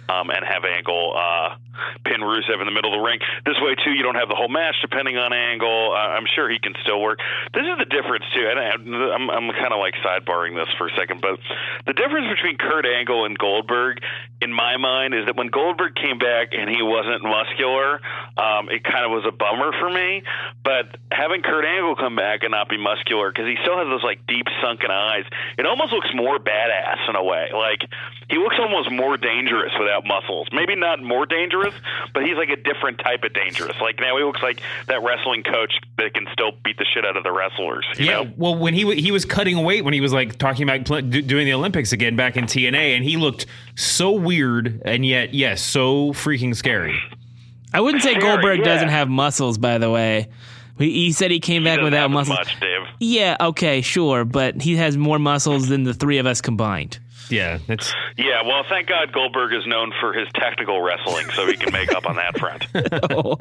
um, 0.09 0.29
and 0.29 0.45
have 0.45 0.65
Angle 0.65 1.13
uh, 1.15 1.55
pin 2.05 2.21
Rusev 2.21 2.59
in 2.59 2.65
the 2.65 2.75
middle 2.75 2.93
of 2.93 2.99
the 2.99 3.05
ring. 3.05 3.19
This 3.45 3.55
way 3.61 3.75
too, 3.83 3.91
you 3.91 4.03
don't 4.03 4.15
have 4.15 4.29
the 4.29 4.35
whole 4.35 4.49
match 4.49 4.75
depending 4.81 5.17
on 5.17 5.33
angle. 5.33 5.93
Uh, 5.93 6.17
I'm 6.17 6.25
sure 6.35 6.49
he 6.49 6.59
can 6.59 6.73
still 6.81 7.01
work. 7.01 7.19
This 7.53 7.63
is 7.63 7.77
the 7.77 7.85
difference 7.85 8.25
too, 8.33 8.45
and 8.47 8.59
I, 8.59 8.75
I'm 9.15 9.29
I'm 9.29 9.47
kind 9.53 9.73
of 9.73 9.79
like 9.79 9.95
sidebarring 10.03 10.55
this 10.55 10.69
for 10.77 10.87
a 10.87 10.93
second, 10.97 11.21
but 11.21 11.39
the 11.85 11.93
difference 11.93 12.27
between 12.29 12.57
Kurt 12.57 12.85
Angle 12.85 13.25
and 13.25 13.37
Goldberg, 13.37 13.99
in 14.41 14.53
my 14.53 14.77
mind, 14.77 15.13
is 15.13 15.25
that 15.25 15.35
when 15.35 15.47
Goldberg 15.47 15.95
came 15.95 16.17
back 16.17 16.49
and 16.51 16.69
he 16.69 16.81
wasn't 16.81 17.23
muscular, 17.23 18.01
um, 18.37 18.69
it 18.69 18.83
kind 18.83 19.05
of 19.05 19.11
was 19.11 19.25
a 19.27 19.31
bummer 19.31 19.71
for 19.79 19.89
me. 19.89 20.23
But 20.63 20.97
having 21.11 21.41
Kurt 21.41 21.65
Angle 21.65 21.95
come 21.95 22.15
back 22.15 22.43
and 22.43 22.51
not 22.51 22.69
be 22.69 22.77
muscular 22.77 23.31
because 23.31 23.45
he 23.45 23.57
still 23.61 23.77
has 23.77 23.87
those 23.87 24.03
like 24.03 24.25
deep 24.27 24.47
sunken 24.61 24.91
eyes, 24.91 25.25
it 25.57 25.65
almost 25.65 25.93
looks 25.93 26.09
more 26.13 26.39
badass 26.39 27.09
in 27.09 27.15
a 27.15 27.23
way. 27.23 27.49
Like 27.53 27.85
he 28.29 28.37
looks 28.37 28.55
almost 28.59 28.91
more 28.91 29.17
dangerous 29.17 29.71
without 29.77 30.05
muscles. 30.05 30.47
Maybe 30.51 30.75
not 30.75 31.01
more 31.01 31.25
dangerous, 31.25 31.60
but 32.13 32.23
he's 32.23 32.35
like 32.37 32.49
a 32.49 32.55
different 32.55 32.99
type 32.99 33.23
of 33.23 33.33
dangerous. 33.33 33.75
Like 33.81 33.99
now 33.99 34.17
he 34.17 34.23
looks 34.23 34.41
like 34.41 34.61
that 34.87 35.01
wrestling 35.03 35.43
coach 35.43 35.73
that 35.97 36.13
can 36.13 36.27
still 36.33 36.51
beat 36.63 36.77
the 36.77 36.85
shit 36.85 37.05
out 37.05 37.17
of 37.17 37.23
the 37.23 37.31
wrestlers. 37.31 37.85
You 37.97 38.05
Yeah, 38.05 38.11
know? 38.23 38.31
well, 38.37 38.55
when 38.57 38.73
he 38.73 38.85
wa- 38.85 38.91
he 38.93 39.11
was 39.11 39.25
cutting 39.25 39.63
weight 39.63 39.83
when 39.85 39.93
he 39.93 40.01
was 40.01 40.13
like 40.13 40.37
talking 40.37 40.63
about 40.67 40.85
pl- 40.85 41.01
doing 41.01 41.45
the 41.45 41.53
Olympics 41.53 41.91
again 41.91 42.15
back 42.15 42.37
in 42.37 42.45
TNA, 42.45 42.95
and 42.95 43.03
he 43.05 43.17
looked 43.17 43.45
so 43.75 44.11
weird 44.11 44.81
and 44.85 45.05
yet 45.05 45.33
yes, 45.33 45.61
so 45.61 46.11
freaking 46.13 46.55
scary. 46.55 46.97
I 47.73 47.79
wouldn't 47.81 48.03
say 48.03 48.13
Sure, 48.13 48.21
Goldberg 48.21 48.59
yeah. 48.59 48.65
doesn't 48.65 48.89
have 48.89 49.07
muscles, 49.09 49.57
by 49.57 49.77
the 49.77 49.89
way. 49.89 50.27
He 50.77 50.91
he 50.91 51.11
said 51.11 51.31
he 51.31 51.39
came 51.39 51.63
back 51.63 51.77
Doesn't 51.77 51.85
without 51.85 52.01
have 52.01 52.11
muscles. 52.11 52.37
much, 52.39 52.59
Dave. 52.59 52.81
Yeah, 52.99 53.37
okay, 53.39 53.81
sure, 53.81 54.25
but 54.25 54.61
he 54.61 54.75
has 54.77 54.97
more 54.97 55.19
muscles 55.19 55.67
than 55.67 55.83
the 55.83 55.93
three 55.93 56.17
of 56.17 56.25
us 56.25 56.41
combined. 56.41 56.99
Yeah, 57.31 57.59
that's 57.67 57.93
Yeah, 58.17 58.41
well, 58.45 58.63
thank 58.69 58.87
God 58.87 59.11
Goldberg 59.13 59.53
is 59.53 59.65
known 59.65 59.91
for 59.99 60.13
his 60.13 60.27
technical 60.35 60.81
wrestling, 60.81 61.29
so 61.31 61.47
he 61.47 61.55
can 61.55 61.71
make 61.73 61.93
up 61.93 62.05
on 62.05 62.15
that 62.17 62.37
front. 62.37 62.67
Oh, 63.13 63.37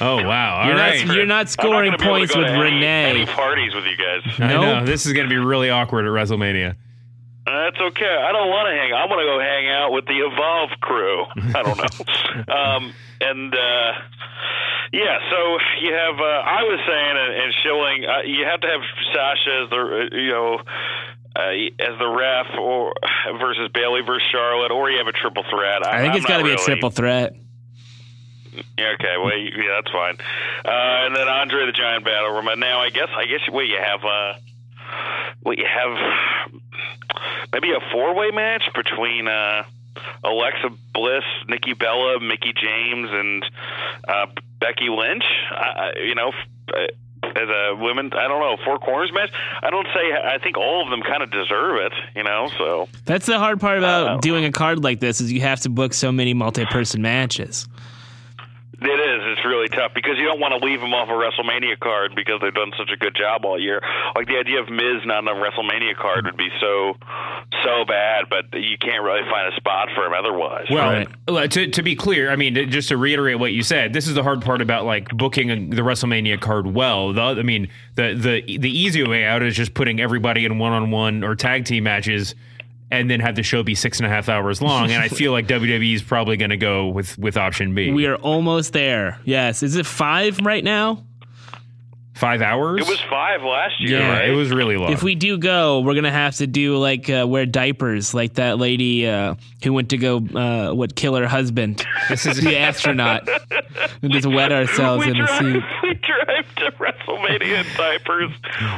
oh 0.00 0.16
wow, 0.26 0.56
all 0.60 0.66
You're 0.66 0.76
not- 0.76 1.16
you're 1.16 1.26
not 1.26 1.48
scoring 1.48 1.90
not 1.92 1.98
gonna 1.98 1.98
be 1.98 2.04
able 2.04 2.18
points 2.18 2.36
with 2.36 2.46
to 2.46 2.52
any- 2.52 2.62
Renee. 2.62 3.10
Any 3.10 3.26
parties 3.26 3.74
with 3.74 3.84
you 3.84 3.96
guys? 3.96 4.22
I 4.38 4.48
know 4.48 4.78
Nope. 4.80 4.86
this 4.86 5.06
is 5.06 5.12
going 5.12 5.28
to 5.28 5.30
be 5.30 5.38
really 5.38 5.70
awkward 5.70 6.04
at 6.06 6.10
WrestleMania. 6.10 6.74
That's 7.44 7.76
okay. 7.80 8.16
I 8.22 8.32
don't 8.32 8.48
want 8.48 8.68
to 8.70 8.74
hang. 8.74 8.92
I 8.94 9.04
want 9.06 9.18
to 9.20 9.26
go 9.26 9.38
hang 9.40 9.68
out 9.68 9.92
with 9.92 10.06
the 10.06 10.18
Evolve 10.18 10.70
crew. 10.80 11.24
I 11.54 11.62
don't 11.62 11.76
know. 11.78 12.54
um, 12.54 12.94
and 13.20 13.52
uh, 13.54 13.92
yeah, 14.92 15.18
so 15.30 15.58
you 15.82 15.92
have. 15.92 16.18
Uh, 16.18 16.42
I 16.46 16.62
was 16.62 16.78
saying, 16.86 17.16
and, 17.18 17.34
and 17.42 17.54
Schilling, 17.62 18.04
uh, 18.04 18.22
you 18.26 18.44
have 18.46 18.60
to 18.60 18.68
have 18.68 18.80
Sasha 19.12 19.62
as 19.64 19.70
the 19.70 19.76
uh, 19.76 20.16
you 20.16 20.30
know. 20.30 20.60
Uh, 21.34 21.50
as 21.78 21.98
the 21.98 22.08
ref, 22.08 22.46
or 22.58 22.92
versus 23.40 23.70
Bayley 23.72 24.02
versus 24.02 24.28
Charlotte, 24.30 24.70
or 24.70 24.90
you 24.90 24.98
have 24.98 25.06
a 25.06 25.12
triple 25.12 25.44
threat. 25.48 25.86
I 25.86 26.00
think 26.00 26.12
I'm 26.12 26.16
it's 26.18 26.26
got 26.26 26.38
to 26.38 26.44
be 26.44 26.52
a 26.52 26.56
triple 26.56 26.90
threat. 26.90 27.34
Okay, 28.54 29.16
well, 29.16 29.34
yeah, 29.38 29.80
that's 29.80 29.90
fine. 29.90 30.16
Uh, 30.62 31.06
and 31.06 31.16
then 31.16 31.28
Andre 31.28 31.64
the 31.64 31.72
Giant 31.72 32.04
Battle 32.04 32.32
Royal. 32.32 32.56
Now, 32.56 32.80
I 32.80 32.90
guess, 32.90 33.08
I 33.16 33.24
guess, 33.24 33.40
what 33.48 33.66
you 33.66 33.78
have, 33.78 34.04
uh, 34.04 34.34
what 35.40 35.56
you 35.56 35.64
have, 35.64 36.52
maybe 37.50 37.70
a 37.70 37.80
four-way 37.92 38.30
match 38.30 38.68
between 38.74 39.26
uh, 39.26 39.62
Alexa 40.22 40.68
Bliss, 40.92 41.24
Nikki 41.48 41.72
Bella, 41.72 42.20
Mickie 42.20 42.52
James, 42.52 43.08
and 43.10 43.44
uh, 44.06 44.26
Becky 44.60 44.90
Lynch. 44.90 45.24
Uh, 45.50 45.92
you 46.04 46.14
know. 46.14 46.32
As 47.36 47.48
a 47.48 47.76
women, 47.76 48.12
I 48.12 48.28
don't 48.28 48.40
know, 48.40 48.56
four 48.64 48.78
corners 48.78 49.10
match. 49.12 49.30
I 49.62 49.70
don't 49.70 49.86
say. 49.94 50.12
I 50.24 50.38
think 50.38 50.56
all 50.56 50.82
of 50.84 50.90
them 50.90 51.02
kind 51.02 51.22
of 51.22 51.30
deserve 51.30 51.76
it, 51.76 51.92
you 52.14 52.22
know. 52.22 52.48
So 52.58 52.88
That's 53.04 53.26
the 53.26 53.38
hard 53.38 53.60
part 53.60 53.78
about 53.78 54.22
doing 54.22 54.44
a 54.44 54.52
card 54.52 54.82
like 54.82 55.00
this 55.00 55.20
is 55.20 55.32
you 55.32 55.40
have 55.40 55.60
to 55.60 55.70
book 55.70 55.94
so 55.94 56.12
many 56.12 56.34
multi-person 56.34 57.02
matches. 57.02 57.66
It 58.84 59.00
is. 59.00 59.20
It's 59.36 59.44
really 59.44 59.68
tough 59.68 59.92
because 59.94 60.18
you 60.18 60.24
don't 60.24 60.40
want 60.40 60.58
to 60.58 60.64
leave 60.64 60.80
them 60.80 60.92
off 60.92 61.08
a 61.08 61.12
WrestleMania 61.12 61.78
card 61.78 62.14
because 62.14 62.40
they've 62.40 62.54
done 62.54 62.72
such 62.76 62.90
a 62.90 62.96
good 62.96 63.14
job 63.14 63.44
all 63.44 63.60
year. 63.60 63.80
Like 64.14 64.26
the 64.26 64.36
idea 64.36 64.60
of 64.60 64.68
Miz 64.68 65.04
not 65.04 65.26
on 65.26 65.28
a 65.28 65.34
WrestleMania 65.34 65.96
card 65.96 66.24
would 66.24 66.36
be 66.36 66.48
so 66.60 66.94
so 67.64 67.84
bad, 67.86 68.26
but 68.28 68.52
you 68.52 68.78
can't 68.78 69.02
really 69.02 69.22
find 69.30 69.52
a 69.52 69.56
spot 69.56 69.88
for 69.94 70.04
him 70.06 70.12
otherwise. 70.14 70.66
Well, 70.70 71.06
right? 71.28 71.50
to, 71.50 71.68
to 71.68 71.82
be 71.82 71.94
clear, 71.94 72.30
I 72.30 72.36
mean, 72.36 72.70
just 72.70 72.88
to 72.88 72.96
reiterate 72.96 73.38
what 73.38 73.52
you 73.52 73.62
said, 73.62 73.92
this 73.92 74.06
is 74.06 74.14
the 74.14 74.22
hard 74.22 74.42
part 74.42 74.60
about 74.60 74.84
like 74.84 75.08
booking 75.10 75.70
the 75.70 75.82
WrestleMania 75.82 76.40
card 76.40 76.66
well. 76.66 77.12
The, 77.12 77.22
I 77.22 77.42
mean, 77.42 77.68
the 77.94 78.14
the 78.14 78.58
the 78.58 78.70
easy 78.70 79.06
way 79.06 79.24
out 79.24 79.42
is 79.42 79.54
just 79.54 79.74
putting 79.74 80.00
everybody 80.00 80.44
in 80.44 80.58
one 80.58 80.72
on 80.72 80.90
one 80.90 81.24
or 81.24 81.34
tag 81.34 81.64
team 81.64 81.84
matches, 81.84 82.34
and 82.92 83.10
then 83.10 83.20
have 83.20 83.34
the 83.34 83.42
show 83.42 83.62
be 83.62 83.74
six 83.74 83.98
and 83.98 84.06
a 84.06 84.10
half 84.10 84.28
hours 84.28 84.60
long. 84.60 84.90
And 84.90 85.02
I 85.02 85.08
feel 85.20 85.32
like 85.32 85.48
WWE 85.48 85.94
is 85.94 86.02
probably 86.02 86.36
going 86.36 86.50
to 86.50 86.56
go 86.56 86.88
with 86.88 87.18
with 87.18 87.36
option 87.36 87.74
B. 87.74 87.90
We 87.90 88.06
are 88.06 88.16
almost 88.16 88.74
there. 88.74 89.18
Yes. 89.24 89.62
Is 89.62 89.76
it 89.76 89.86
five 89.86 90.38
right 90.44 90.62
now? 90.62 91.04
Five 92.14 92.42
hours. 92.42 92.82
it 92.82 92.88
was 92.88 93.00
five 93.08 93.42
last 93.42 93.80
year, 93.80 93.98
Yeah, 93.98 94.06
Yeah, 94.06 94.12
right? 94.18 94.28
it 94.28 94.32
was 94.34 94.50
really 94.50 94.76
long. 94.76 94.92
If 94.92 95.02
we 95.02 95.14
do 95.14 95.38
go, 95.38 95.80
we're 95.80 95.94
gonna 95.94 96.12
have 96.12 96.36
to 96.36 96.46
do 96.46 96.76
like 96.76 97.08
uh, 97.08 97.24
wear 97.26 97.46
diapers, 97.46 98.12
like 98.12 98.34
that 98.34 98.58
lady 98.58 99.06
uh, 99.08 99.34
who 99.64 99.72
went 99.72 99.88
to 99.90 99.96
go 99.96 100.18
uh, 100.18 100.72
what 100.74 100.94
kill 100.94 101.14
her 101.16 101.26
husband. 101.26 101.84
This 102.10 102.26
is 102.26 102.40
the 102.40 102.58
astronaut. 102.58 103.26
and 104.02 104.12
just 104.12 104.26
wet 104.26 104.52
ourselves 104.52 105.04
we 105.06 105.12
in 105.12 105.18
the 105.18 105.24
drive, 105.24 105.38
suit. 105.38 105.62
we 105.82 105.94
drive 105.94 106.54
to 106.56 106.70
WrestleMania 106.72 107.60
in 107.64 107.76
diapers. 107.76 108.30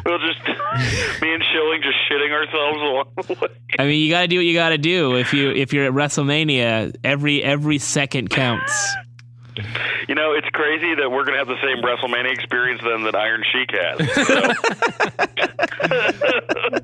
We'll 0.06 0.18
just 0.18 0.40
me 1.22 1.34
and 1.34 1.42
Schilling 1.52 1.82
just 1.82 1.98
shitting 2.08 2.30
ourselves 2.30 2.78
along 2.80 3.06
the 3.16 3.34
way. 3.40 3.48
I 3.78 3.84
mean, 3.86 4.00
you 4.04 4.10
gotta 4.10 4.28
do 4.28 4.36
what 4.36 4.44
you 4.44 4.54
gotta 4.54 4.78
do. 4.78 5.16
If 5.16 5.32
you 5.34 5.50
if 5.50 5.72
you're 5.72 5.86
at 5.86 5.92
WrestleMania, 5.92 6.94
every 7.02 7.42
every 7.42 7.78
second 7.78 8.30
counts. 8.30 8.94
You 10.08 10.14
know, 10.14 10.32
it's 10.32 10.48
crazy 10.50 10.94
that 10.96 11.10
we're 11.10 11.24
going 11.24 11.32
to 11.34 11.38
have 11.38 11.48
the 11.48 11.60
same 11.62 11.82
WrestleMania 11.82 12.32
experience 12.32 12.80
then 12.84 13.04
that 13.04 13.14
Iron 13.14 13.42
Sheik 13.52 13.70
has. 13.72 13.98
So. 14.14 14.34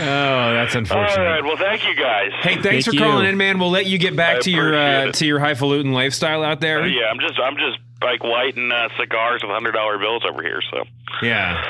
oh, 0.00 0.54
that's 0.54 0.74
unfortunate. 0.74 1.22
right. 1.24 1.42
Well, 1.44 1.56
thank 1.56 1.84
you 1.84 1.94
guys. 1.94 2.30
Hey, 2.40 2.54
thanks 2.54 2.62
Thank 2.66 2.84
for 2.86 2.92
you. 2.92 3.00
calling 3.00 3.26
in, 3.26 3.36
man. 3.36 3.58
We'll 3.58 3.70
let 3.70 3.86
you 3.86 3.98
get 3.98 4.16
back 4.16 4.36
I 4.36 4.40
to 4.40 4.50
your 4.50 4.74
uh, 4.74 4.78
appreciate 4.78 5.08
it. 5.08 5.14
to 5.16 5.26
your 5.26 5.38
highfalutin 5.40 5.92
lifestyle 5.92 6.42
out 6.42 6.60
there. 6.60 6.86
Yeah, 6.86 7.06
I'm 7.10 7.18
just 7.20 7.38
I'm 7.38 7.56
just 7.56 7.78
like 8.02 8.22
lighting 8.24 8.70
uh, 8.72 8.88
cigars 8.98 9.42
with 9.42 9.50
hundred 9.52 9.72
dollar 9.72 9.98
bills 9.98 10.22
over 10.28 10.42
here. 10.42 10.60
So 10.70 10.84
Yeah. 11.22 11.62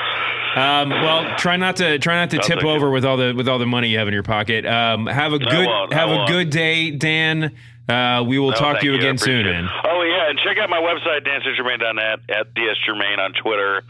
Um, 0.55 0.89
well, 0.91 1.35
try 1.35 1.57
not 1.57 1.77
to 1.77 1.97
try 1.97 2.15
not 2.15 2.29
to 2.31 2.37
No, 2.37 2.41
tip 2.43 2.49
thank 2.59 2.63
you. 2.63 2.69
over 2.69 2.91
with 2.91 3.05
all 3.05 3.17
the 3.17 3.33
with 3.33 3.47
all 3.47 3.57
the 3.59 3.65
money 3.65 3.89
you 3.89 3.97
have 3.97 4.07
in 4.07 4.13
your 4.13 4.21
pocket. 4.23 4.65
Um, 4.65 5.07
have 5.07 5.33
a 5.33 5.39
good 5.39 5.67
have 5.91 6.09
a 6.11 6.25
good 6.27 6.49
day, 6.51 6.91
Dan. 6.91 7.55
Uh, 7.89 8.23
we 8.25 8.39
will 8.39 8.51
No, 8.51 8.55
talk 8.55 8.79
to 8.79 8.85
you 8.85 8.93
I 8.93 8.97
again 8.97 9.17
soon, 9.17 9.45
man. 9.45 9.67
Oh 9.83 10.03
yeah, 10.03 10.29
and 10.29 10.39
check 10.39 10.57
out 10.57 10.69
my 10.69 10.79
website 10.79 11.27
danstgermain.net 11.27 12.19
at 12.29 12.53
dsgermain 12.53 13.19
on 13.19 13.33
Twitter, 13.33 13.83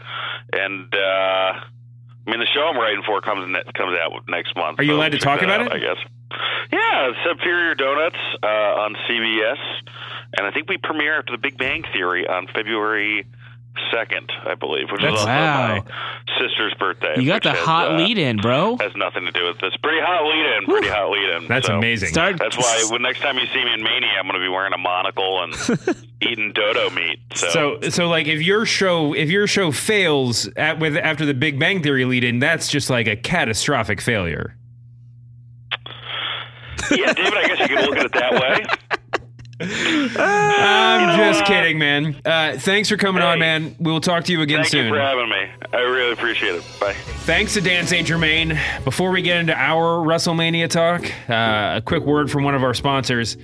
and 0.52 0.92
uh, 0.92 0.98
I 2.26 2.30
mean 2.30 2.40
the 2.40 2.46
show 2.52 2.62
I'm 2.66 2.76
writing 2.76 3.02
for 3.06 3.20
comes 3.20 3.46
ne- 3.48 3.72
comes 3.74 3.96
out 3.98 4.28
next 4.28 4.56
month. 4.56 4.80
Are 4.80 4.82
you 4.82 4.92
so 4.92 4.96
allowed 4.96 5.12
to 5.12 5.18
talk 5.18 5.42
about 5.42 5.60
out, 5.60 5.66
it? 5.68 5.72
I 5.72 5.78
guess. 5.78 5.96
Yeah, 6.72 7.12
Superior 7.30 7.74
Donuts 7.76 8.16
uh, 8.42 8.46
on 8.46 8.96
CBS, 9.08 9.58
and 10.36 10.46
I 10.46 10.50
think 10.50 10.68
we 10.68 10.76
premiere 10.78 11.18
after 11.18 11.30
The 11.32 11.38
Big 11.38 11.56
Bang 11.56 11.84
Theory 11.92 12.26
on 12.26 12.48
February 12.48 13.26
second, 13.92 14.30
I 14.44 14.54
believe, 14.54 14.90
which 14.90 15.00
That's- 15.02 15.20
is 15.20 15.26
also 15.26 15.32
Wow. 15.32 15.84
my 15.84 16.38
sister's 16.38 16.74
birthday. 16.74 17.14
You 17.20 17.26
got 17.26 17.42
the 17.42 17.50
has, 17.50 17.58
hot 17.58 17.90
uh, 17.92 17.96
lead 17.96 18.18
in, 18.18 18.36
bro. 18.38 18.76
Has 18.78 18.94
nothing 18.96 19.24
to 19.24 19.32
do 19.32 19.44
with 19.46 19.58
this. 19.60 19.74
Pretty 19.82 20.00
hot 20.00 20.24
lead 20.24 20.56
in. 20.58 20.64
Pretty 20.64 20.88
hot 20.88 21.10
lead 21.10 21.28
in. 21.42 21.48
That's 21.48 21.66
so. 21.66 21.76
amazing. 21.78 22.08
Start. 22.10 22.38
That's 22.38 22.56
why 22.56 22.84
when 22.90 23.02
next 23.02 23.20
time 23.20 23.36
you 23.38 23.46
see 23.52 23.64
me 23.64 23.72
in 23.74 23.82
Mania, 23.82 24.10
I'm 24.18 24.26
going 24.26 24.34
to 24.34 24.44
be 24.44 24.48
wearing 24.48 24.72
a 24.72 24.78
monocle 24.78 25.42
and 25.42 26.06
eating 26.22 26.52
dodo 26.52 26.90
meat. 26.90 27.18
So, 27.34 27.48
So, 27.80 27.80
so 27.90 28.08
like 28.08 28.26
if 28.26 28.40
your 28.42 28.64
show 28.66 29.12
if 29.14 29.28
your 29.30 29.46
show 29.46 29.72
fails 29.72 30.48
at 30.56 30.78
with 30.78 30.96
after 30.96 31.24
the 31.26 31.34
Big 31.34 31.58
Bang 31.58 31.82
Theory 31.82 32.04
lead 32.04 32.24
in, 32.24 32.38
that's 32.38 32.68
just 32.68 32.90
like 32.90 33.06
a 33.06 33.16
catastrophic 33.16 34.00
failure. 34.00 34.56
yeah, 36.90 37.12
David, 37.12 37.34
I 37.34 37.46
guess 37.48 37.58
you 37.68 37.76
could 37.76 37.86
look 37.86 37.96
at 37.96 38.04
it 38.06 38.12
that 38.12 38.32
way. 38.32 38.66
I'm 39.60 41.18
just 41.18 41.44
kidding, 41.44 41.78
man. 41.78 42.16
Uh, 42.24 42.56
thanks 42.58 42.88
for 42.88 42.96
coming 42.96 43.22
on, 43.22 43.38
man. 43.38 43.76
We 43.78 43.92
will 43.92 44.00
talk 44.00 44.24
to 44.24 44.32
you 44.32 44.42
again 44.42 44.58
Thank 44.58 44.68
soon. 44.68 44.86
you 44.86 44.92
for 44.92 44.98
having 45.00 45.28
me. 45.28 45.46
I 45.72 45.80
really 45.80 46.12
appreciate 46.12 46.56
it. 46.56 46.64
Bye. 46.80 46.94
Thanks 47.24 47.54
to 47.54 47.60
Dan 47.60 47.86
St. 47.86 48.06
Germain. 48.06 48.58
Before 48.84 49.10
we 49.10 49.22
get 49.22 49.38
into 49.38 49.54
our 49.54 50.04
WrestleMania 50.04 50.68
talk, 50.68 51.04
uh, 51.28 51.76
a 51.78 51.82
quick 51.84 52.04
word 52.04 52.30
from 52.30 52.44
one 52.44 52.54
of 52.54 52.62
our 52.62 52.74
sponsors. 52.74 53.36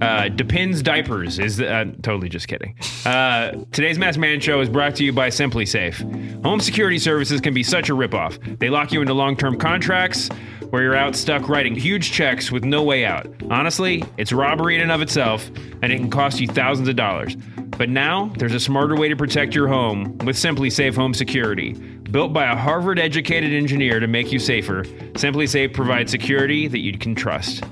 Uh, 0.00 0.28
Depends 0.28 0.82
Diapers 0.82 1.38
is 1.38 1.56
the, 1.56 1.72
uh, 1.72 1.84
totally 2.02 2.28
just 2.28 2.48
kidding. 2.48 2.74
Uh, 3.04 3.52
today's 3.72 3.98
Masked 3.98 4.18
Man 4.20 4.40
Show 4.40 4.60
is 4.60 4.68
brought 4.68 4.94
to 4.96 5.04
you 5.04 5.12
by 5.12 5.28
SimpliSafe. 5.28 6.42
Home 6.44 6.60
security 6.60 6.98
services 6.98 7.40
can 7.40 7.54
be 7.54 7.62
such 7.62 7.88
a 7.90 7.92
ripoff. 7.92 8.58
They 8.58 8.68
lock 8.70 8.92
you 8.92 9.00
into 9.00 9.14
long-term 9.14 9.58
contracts 9.58 10.28
where 10.70 10.82
you're 10.82 10.96
out 10.96 11.16
stuck 11.16 11.48
writing 11.48 11.74
huge 11.74 12.12
checks 12.12 12.50
with 12.50 12.64
no 12.64 12.82
way 12.82 13.04
out. 13.04 13.26
Honestly, 13.50 14.04
it's 14.16 14.32
robbery 14.32 14.74
in 14.74 14.80
and 14.80 14.92
of 14.92 15.00
itself, 15.00 15.48
and 15.82 15.92
it 15.92 15.96
can 15.96 16.10
cost 16.10 16.40
you 16.40 16.46
thousands 16.46 16.88
of 16.88 16.96
dollars. 16.96 17.36
But 17.78 17.88
now 17.90 18.32
there's 18.38 18.54
a 18.54 18.60
smarter 18.60 18.96
way 18.96 19.08
to 19.08 19.16
protect 19.16 19.54
your 19.54 19.68
home 19.68 20.16
with 20.18 20.36
SimpliSafe 20.36 20.94
Home 20.94 21.14
Security. 21.14 21.72
Built 21.72 22.32
by 22.32 22.50
a 22.50 22.56
Harvard 22.56 22.98
educated 22.98 23.52
engineer 23.52 24.00
to 24.00 24.06
make 24.06 24.32
you 24.32 24.38
safer, 24.38 24.84
SimpliSafe 24.84 25.74
provides 25.74 26.10
security 26.10 26.68
that 26.68 26.78
you 26.78 26.96
can 26.96 27.14
trust. 27.14 27.64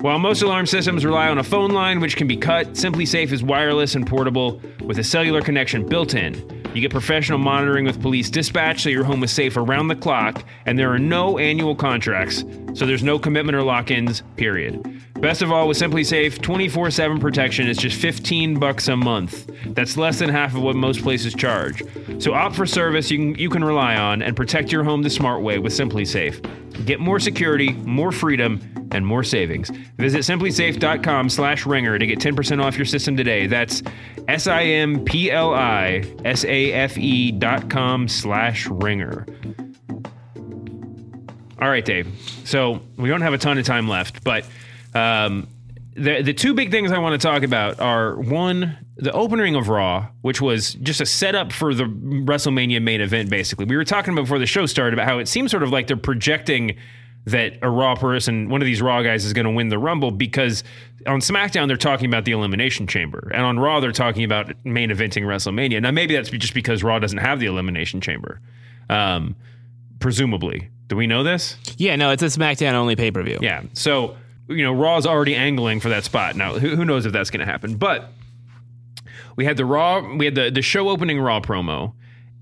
While 0.00 0.18
most 0.18 0.42
alarm 0.42 0.66
systems 0.66 1.04
rely 1.04 1.28
on 1.28 1.38
a 1.38 1.44
phone 1.44 1.70
line, 1.70 2.00
which 2.00 2.16
can 2.16 2.26
be 2.26 2.36
cut, 2.36 2.72
SimpliSafe 2.72 3.32
is 3.32 3.42
wireless 3.42 3.94
and 3.94 4.06
portable 4.06 4.60
with 4.84 4.98
a 4.98 5.04
cellular 5.04 5.42
connection 5.42 5.86
built 5.86 6.14
in. 6.14 6.55
You 6.76 6.82
get 6.82 6.90
professional 6.90 7.38
monitoring 7.38 7.86
with 7.86 8.02
police 8.02 8.28
dispatch 8.28 8.82
so 8.82 8.90
your 8.90 9.02
home 9.02 9.24
is 9.24 9.32
safe 9.32 9.56
around 9.56 9.88
the 9.88 9.96
clock, 9.96 10.44
and 10.66 10.78
there 10.78 10.92
are 10.92 10.98
no 10.98 11.38
annual 11.38 11.74
contracts, 11.74 12.44
so 12.74 12.84
there's 12.84 13.02
no 13.02 13.18
commitment 13.18 13.56
or 13.56 13.62
lock 13.62 13.90
ins, 13.90 14.22
period. 14.36 14.95
Best 15.20 15.42
of 15.42 15.50
all, 15.50 15.66
with 15.66 15.78
SimpliSafe, 15.78 16.40
24 16.42 16.90
7 16.90 17.18
protection 17.18 17.68
is 17.68 17.78
just 17.78 17.98
15 18.00 18.58
bucks 18.58 18.88
a 18.88 18.96
month. 18.96 19.50
That's 19.74 19.96
less 19.96 20.18
than 20.18 20.28
half 20.28 20.54
of 20.54 20.62
what 20.62 20.76
most 20.76 21.02
places 21.02 21.34
charge. 21.34 21.82
So 22.18 22.34
opt 22.34 22.54
for 22.54 22.66
service 22.66 23.10
you 23.10 23.18
can, 23.18 23.34
you 23.36 23.48
can 23.48 23.64
rely 23.64 23.96
on 23.96 24.20
and 24.22 24.36
protect 24.36 24.70
your 24.70 24.84
home 24.84 25.02
the 25.02 25.10
smart 25.10 25.42
way 25.42 25.58
with 25.58 25.72
SimpliSafe. 25.72 26.84
Get 26.84 27.00
more 27.00 27.18
security, 27.18 27.72
more 27.72 28.12
freedom, 28.12 28.60
and 28.92 29.06
more 29.06 29.24
savings. 29.24 29.70
Visit 29.96 30.20
simplisafe.com 30.20 31.30
slash 31.30 31.64
ringer 31.64 31.98
to 31.98 32.06
get 32.06 32.18
10% 32.18 32.62
off 32.62 32.76
your 32.76 32.84
system 32.84 33.16
today. 33.16 33.46
That's 33.46 33.82
S-I-M-P-L-I-S-A-F-E 34.28 35.32
dot 37.32 37.70
com 37.70 38.08
slash 38.08 38.66
ringer. 38.66 39.26
All 41.60 41.70
right, 41.70 41.84
Dave. 41.84 42.06
So 42.44 42.82
we 42.98 43.08
don't 43.08 43.22
have 43.22 43.32
a 43.32 43.38
ton 43.38 43.56
of 43.56 43.64
time 43.64 43.88
left, 43.88 44.22
but 44.22 44.44
um, 44.96 45.48
the 45.94 46.22
the 46.22 46.34
two 46.34 46.54
big 46.54 46.70
things 46.70 46.92
I 46.92 46.98
want 46.98 47.20
to 47.20 47.26
talk 47.26 47.42
about 47.42 47.80
are 47.80 48.16
one, 48.16 48.76
the 48.96 49.12
opening 49.12 49.54
of 49.56 49.68
Raw, 49.68 50.08
which 50.22 50.40
was 50.40 50.74
just 50.74 51.00
a 51.00 51.06
setup 51.06 51.52
for 51.52 51.74
the 51.74 51.84
WrestleMania 51.84 52.82
main 52.82 53.00
event. 53.00 53.30
Basically, 53.30 53.64
we 53.64 53.76
were 53.76 53.84
talking 53.84 54.12
about 54.12 54.22
before 54.22 54.38
the 54.38 54.46
show 54.46 54.66
started 54.66 54.94
about 54.94 55.06
how 55.06 55.18
it 55.18 55.28
seems 55.28 55.50
sort 55.50 55.62
of 55.62 55.70
like 55.70 55.86
they're 55.86 55.96
projecting 55.96 56.76
that 57.24 57.58
a 57.60 57.68
Raw 57.68 57.96
person, 57.96 58.48
one 58.48 58.62
of 58.62 58.66
these 58.66 58.80
Raw 58.80 59.02
guys, 59.02 59.24
is 59.24 59.32
going 59.32 59.46
to 59.46 59.50
win 59.50 59.68
the 59.68 59.78
Rumble 59.78 60.12
because 60.12 60.62
on 61.06 61.20
SmackDown 61.20 61.66
they're 61.66 61.76
talking 61.76 62.06
about 62.06 62.24
the 62.24 62.32
Elimination 62.32 62.86
Chamber, 62.86 63.30
and 63.34 63.42
on 63.42 63.58
Raw 63.58 63.80
they're 63.80 63.92
talking 63.92 64.24
about 64.24 64.52
main 64.64 64.90
eventing 64.90 65.22
WrestleMania. 65.22 65.80
Now 65.82 65.90
maybe 65.90 66.14
that's 66.14 66.30
just 66.30 66.54
because 66.54 66.84
Raw 66.84 66.98
doesn't 66.98 67.18
have 67.18 67.40
the 67.40 67.46
Elimination 67.46 68.00
Chamber, 68.00 68.40
um, 68.88 69.34
presumably. 69.98 70.68
Do 70.88 70.94
we 70.94 71.06
know 71.06 71.24
this? 71.24 71.56
Yeah, 71.78 71.96
no, 71.96 72.10
it's 72.10 72.22
a 72.22 72.26
SmackDown 72.26 72.74
only 72.74 72.94
pay 72.94 73.10
per 73.10 73.22
view. 73.22 73.38
Yeah. 73.40 73.62
So, 73.72 74.16
you 74.48 74.62
know, 74.62 74.72
Raw's 74.72 75.06
already 75.06 75.34
angling 75.34 75.80
for 75.80 75.88
that 75.88 76.04
spot. 76.04 76.36
Now, 76.36 76.58
who, 76.58 76.76
who 76.76 76.84
knows 76.84 77.06
if 77.06 77.12
that's 77.12 77.30
going 77.30 77.44
to 77.44 77.50
happen? 77.50 77.76
But 77.76 78.12
we 79.36 79.44
had 79.44 79.56
the 79.56 79.64
Raw, 79.64 80.14
we 80.16 80.24
had 80.24 80.34
the, 80.34 80.50
the 80.50 80.62
show 80.62 80.88
opening 80.88 81.20
Raw 81.20 81.40
promo, 81.40 81.92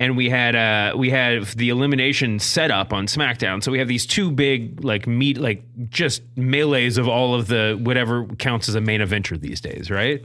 and 0.01 0.17
we 0.17 0.29
had 0.29 0.57
uh 0.57 0.97
we 0.97 1.11
have 1.11 1.57
the 1.57 1.69
elimination 1.69 2.38
set 2.38 2.71
up 2.71 2.93
on 2.93 3.07
SmackDown. 3.07 3.62
So 3.62 3.71
we 3.71 3.79
have 3.79 3.88
these 3.88 4.07
two 4.07 4.31
big 4.31 4.85
like 4.85 5.07
meet 5.07 5.38
like 5.38 5.62
just 5.88 6.23
melees 6.37 6.99
of 6.99 7.09
all 7.09 7.35
of 7.35 7.47
the 7.47 7.79
whatever 7.81 8.27
counts 8.38 8.69
as 8.69 8.75
a 8.75 8.81
main 8.81 9.01
eventer 9.01 9.40
these 9.40 9.61
days, 9.61 9.90
right? 9.90 10.25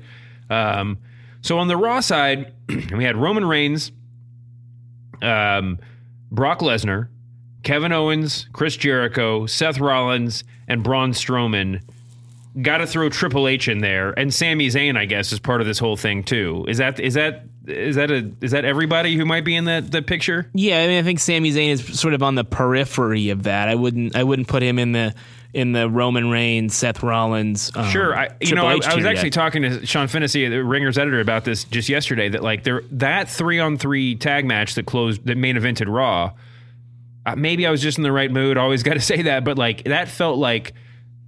Um, 0.50 0.98
so 1.42 1.60
on 1.60 1.68
the 1.68 1.78
Raw 1.78 2.00
side, 2.00 2.52
we 2.68 3.04
had 3.04 3.16
Roman 3.16 3.46
Reigns, 3.46 3.92
um, 5.22 5.80
Brock 6.32 6.60
Lesnar, 6.60 7.08
Kevin 7.64 7.92
Owens, 7.92 8.48
Chris 8.54 8.76
Jericho, 8.78 9.46
Seth 9.46 9.80
Rollins, 9.80 10.44
and 10.68 10.84
Braun 10.84 11.12
Strowman. 11.12 11.82
Got 12.62 12.78
to 12.80 12.88
throw 12.88 13.10
Triple 13.10 13.48
H 13.48 13.68
in 13.68 13.80
there, 13.80 14.12
and 14.18 14.34
Sami 14.34 14.68
Zayn, 14.68 14.98
I 14.98 15.06
guess, 15.06 15.32
is 15.32 15.40
part 15.40 15.62
of 15.62 15.68
this 15.68 15.78
whole 15.80 15.96
thing 15.96 16.24
too. 16.24 16.66
Is 16.68 16.80
that 16.80 17.00
is 17.00 17.14
that 17.14 17.44
is 17.68 17.96
that 17.96 18.10
a 18.10 18.32
is 18.42 18.52
that 18.52 18.66
everybody 18.66 19.16
who 19.16 19.24
might 19.26 19.46
be 19.46 19.56
in 19.56 19.66
that 19.66 19.92
the 19.92 20.02
picture? 20.02 20.50
Yeah, 20.54 20.82
I 20.82 20.88
mean, 20.88 21.00
I 21.00 21.04
think 21.04 21.20
Sami 21.20 21.52
Zayn 21.52 21.70
is 21.70 22.00
sort 22.00 22.14
of 22.16 22.24
on 22.24 22.36
the 22.36 22.44
periphery 22.44 23.30
of 23.30 23.44
that. 23.44 23.70
I 23.70 23.76
wouldn't, 23.76 24.16
I 24.16 24.24
wouldn't 24.24 24.48
put 24.48 24.64
him 24.64 24.80
in 24.80 24.94
the 24.94 25.14
in 25.54 25.72
the 25.74 25.90
Roman 25.90 26.30
Reigns, 26.30 26.76
Seth 26.76 27.02
Rollins. 27.04 27.72
Um, 27.76 27.90
Sure, 27.90 28.18
I, 28.18 28.26
you 28.40 28.48
Triple 28.48 28.56
know, 28.56 28.68
I 28.68 28.76
was 28.96 29.06
actually 29.06 29.26
yet. 29.26 29.34
talking 29.34 29.62
to 29.64 29.86
Sean 29.86 30.08
Fennessey, 30.08 30.48
the 30.50 30.64
Ringer's 30.64 30.98
editor, 30.98 31.20
about 31.20 31.46
this 31.46 31.64
just 31.66 31.88
yesterday. 31.88 32.30
That 32.30 32.44
like 32.44 32.64
there 32.64 32.82
that 32.92 33.30
three 33.30 33.60
on 33.60 33.78
three 33.78 34.16
tag 34.16 34.46
match 34.46 34.74
that 34.76 34.86
closed 34.88 35.26
that 35.26 35.38
main 35.38 35.56
evented 35.56 35.88
Raw. 35.88 36.32
Uh, 37.30 37.36
maybe 37.36 37.68
I 37.68 37.72
was 37.72 37.82
just 37.82 37.98
in 37.98 38.04
the 38.04 38.12
right 38.12 38.32
mood. 38.32 38.58
Always 38.58 38.84
got 38.84 38.94
to 38.96 39.00
say 39.12 39.24
that, 39.24 39.44
but 39.44 39.58
like 39.58 39.84
that 39.86 40.08
felt 40.08 40.38
like. 40.38 40.74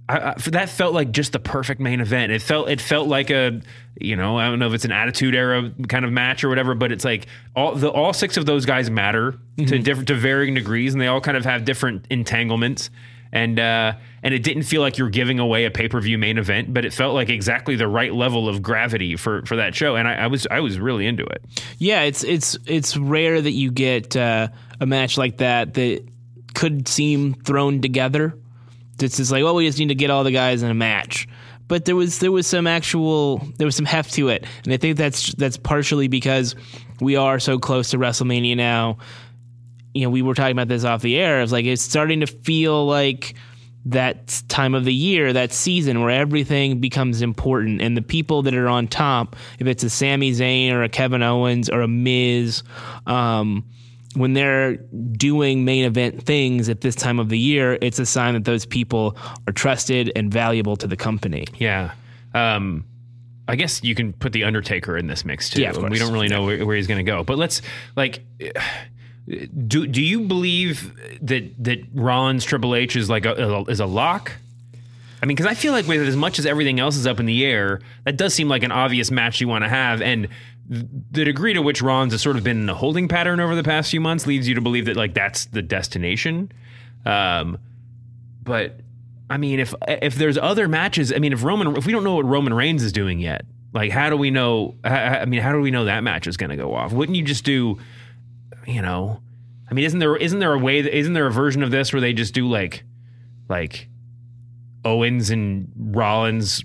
I, 0.08 0.30
I, 0.30 0.34
that 0.50 0.68
felt 0.68 0.94
like 0.94 1.12
just 1.12 1.32
the 1.32 1.38
perfect 1.38 1.80
main 1.80 2.00
event. 2.00 2.32
It 2.32 2.42
felt 2.42 2.68
it 2.68 2.80
felt 2.80 3.06
like 3.06 3.30
a 3.30 3.60
you 4.00 4.16
know 4.16 4.36
I 4.36 4.48
don't 4.48 4.58
know 4.58 4.66
if 4.66 4.74
it's 4.74 4.84
an 4.84 4.90
attitude 4.90 5.32
era 5.34 5.72
kind 5.88 6.04
of 6.04 6.10
match 6.10 6.42
or 6.42 6.48
whatever, 6.48 6.74
but 6.74 6.90
it's 6.90 7.04
like 7.04 7.28
all 7.54 7.76
the 7.76 7.88
all 7.88 8.12
six 8.12 8.36
of 8.36 8.44
those 8.44 8.66
guys 8.66 8.90
matter 8.90 9.38
to 9.58 9.78
different 9.78 10.08
to 10.08 10.14
varying 10.16 10.54
degrees, 10.54 10.92
and 10.92 11.00
they 11.00 11.06
all 11.06 11.20
kind 11.20 11.36
of 11.36 11.44
have 11.44 11.64
different 11.64 12.06
entanglements. 12.10 12.90
And 13.32 13.58
uh, 13.58 13.94
and 14.22 14.34
it 14.34 14.42
didn't 14.42 14.64
feel 14.64 14.82
like 14.82 14.98
you're 14.98 15.08
giving 15.08 15.38
away 15.38 15.64
a 15.64 15.70
pay 15.70 15.88
per 15.88 16.00
view 16.00 16.18
main 16.18 16.36
event, 16.36 16.72
but 16.72 16.84
it 16.84 16.92
felt 16.92 17.14
like 17.14 17.30
exactly 17.30 17.76
the 17.76 17.88
right 17.88 18.12
level 18.12 18.48
of 18.48 18.62
gravity 18.62 19.16
for 19.16 19.44
for 19.46 19.56
that 19.56 19.74
show, 19.74 19.96
and 19.96 20.06
I, 20.06 20.14
I 20.14 20.26
was 20.26 20.46
I 20.50 20.60
was 20.60 20.78
really 20.78 21.06
into 21.06 21.24
it. 21.24 21.42
Yeah, 21.78 22.02
it's 22.02 22.22
it's 22.24 22.58
it's 22.66 22.96
rare 22.96 23.40
that 23.40 23.52
you 23.52 23.70
get 23.70 24.14
uh, 24.16 24.48
a 24.80 24.86
match 24.86 25.16
like 25.16 25.38
that 25.38 25.74
that 25.74 26.04
could 26.54 26.88
seem 26.88 27.34
thrown 27.34 27.80
together. 27.80 28.34
It's 29.00 29.16
just 29.16 29.32
like, 29.32 29.42
well, 29.42 29.54
we 29.54 29.66
just 29.66 29.78
need 29.78 29.88
to 29.88 29.94
get 29.94 30.10
all 30.10 30.24
the 30.24 30.30
guys 30.30 30.62
in 30.62 30.70
a 30.70 30.74
match. 30.74 31.26
But 31.68 31.86
there 31.86 31.96
was 31.96 32.18
there 32.18 32.32
was 32.32 32.46
some 32.46 32.66
actual 32.66 33.38
there 33.56 33.64
was 33.64 33.76
some 33.76 33.86
heft 33.86 34.12
to 34.14 34.28
it, 34.28 34.44
and 34.64 34.72
I 34.72 34.76
think 34.76 34.98
that's 34.98 35.34
that's 35.34 35.56
partially 35.56 36.08
because 36.08 36.54
we 37.00 37.16
are 37.16 37.38
so 37.40 37.58
close 37.58 37.90
to 37.90 37.98
WrestleMania 37.98 38.56
now. 38.56 38.98
You 39.94 40.04
know, 40.04 40.10
we 40.10 40.22
were 40.22 40.34
talking 40.34 40.52
about 40.52 40.68
this 40.68 40.84
off 40.84 41.02
the 41.02 41.18
air. 41.18 41.42
It's 41.42 41.52
like 41.52 41.66
it's 41.66 41.82
starting 41.82 42.20
to 42.20 42.26
feel 42.26 42.86
like 42.86 43.34
that 43.84 44.42
time 44.48 44.74
of 44.74 44.84
the 44.84 44.94
year, 44.94 45.32
that 45.32 45.52
season 45.52 46.00
where 46.00 46.10
everything 46.10 46.80
becomes 46.80 47.20
important, 47.20 47.82
and 47.82 47.96
the 47.96 48.02
people 48.02 48.42
that 48.42 48.54
are 48.54 48.68
on 48.68 48.86
top, 48.86 49.36
if 49.58 49.66
it's 49.66 49.82
a 49.82 49.90
Sami 49.90 50.32
Zayn 50.32 50.72
or 50.72 50.82
a 50.82 50.88
Kevin 50.88 51.22
Owens 51.22 51.68
or 51.68 51.82
a 51.82 51.88
Miz, 51.88 52.62
um, 53.06 53.64
when 54.14 54.34
they're 54.34 54.76
doing 54.76 55.64
main 55.64 55.84
event 55.84 56.22
things 56.22 56.68
at 56.68 56.82
this 56.82 56.94
time 56.94 57.18
of 57.18 57.28
the 57.28 57.38
year, 57.38 57.78
it's 57.80 57.98
a 57.98 58.06
sign 58.06 58.34
that 58.34 58.44
those 58.44 58.64
people 58.66 59.16
are 59.48 59.52
trusted 59.52 60.12
and 60.14 60.32
valuable 60.32 60.76
to 60.76 60.86
the 60.86 60.96
company. 60.96 61.46
Yeah. 61.58 61.92
Um, 62.34 62.84
I 63.48 63.56
guess 63.56 63.82
you 63.82 63.94
can 63.94 64.12
put 64.12 64.32
the 64.32 64.44
Undertaker 64.44 64.96
in 64.96 65.08
this 65.08 65.24
mix 65.24 65.50
too. 65.50 65.60
Yeah, 65.60 65.76
we 65.76 65.98
don't 65.98 66.12
really 66.12 66.28
know 66.28 66.44
where, 66.44 66.64
where 66.64 66.76
he's 66.76 66.86
going 66.86 67.04
to 67.04 67.10
go. 67.10 67.24
But 67.24 67.38
let's 67.38 67.62
like. 67.96 68.24
Do 69.26 69.86
do 69.86 70.02
you 70.02 70.22
believe 70.22 70.92
that 71.22 71.52
that 71.64 71.80
Rollins 71.94 72.44
Triple 72.44 72.74
H 72.74 72.96
is 72.96 73.08
like 73.08 73.24
a, 73.24 73.64
is 73.68 73.80
a 73.80 73.86
lock? 73.86 74.32
I 75.22 75.26
mean, 75.26 75.36
because 75.36 75.50
I 75.50 75.54
feel 75.54 75.72
like 75.72 75.86
with 75.86 76.00
as 76.00 76.16
much 76.16 76.40
as 76.40 76.46
everything 76.46 76.80
else 76.80 76.96
is 76.96 77.06
up 77.06 77.20
in 77.20 77.26
the 77.26 77.44
air, 77.44 77.80
that 78.04 78.16
does 78.16 78.34
seem 78.34 78.48
like 78.48 78.64
an 78.64 78.72
obvious 78.72 79.12
match 79.12 79.40
you 79.40 79.46
want 79.46 79.62
to 79.62 79.68
have, 79.68 80.02
and 80.02 80.26
the 80.68 81.24
degree 81.24 81.52
to 81.52 81.62
which 81.62 81.82
Rollins 81.82 82.12
has 82.12 82.22
sort 82.22 82.36
of 82.36 82.44
been 82.44 82.62
in 82.62 82.68
a 82.68 82.74
holding 82.74 83.06
pattern 83.06 83.38
over 83.38 83.54
the 83.54 83.62
past 83.62 83.90
few 83.90 84.00
months 84.00 84.26
leads 84.26 84.48
you 84.48 84.54
to 84.54 84.60
believe 84.60 84.86
that 84.86 84.96
like 84.96 85.14
that's 85.14 85.44
the 85.46 85.62
destination. 85.62 86.50
Um, 87.04 87.58
but 88.42 88.80
I 89.30 89.36
mean, 89.36 89.60
if 89.60 89.74
if 89.86 90.16
there's 90.16 90.38
other 90.38 90.66
matches, 90.68 91.12
I 91.12 91.18
mean, 91.18 91.32
if 91.32 91.44
Roman, 91.44 91.76
if 91.76 91.86
we 91.86 91.92
don't 91.92 92.04
know 92.04 92.16
what 92.16 92.24
Roman 92.24 92.52
Reigns 92.54 92.82
is 92.82 92.92
doing 92.92 93.18
yet, 93.18 93.44
like 93.72 93.90
how 93.90 94.10
do 94.10 94.16
we 94.16 94.30
know? 94.30 94.74
I 94.84 95.24
mean, 95.26 95.40
how 95.40 95.52
do 95.52 95.60
we 95.60 95.70
know 95.70 95.84
that 95.84 96.02
match 96.02 96.26
is 96.26 96.36
going 96.36 96.50
to 96.50 96.56
go 96.56 96.74
off? 96.74 96.92
Wouldn't 96.92 97.16
you 97.16 97.24
just 97.24 97.44
do, 97.44 97.78
you 98.66 98.82
know? 98.82 99.20
I 99.70 99.74
mean, 99.74 99.84
isn't 99.84 99.98
there 99.98 100.16
isn't 100.16 100.38
there 100.38 100.52
a 100.52 100.58
way? 100.58 100.82
That, 100.82 100.96
isn't 100.96 101.12
there 101.12 101.26
a 101.26 101.32
version 101.32 101.62
of 101.62 101.70
this 101.70 101.92
where 101.92 102.00
they 102.00 102.12
just 102.12 102.34
do 102.34 102.48
like, 102.48 102.84
like 103.48 103.88
Owens 104.84 105.30
and 105.30 105.72
Rollins 105.76 106.64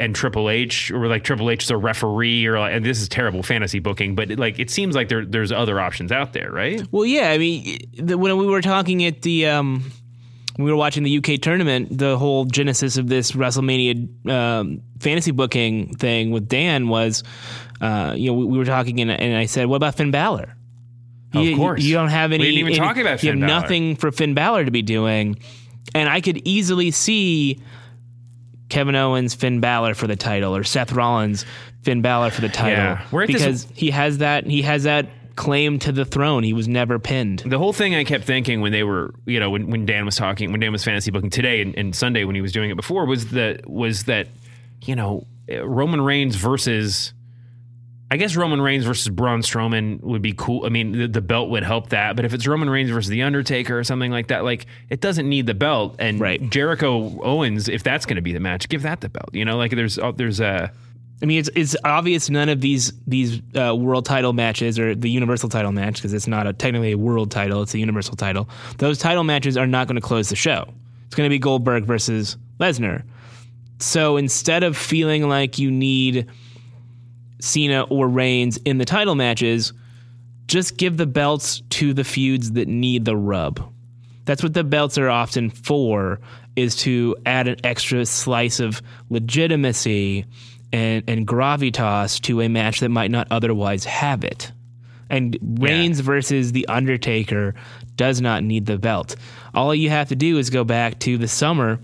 and 0.00 0.14
Triple 0.14 0.50
H, 0.50 0.90
or 0.90 1.06
like 1.06 1.24
Triple 1.24 1.50
H 1.50 1.64
is 1.64 1.70
a 1.70 1.76
referee, 1.76 2.46
or 2.46 2.56
and 2.56 2.84
this 2.84 3.00
is 3.00 3.08
terrible 3.08 3.42
fantasy 3.42 3.78
booking, 3.78 4.14
but 4.14 4.30
like 4.38 4.58
it 4.58 4.70
seems 4.70 4.94
like 4.94 5.08
there 5.08 5.24
there's 5.24 5.52
other 5.52 5.80
options 5.80 6.12
out 6.12 6.32
there, 6.32 6.50
right? 6.50 6.82
Well, 6.90 7.06
yeah, 7.06 7.30
I 7.30 7.38
mean, 7.38 7.78
the, 7.94 8.18
when 8.18 8.36
we 8.38 8.46
were 8.46 8.62
talking 8.62 9.04
at 9.04 9.22
the, 9.22 9.46
um, 9.46 9.90
we 10.58 10.70
were 10.70 10.76
watching 10.76 11.04
the 11.04 11.18
UK 11.18 11.40
tournament, 11.40 11.96
the 11.96 12.18
whole 12.18 12.44
genesis 12.44 12.96
of 12.96 13.08
this 13.08 13.32
WrestleMania 13.32 14.28
um, 14.28 14.82
fantasy 14.98 15.30
booking 15.30 15.94
thing 15.94 16.30
with 16.30 16.48
Dan 16.48 16.88
was, 16.88 17.22
uh, 17.80 18.14
you 18.16 18.28
know, 18.28 18.34
we, 18.34 18.44
we 18.44 18.58
were 18.58 18.64
talking 18.64 19.00
and, 19.00 19.10
and 19.10 19.36
I 19.36 19.46
said, 19.46 19.66
what 19.66 19.76
about 19.76 19.94
Finn 19.94 20.10
Balor? 20.10 20.54
Of 21.34 21.44
you, 21.44 21.56
course. 21.56 21.82
you 21.82 21.94
don't 21.94 22.08
have 22.08 22.32
any. 22.32 22.42
We 22.44 22.50
didn't 22.52 22.58
even 22.60 22.72
any- 22.72 22.78
talk 22.78 22.96
about 22.96 23.20
Finn 23.20 23.36
You 23.36 23.42
have 23.42 23.48
Balor. 23.48 23.60
nothing 23.62 23.96
for 23.96 24.10
Finn 24.10 24.34
Balor 24.34 24.64
to 24.64 24.70
be 24.70 24.82
doing, 24.82 25.36
and 25.94 26.08
I 26.08 26.20
could 26.20 26.40
easily 26.46 26.90
see 26.90 27.60
Kevin 28.68 28.94
Owens, 28.94 29.34
Finn 29.34 29.60
Balor 29.60 29.94
for 29.94 30.06
the 30.06 30.16
title, 30.16 30.54
or 30.54 30.64
Seth 30.64 30.92
Rollins, 30.92 31.44
Finn 31.82 32.02
Balor 32.02 32.30
for 32.30 32.40
the 32.42 32.48
title, 32.48 32.78
Yeah. 32.78 33.00
We're 33.10 33.22
at 33.22 33.28
this- 33.28 33.36
because 33.42 33.66
he 33.74 33.90
has 33.90 34.18
that. 34.18 34.46
He 34.46 34.62
has 34.62 34.84
that 34.84 35.06
claim 35.36 35.78
to 35.78 35.92
the 35.92 36.04
throne. 36.04 36.42
He 36.42 36.52
was 36.52 36.66
never 36.66 36.98
pinned. 36.98 37.40
the 37.46 37.58
whole 37.58 37.72
thing 37.72 37.94
I 37.94 38.02
kept 38.04 38.24
thinking 38.24 38.60
when 38.60 38.72
they 38.72 38.82
were, 38.82 39.14
you 39.24 39.38
know, 39.38 39.50
when, 39.50 39.68
when 39.70 39.86
Dan 39.86 40.04
was 40.04 40.16
talking, 40.16 40.50
when 40.50 40.60
Dan 40.60 40.72
was 40.72 40.82
fantasy 40.82 41.10
booking 41.12 41.30
today 41.30 41.62
and, 41.62 41.74
and 41.78 41.94
Sunday 41.94 42.24
when 42.24 42.34
he 42.34 42.40
was 42.40 42.52
doing 42.52 42.70
it 42.70 42.76
before 42.76 43.06
was 43.06 43.28
that 43.28 43.68
was 43.70 44.04
that, 44.04 44.26
you 44.84 44.96
know, 44.96 45.26
Roman 45.62 46.00
Reigns 46.00 46.34
versus 46.36 47.12
I 48.10 48.16
guess 48.16 48.36
Roman 48.36 48.60
Reigns 48.60 48.86
versus 48.86 49.08
Braun 49.10 49.42
Strowman 49.42 50.00
would 50.00 50.22
be 50.22 50.32
cool. 50.32 50.64
I 50.64 50.70
mean, 50.70 50.92
the, 50.92 51.08
the, 51.08 51.20
belt 51.20 51.50
would 51.50 51.62
help 51.62 51.90
that. 51.90 52.16
But 52.16 52.24
if 52.24 52.32
it's 52.32 52.46
Roman 52.46 52.70
Reigns 52.70 52.90
versus 52.90 53.10
The 53.10 53.22
Undertaker 53.22 53.78
or 53.78 53.84
something 53.84 54.10
like 54.10 54.28
that, 54.28 54.44
like 54.44 54.66
it 54.88 55.02
doesn't 55.02 55.28
need 55.28 55.46
the 55.46 55.54
belt. 55.54 55.96
And 55.98 56.18
right. 56.18 56.48
Jericho 56.48 57.20
Owens, 57.22 57.68
if 57.68 57.82
that's 57.82 58.06
going 58.06 58.16
to 58.16 58.22
be 58.22 58.32
the 58.32 58.40
match, 58.40 58.68
give 58.70 58.82
that 58.82 59.02
the 59.02 59.10
belt. 59.10 59.28
You 59.34 59.44
know, 59.44 59.58
like 59.58 59.72
there's 59.72 59.98
uh, 59.98 60.12
there's 60.12 60.40
a. 60.40 60.72
I 61.20 61.26
mean, 61.26 61.40
it's 61.40 61.50
it's 61.54 61.76
obvious 61.84 62.30
none 62.30 62.48
of 62.48 62.62
these 62.62 62.92
these 63.06 63.42
uh, 63.54 63.74
world 63.76 64.06
title 64.06 64.32
matches 64.32 64.78
or 64.78 64.94
the 64.94 65.10
universal 65.10 65.50
title 65.50 65.72
match 65.72 65.96
because 65.96 66.14
it's 66.14 66.28
not 66.28 66.46
a 66.46 66.54
technically 66.54 66.92
a 66.92 66.98
world 66.98 67.30
title; 67.30 67.60
it's 67.60 67.74
a 67.74 67.78
universal 67.78 68.16
title. 68.16 68.48
Those 68.78 68.98
title 68.98 69.24
matches 69.24 69.56
are 69.58 69.66
not 69.66 69.86
going 69.86 69.96
to 69.96 70.00
close 70.00 70.30
the 70.30 70.36
show. 70.36 70.72
It's 71.06 71.14
going 71.14 71.28
to 71.28 71.34
be 71.34 71.38
Goldberg 71.38 71.84
versus 71.84 72.38
Lesnar. 72.58 73.02
So 73.80 74.16
instead 74.16 74.62
of 74.62 74.76
feeling 74.76 75.28
like 75.28 75.58
you 75.58 75.70
need 75.70 76.28
Cena 77.40 77.82
or 77.82 78.08
Reigns 78.08 78.56
in 78.58 78.78
the 78.78 78.84
title 78.84 79.14
matches, 79.14 79.72
just 80.46 80.76
give 80.76 80.96
the 80.96 81.06
belts 81.06 81.62
to 81.70 81.92
the 81.92 82.04
feuds 82.04 82.52
that 82.52 82.68
need 82.68 83.04
the 83.04 83.16
rub. 83.16 83.72
That's 84.24 84.42
what 84.42 84.54
the 84.54 84.64
belts 84.64 84.98
are 84.98 85.08
often 85.08 85.50
for, 85.50 86.20
is 86.56 86.76
to 86.76 87.16
add 87.24 87.48
an 87.48 87.56
extra 87.64 88.04
slice 88.04 88.60
of 88.60 88.82
legitimacy 89.10 90.26
and, 90.72 91.04
and 91.08 91.26
gravitas 91.26 92.20
to 92.22 92.40
a 92.40 92.48
match 92.48 92.80
that 92.80 92.88
might 92.90 93.10
not 93.10 93.26
otherwise 93.30 93.84
have 93.84 94.24
it. 94.24 94.52
And 95.10 95.38
Reigns 95.40 96.00
yeah. 96.00 96.04
versus 96.04 96.52
The 96.52 96.66
Undertaker 96.68 97.54
does 97.96 98.20
not 98.20 98.44
need 98.44 98.66
the 98.66 98.78
belt. 98.78 99.16
All 99.54 99.74
you 99.74 99.88
have 99.90 100.08
to 100.08 100.16
do 100.16 100.38
is 100.38 100.50
go 100.50 100.64
back 100.64 100.98
to 101.00 101.16
the 101.16 101.28
summer 101.28 101.80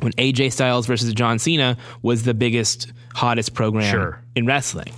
when 0.00 0.12
AJ 0.12 0.52
Styles 0.52 0.86
versus 0.86 1.12
John 1.12 1.38
Cena 1.38 1.76
was 2.02 2.22
the 2.22 2.34
biggest, 2.34 2.92
hottest 3.14 3.54
program 3.54 3.90
sure. 3.90 4.22
In 4.38 4.46
wrestling, 4.46 4.92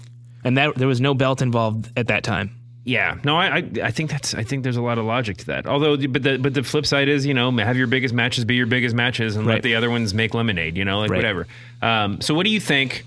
and 0.44 0.56
that 0.56 0.76
there 0.76 0.86
was 0.86 1.00
no 1.00 1.14
belt 1.14 1.42
involved 1.42 1.90
at 1.96 2.06
that 2.08 2.22
time. 2.22 2.54
Yeah, 2.84 3.18
no, 3.24 3.36
I, 3.36 3.68
I 3.82 3.90
think 3.90 4.10
that's 4.10 4.34
I 4.34 4.42
think 4.42 4.62
there's 4.62 4.76
a 4.76 4.82
lot 4.82 4.98
of 4.98 5.04
logic 5.04 5.36
to 5.38 5.46
that. 5.46 5.66
Although, 5.66 5.96
but 5.96 6.22
the 6.22 6.38
but 6.38 6.54
the 6.54 6.62
flip 6.62 6.86
side 6.86 7.08
is 7.08 7.26
you 7.26 7.34
know 7.34 7.50
have 7.58 7.76
your 7.76 7.86
biggest 7.86 8.14
matches 8.14 8.44
be 8.44 8.54
your 8.54 8.66
biggest 8.66 8.94
matches 8.94 9.36
and 9.36 9.46
right. 9.46 9.54
let 9.54 9.62
the 9.62 9.74
other 9.74 9.90
ones 9.90 10.14
make 10.14 10.34
lemonade. 10.34 10.76
You 10.76 10.84
know, 10.84 11.00
like 11.00 11.10
right. 11.10 11.16
whatever. 11.18 11.46
Um, 11.82 12.20
so, 12.20 12.34
what 12.34 12.44
do 12.44 12.50
you 12.50 12.60
think? 12.60 13.04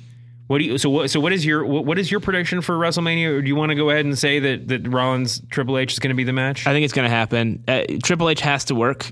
What 0.47 0.59
do 0.59 0.65
you 0.65 0.77
so 0.77 0.89
what 0.89 1.09
so 1.09 1.19
what 1.19 1.34
is 1.34 1.45
your 1.45 1.65
what, 1.65 1.86
what 1.86 1.97
is 1.97 2.11
your 2.11 2.19
prediction 2.19 2.61
for 2.61 2.77
WrestleMania? 2.77 3.29
Or 3.29 3.41
do 3.41 3.47
you 3.47 3.55
want 3.55 3.69
to 3.69 3.75
go 3.75 3.89
ahead 3.89 4.05
and 4.05 4.17
say 4.17 4.39
that 4.39 4.67
that 4.67 4.88
Rollins 4.88 5.41
Triple 5.49 5.77
H 5.77 5.93
is 5.93 5.99
going 5.99 6.09
to 6.09 6.15
be 6.15 6.23
the 6.23 6.34
match? 6.34 6.67
I 6.67 6.71
think 6.71 6.84
it's 6.84 6.93
going 6.93 7.09
to 7.09 7.15
happen. 7.15 7.63
Uh, 7.67 7.84
Triple 8.03 8.29
H 8.29 8.41
has 8.41 8.65
to 8.65 8.75
work. 8.75 9.11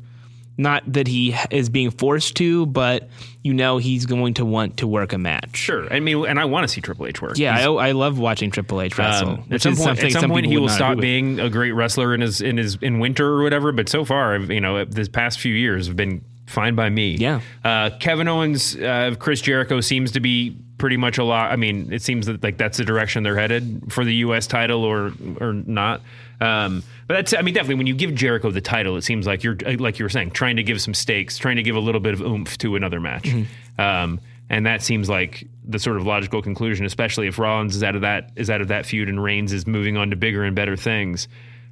Not 0.61 0.83
that 0.93 1.07
he 1.07 1.35
is 1.49 1.69
being 1.69 1.89
forced 1.89 2.35
to, 2.35 2.67
but 2.67 3.09
you 3.41 3.51
know 3.51 3.79
he's 3.79 4.05
going 4.05 4.35
to 4.35 4.45
want 4.45 4.77
to 4.77 4.87
work 4.87 5.11
a 5.11 5.17
match. 5.17 5.57
Sure, 5.57 5.91
I 5.91 5.99
mean, 5.99 6.23
and 6.27 6.39
I 6.39 6.45
want 6.45 6.65
to 6.65 6.67
see 6.67 6.81
Triple 6.81 7.07
H 7.07 7.19
work. 7.19 7.37
Yeah, 7.39 7.57
I, 7.57 7.63
I, 7.63 7.91
love 7.93 8.19
watching 8.19 8.51
Triple 8.51 8.79
H 8.79 8.95
wrestle. 8.95 9.29
Um, 9.29 9.45
at 9.49 9.63
some 9.63 9.75
point, 9.75 10.03
at 10.03 10.11
some, 10.11 10.21
some 10.21 10.29
point 10.29 10.45
he 10.45 10.57
will 10.57 10.69
stop 10.69 10.99
being 10.99 11.39
a 11.39 11.49
great 11.49 11.71
wrestler 11.71 12.13
in 12.13 12.21
his 12.21 12.41
in 12.41 12.57
his 12.57 12.75
in 12.75 12.99
winter 12.99 13.27
or 13.27 13.41
whatever. 13.41 13.71
But 13.71 13.89
so 13.89 14.05
far, 14.05 14.35
I've, 14.35 14.51
you 14.51 14.61
know, 14.61 14.85
this 14.85 15.07
past 15.07 15.39
few 15.39 15.55
years 15.55 15.87
have 15.87 15.95
been 15.95 16.23
fine 16.45 16.75
by 16.75 16.89
me. 16.89 17.15
Yeah. 17.15 17.41
Uh, 17.63 17.89
Kevin 17.99 18.27
Owens, 18.27 18.75
uh, 18.75 19.15
Chris 19.17 19.41
Jericho 19.41 19.81
seems 19.81 20.11
to 20.11 20.19
be 20.19 20.55
pretty 20.77 20.97
much 20.97 21.17
a 21.17 21.23
lot. 21.23 21.51
I 21.51 21.55
mean, 21.55 21.91
it 21.91 22.03
seems 22.03 22.27
that 22.27 22.43
like 22.43 22.57
that's 22.57 22.77
the 22.77 22.85
direction 22.85 23.23
they're 23.23 23.37
headed 23.37 23.91
for 23.91 24.05
the 24.05 24.13
U.S. 24.15 24.45
title 24.45 24.83
or 24.83 25.11
or 25.39 25.53
not. 25.53 26.01
Um, 26.39 26.83
but 27.11 27.17
that's, 27.17 27.33
I 27.33 27.41
mean, 27.41 27.53
definitely 27.53 27.75
when 27.75 27.87
you 27.87 27.93
give 27.93 28.15
Jericho 28.15 28.51
the 28.51 28.61
title, 28.61 28.95
it 28.95 29.01
seems 29.01 29.27
like 29.27 29.43
you're, 29.43 29.57
like 29.79 29.99
you 29.99 30.05
were 30.05 30.09
saying, 30.09 30.31
trying 30.31 30.55
to 30.55 30.63
give 30.63 30.81
some 30.81 30.93
stakes, 30.93 31.37
trying 31.37 31.57
to 31.57 31.61
give 31.61 31.75
a 31.75 31.79
little 31.81 31.99
bit 31.99 32.13
of 32.13 32.21
oomph 32.21 32.57
to 32.59 32.77
another 32.77 33.01
match. 33.01 33.23
Mm-hmm. 33.23 33.81
Um, 33.81 34.21
and 34.49 34.65
that 34.65 34.81
seems 34.81 35.09
like 35.09 35.45
the 35.61 35.77
sort 35.77 35.97
of 35.97 36.05
logical 36.05 36.41
conclusion, 36.41 36.85
especially 36.85 37.27
if 37.27 37.37
Rollins 37.37 37.75
is 37.75 37.83
out 37.83 37.95
of 37.95 38.01
that 38.03 38.31
is 38.37 38.49
out 38.49 38.61
of 38.61 38.69
that 38.69 38.85
feud 38.85 39.09
and 39.09 39.21
Reigns 39.21 39.51
is 39.51 39.67
moving 39.67 39.97
on 39.97 40.11
to 40.11 40.15
bigger 40.15 40.45
and 40.45 40.55
better 40.55 40.77
things. 40.77 41.27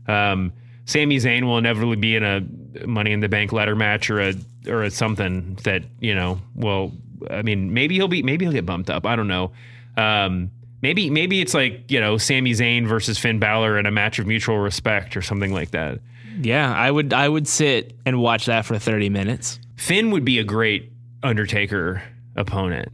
Um, 0.10 0.52
Sami 0.84 1.16
Zayn 1.16 1.46
will 1.46 1.58
inevitably 1.58 1.96
be 1.96 2.18
in 2.18 2.24
a 2.26 2.86
Money 2.86 3.14
in 3.14 3.22
the 3.22 3.30
Bank 3.30 3.54
ladder 3.54 3.78
match 3.78 4.10
or 4.10 4.20
a 4.20 4.34
or 4.68 4.84
a 4.84 4.92
something 4.92 5.58
that 5.64 5.84
you 6.02 6.16
know. 6.16 6.42
Well, 6.54 6.92
I 7.30 7.44
mean, 7.44 7.74
maybe 7.74 7.96
he'll 7.96 8.10
be 8.10 8.24
maybe 8.24 8.44
he'll 8.44 8.54
get 8.54 8.66
bumped 8.66 8.90
up. 8.90 9.06
I 9.06 9.16
don't 9.16 9.30
know. 9.30 9.54
Um, 9.96 10.52
Maybe 10.82 11.10
maybe 11.10 11.42
it's 11.42 11.54
like 11.54 11.92
you 11.92 12.00
know 12.00 12.18
Sami 12.18 12.52
Zayn 12.52 12.88
versus 12.88 13.18
Finn 13.18 13.40
Balor 13.40 13.78
in 13.78 13.86
a 13.86 13.92
match 13.92 14.20
of 14.20 14.28
mutual 14.28 14.58
respect 14.60 15.18
or 15.18 15.22
something 15.22 15.54
like 15.54 15.72
that. 15.72 16.00
Yeah, 16.42 16.74
I 16.74 16.90
would 16.90 17.14
I 17.14 17.28
would 17.28 17.48
sit 17.48 17.98
and 18.06 18.20
watch 18.22 18.46
that 18.46 18.66
for 18.66 18.78
thirty 18.80 19.10
minutes. 19.10 19.60
Finn 19.76 20.12
would 20.12 20.24
be 20.24 20.40
a 20.40 20.44
great 20.44 20.92
Undertaker 21.22 22.02
opponent. 22.36 22.92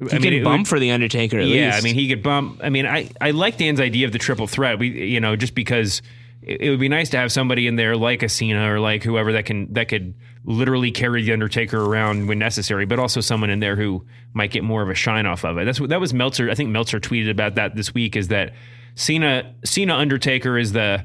He 0.00 0.16
I 0.16 0.18
could 0.18 0.42
bump 0.42 0.62
would, 0.62 0.68
for 0.68 0.80
the 0.80 0.90
Undertaker. 0.90 1.38
yeah, 1.40 1.66
least. 1.66 1.78
I 1.78 1.80
mean 1.82 1.94
he 1.94 2.08
could 2.08 2.24
bump. 2.24 2.60
I 2.62 2.70
mean 2.70 2.86
I 2.86 3.08
I 3.20 3.30
like 3.30 3.56
Dan's 3.56 3.80
idea 3.80 4.06
of 4.06 4.12
the 4.12 4.18
triple 4.18 4.48
threat. 4.48 4.78
We 4.78 4.88
you 4.88 5.20
know 5.20 5.36
just 5.36 5.54
because 5.54 6.02
it, 6.42 6.62
it 6.62 6.70
would 6.70 6.80
be 6.80 6.88
nice 6.88 7.08
to 7.10 7.18
have 7.18 7.32
somebody 7.32 7.66
in 7.66 7.76
there 7.76 7.96
like 7.96 8.22
a 8.22 8.28
Cena 8.28 8.72
or 8.72 8.80
like 8.80 9.02
whoever 9.02 9.32
that 9.32 9.46
can 9.46 9.72
that 9.72 9.88
could 9.88 10.14
literally 10.44 10.90
carry 10.90 11.22
the 11.22 11.32
Undertaker 11.32 11.80
around 11.80 12.26
when 12.26 12.38
necessary, 12.38 12.84
but 12.84 12.98
also 12.98 13.20
someone 13.20 13.50
in 13.50 13.60
there 13.60 13.76
who 13.76 14.04
might 14.34 14.50
get 14.50 14.64
more 14.64 14.82
of 14.82 14.90
a 14.90 14.94
shine 14.94 15.26
off 15.26 15.44
of 15.44 15.58
it. 15.58 15.64
That's 15.64 15.80
what 15.80 15.90
that 15.90 16.00
was 16.00 16.12
Meltzer. 16.12 16.50
I 16.50 16.54
think 16.54 16.70
Meltzer 16.70 17.00
tweeted 17.00 17.30
about 17.30 17.54
that 17.54 17.76
this 17.76 17.94
week. 17.94 18.16
Is 18.16 18.28
that 18.28 18.52
Cena 18.94 19.54
Cena 19.64 19.94
Undertaker 19.94 20.58
is 20.58 20.72
the 20.72 21.04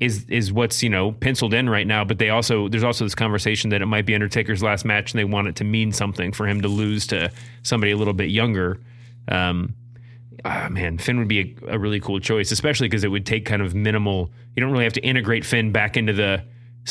is 0.00 0.24
is 0.28 0.52
what's 0.52 0.82
you 0.82 0.88
know 0.88 1.12
penciled 1.12 1.54
in 1.54 1.68
right 1.68 1.86
now. 1.86 2.04
But 2.04 2.18
they 2.18 2.30
also 2.30 2.68
there's 2.68 2.84
also 2.84 3.04
this 3.04 3.14
conversation 3.14 3.70
that 3.70 3.82
it 3.82 3.86
might 3.86 4.06
be 4.06 4.14
Undertaker's 4.14 4.62
last 4.62 4.84
match, 4.84 5.12
and 5.12 5.18
they 5.18 5.24
want 5.24 5.48
it 5.48 5.56
to 5.56 5.64
mean 5.64 5.92
something 5.92 6.32
for 6.32 6.46
him 6.46 6.62
to 6.62 6.68
lose 6.68 7.06
to 7.08 7.30
somebody 7.62 7.92
a 7.92 7.96
little 7.96 8.14
bit 8.14 8.30
younger. 8.30 8.80
Um, 9.28 9.74
oh 10.44 10.68
man, 10.70 10.98
Finn 10.98 11.18
would 11.18 11.28
be 11.28 11.56
a, 11.66 11.74
a 11.74 11.78
really 11.78 12.00
cool 12.00 12.20
choice, 12.20 12.50
especially 12.50 12.88
because 12.88 13.04
it 13.04 13.08
would 13.08 13.26
take 13.26 13.44
kind 13.44 13.62
of 13.62 13.74
minimal. 13.74 14.30
You 14.54 14.60
don't 14.60 14.72
really 14.72 14.84
have 14.84 14.92
to 14.94 15.02
integrate 15.02 15.44
Finn 15.44 15.72
back 15.72 15.96
into 15.96 16.12
the 16.12 16.44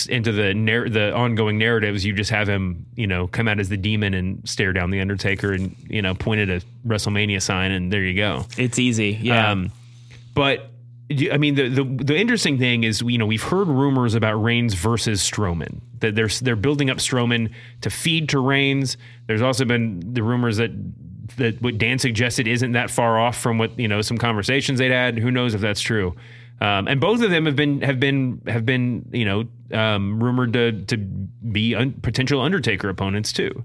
into 0.08 0.32
the 0.32 0.54
narr- 0.54 0.90
the 0.90 1.14
ongoing 1.14 1.58
narratives, 1.58 2.06
you 2.06 2.14
just 2.14 2.30
have 2.30 2.48
him, 2.48 2.86
you 2.96 3.08
know, 3.08 3.28
come 3.28 3.48
out 3.48 3.60
as 3.60 3.70
the 3.70 3.78
demon 3.78 4.14
and 4.14 4.48
stare 4.48 4.72
down 4.72 4.92
the 4.92 5.02
Undertaker 5.02 5.52
and 5.52 5.76
you 5.90 6.02
know 6.02 6.14
point 6.14 6.42
at 6.42 6.50
a 6.50 6.66
WrestleMania 6.88 7.42
sign, 7.42 7.72
and 7.72 7.92
there 7.92 8.04
you 8.04 8.16
go. 8.16 8.46
It's 8.58 8.80
easy, 8.80 9.18
yeah. 9.22 9.52
Um, 9.52 9.72
but 10.36 10.70
I 11.32 11.38
mean, 11.38 11.56
the, 11.56 11.70
the 11.70 11.84
the 11.84 12.18
interesting 12.18 12.60
thing 12.60 12.84
is, 12.84 13.02
you 13.02 13.18
know, 13.18 13.26
we've 13.26 13.44
heard 13.44 13.68
rumors 13.68 14.14
about 14.14 14.36
Reigns 14.36 14.76
versus 14.76 15.28
Strowman. 15.28 15.82
That 16.00 16.16
they're 16.16 16.28
they're 16.28 16.56
building 16.56 16.90
up 16.90 16.98
Strowman 16.98 17.52
to 17.82 17.90
feed 17.90 18.30
to 18.30 18.40
Reigns. 18.40 18.96
There's 19.26 19.42
also 19.42 19.66
been 19.66 20.14
the 20.14 20.24
rumors 20.24 20.58
that 20.58 20.72
that 21.38 21.62
what 21.62 21.78
Dan 21.78 22.00
suggested 22.00 22.48
isn't 22.48 22.74
that 22.74 22.90
far 22.90 23.20
off 23.20 23.38
from 23.38 23.58
what 23.58 23.78
you 23.80 23.88
know 23.88 24.02
some 24.02 24.18
conversations 24.18 24.80
they'd 24.80 24.92
had. 24.92 25.18
Who 25.18 25.32
knows 25.32 25.54
if 25.54 25.62
that's 25.62 25.82
true? 25.82 26.16
Um, 26.62 26.88
and 26.88 27.00
both 27.00 27.22
of 27.22 27.32
them 27.32 27.46
have 27.46 27.56
been 27.56 27.82
have 27.82 28.00
been 28.00 28.42
have 28.48 28.66
been 28.66 29.10
you 29.12 29.26
know 29.26 29.48
um, 29.78 30.22
rumored 30.22 30.54
to 30.54 30.84
to 30.86 30.98
be 30.98 31.76
un- 31.76 31.94
potential 32.02 32.42
Undertaker 32.42 32.90
opponents 32.90 33.32
too. 33.32 33.64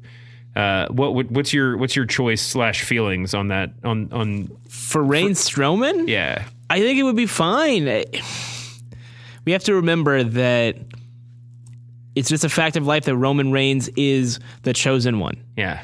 Uh, 0.55 0.87
what, 0.89 1.15
what, 1.15 1.31
what's 1.33 1.53
your 1.53 1.77
what's 1.77 1.97
your 1.97 2.07
choice 2.07 2.41
slash 2.41 2.85
feelings 2.85 3.35
on 3.35 3.49
that 3.49 3.73
on 3.83 4.13
on 4.13 4.49
for 4.69 5.03
Reigns 5.03 5.41
Strowman? 5.41 6.09
Yeah, 6.09 6.45
I 6.71 6.81
think 6.81 6.99
it 6.99 7.03
would 7.03 7.17
be 7.17 7.27
fine. 7.27 8.05
We 9.45 9.53
have 9.53 9.65
to 9.65 9.75
remember 9.75 10.23
that 10.23 10.77
it's 12.15 12.29
just 12.29 12.45
a 12.45 12.49
fact 12.49 12.77
of 12.77 12.87
life 12.87 13.05
that 13.05 13.17
Roman 13.17 13.51
Reigns 13.51 13.89
is 13.97 14.39
the 14.63 14.73
chosen 14.73 15.19
one. 15.19 15.43
Yeah. 15.57 15.83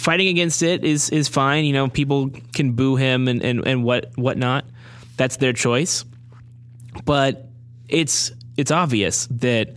Fighting 0.00 0.28
against 0.28 0.62
it 0.62 0.84
is 0.84 1.10
is 1.10 1.28
fine. 1.28 1.64
You 1.64 1.72
know, 1.72 1.88
people 1.88 2.30
can 2.54 2.72
boo 2.72 2.96
him 2.96 3.28
and, 3.28 3.42
and, 3.42 3.66
and 3.66 3.84
what 3.84 4.10
whatnot. 4.16 4.64
That's 5.16 5.36
their 5.36 5.52
choice 5.52 6.04
but 7.04 7.46
it's 7.88 8.32
it's 8.56 8.70
obvious 8.70 9.26
that 9.30 9.74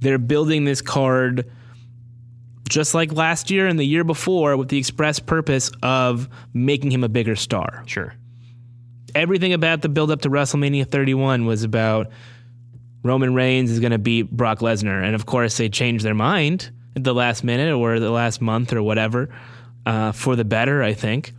they're 0.00 0.18
building 0.18 0.64
this 0.64 0.82
card 0.82 1.50
just 2.68 2.94
like 2.94 3.12
last 3.12 3.50
year 3.50 3.66
and 3.66 3.78
the 3.78 3.84
year 3.84 4.04
before 4.04 4.56
with 4.56 4.68
the 4.68 4.78
express 4.78 5.18
purpose 5.18 5.70
of 5.82 6.28
making 6.52 6.90
him 6.90 7.04
a 7.04 7.08
bigger 7.08 7.36
star. 7.36 7.84
Sure. 7.86 8.14
Everything 9.14 9.52
about 9.52 9.82
the 9.82 9.88
build 9.88 10.10
up 10.10 10.22
to 10.22 10.28
WrestleMania 10.28 10.90
31 10.90 11.46
was 11.46 11.62
about 11.62 12.08
Roman 13.02 13.34
Reigns 13.34 13.70
is 13.70 13.78
going 13.78 13.92
to 13.92 13.98
beat 13.98 14.30
Brock 14.30 14.58
Lesnar. 14.58 15.02
And 15.02 15.14
of 15.14 15.26
course, 15.26 15.56
they 15.56 15.68
changed 15.68 16.04
their 16.04 16.14
mind 16.14 16.70
at 16.96 17.04
the 17.04 17.14
last 17.14 17.44
minute 17.44 17.72
or 17.72 18.00
the 18.00 18.10
last 18.10 18.42
month 18.42 18.72
or 18.72 18.82
whatever 18.82 19.30
uh, 19.86 20.12
for 20.12 20.36
the 20.36 20.44
better, 20.44 20.82
I 20.82 20.92
think 20.92 21.32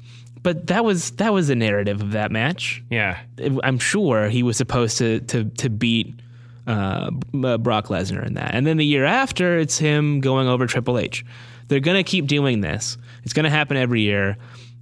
but 0.48 0.68
that 0.68 0.86
was 0.86 1.12
that 1.12 1.34
was 1.34 1.50
the 1.50 1.56
narrative 1.56 2.02
of 2.02 2.12
that 2.12 2.32
match. 2.32 2.82
Yeah, 2.90 3.18
I'm 3.64 3.80
sure 3.80 4.30
he 4.30 4.44
was 4.44 4.56
supposed 4.56 4.98
to 5.00 5.20
to 5.20 5.44
to 5.44 5.70
beat 5.70 6.22
uh, 6.66 7.12
uh, 7.44 7.58
Brock 7.58 7.88
Lesnar 7.88 8.26
in 8.26 8.36
that, 8.36 8.56
and 8.56 8.66
then 8.66 8.78
the 8.78 8.86
year 8.86 9.04
after, 9.04 9.58
it's 9.58 9.78
him 9.78 10.22
going 10.22 10.48
over 10.48 10.66
Triple 10.66 11.00
H. 11.00 11.26
They're 11.68 11.82
gonna 11.82 12.04
keep 12.04 12.28
doing 12.28 12.62
this. 12.62 12.98
It's 13.24 13.34
gonna 13.34 13.50
happen 13.50 13.76
every 13.76 14.04
year. 14.04 14.38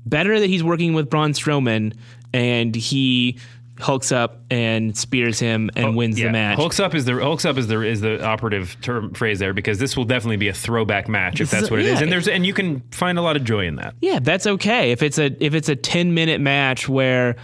Better 0.05 0.39
that 0.39 0.45
he's 0.47 0.63
working 0.63 0.93
with 0.93 1.09
Braun 1.09 1.31
Strowman 1.31 1.95
and 2.31 2.75
he 2.75 3.39
hulks 3.79 4.11
up 4.11 4.41
and 4.49 4.97
spears 4.97 5.39
him 5.39 5.69
and 5.75 5.95
wins 5.95 6.19
Yeah, 6.19 6.27
the 6.27 6.31
match. 6.31 6.57
Hulks 6.57 6.79
up 6.79 6.95
is 6.95 7.05
the 7.05 7.13
hulks 7.19 7.45
up 7.45 7.57
is 7.57 7.67
the 7.67 7.81
is 7.81 8.01
the 8.01 8.23
operative 8.23 8.77
term 8.81 9.13
phrase 9.13 9.39
there 9.39 9.53
because 9.53 9.79
this 9.79 9.97
will 9.97 10.05
definitely 10.05 10.37
be 10.37 10.47
a 10.47 10.53
throwback 10.53 11.07
match 11.07 11.41
if 11.41 11.49
This 11.51 11.59
that's 11.61 11.71
what 11.71 11.79
it 11.79 11.85
is, 11.85 11.99
yeah. 11.99 12.03
and 12.03 12.11
there's 12.11 12.27
and 12.27 12.45
you 12.45 12.53
can 12.53 12.81
find 12.91 13.17
a 13.17 13.21
lot 13.21 13.35
of 13.35 13.43
joy 13.43 13.65
in 13.65 13.75
that. 13.75 13.95
Yeah, 14.01 14.19
that's 14.19 14.47
okay. 14.47 14.91
If 14.91 15.03
it's 15.03 15.17
a 15.17 15.35
if 15.43 15.53
it's 15.53 15.69
a 15.69 15.75
10 15.75 16.13
minute 16.13 16.39
match 16.39 16.87
where 16.87 17.35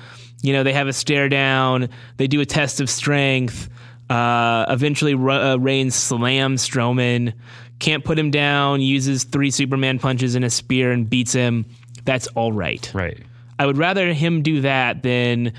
you 0.42 0.54
know 0.54 0.64
they 0.64 0.74
have 0.74 0.88
a 0.88 0.94
stare 0.94 1.30
down, 1.30 1.90
they 2.18 2.28
do 2.28 2.40
a 2.42 2.46
test 2.46 2.80
of 2.80 2.90
strength, 2.90 3.70
uh, 4.10 4.66
eventually 4.70 5.14
uh, 5.14 5.58
Reigns 5.58 5.96
slams 5.96 6.68
Strowman, 6.68 7.34
can't 7.80 8.06
put 8.06 8.18
him 8.18 8.32
down, 8.32 8.82
uses 8.82 9.26
three 9.26 9.52
Superman 9.52 10.00
punches 10.00 10.36
and 10.36 10.46
a 10.46 10.50
spear 10.50 10.92
and 10.92 11.10
beats 11.10 11.34
him. 11.34 11.66
That's 12.06 12.28
all 12.28 12.52
right. 12.54 12.90
Right. 12.94 13.20
I 13.60 13.66
would 13.66 13.78
rather 13.78 14.12
him 14.12 14.42
do 14.42 14.62
that 14.62 15.04
than 15.04 15.54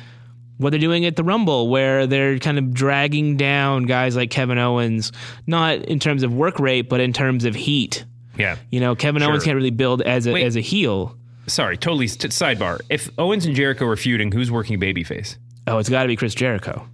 what 0.62 0.70
they're 0.70 0.80
doing 0.80 1.04
at 1.04 1.16
the 1.16 1.24
Rumble, 1.24 1.68
where 1.68 2.06
they're 2.06 2.38
kind 2.38 2.58
of 2.58 2.72
dragging 2.72 3.36
down 3.36 3.84
guys 3.84 4.16
like 4.16 4.30
Kevin 4.30 4.58
Owens, 4.58 5.12
not 5.46 5.78
in 5.78 5.98
terms 5.98 6.22
of 6.22 6.32
work 6.32 6.58
rate, 6.58 6.88
but 6.88 7.00
in 7.00 7.12
terms 7.12 7.44
of 7.44 7.54
heat. 7.54 8.04
Yeah. 8.38 8.56
You 8.70 8.80
know, 8.80 8.94
Kevin 8.94 9.22
Owens 9.22 9.44
can't 9.44 9.56
really 9.56 9.70
build 9.70 10.02
as 10.02 10.26
a 10.26 10.32
Wait. 10.32 10.44
as 10.44 10.56
a 10.56 10.60
heel. 10.60 11.16
Sorry, 11.48 11.76
totally 11.76 12.06
st- 12.06 12.32
sidebar. 12.32 12.80
If 12.88 13.10
Owens 13.18 13.44
and 13.44 13.54
Jericho 13.54 13.84
are 13.86 13.96
feuding, 13.96 14.30
who's 14.32 14.50
working 14.50 14.80
babyface? 14.80 15.36
Oh, 15.66 15.78
it's 15.78 15.88
got 15.88 16.02
to 16.02 16.08
be 16.08 16.16
Chris 16.16 16.34
Jericho. 16.34 16.86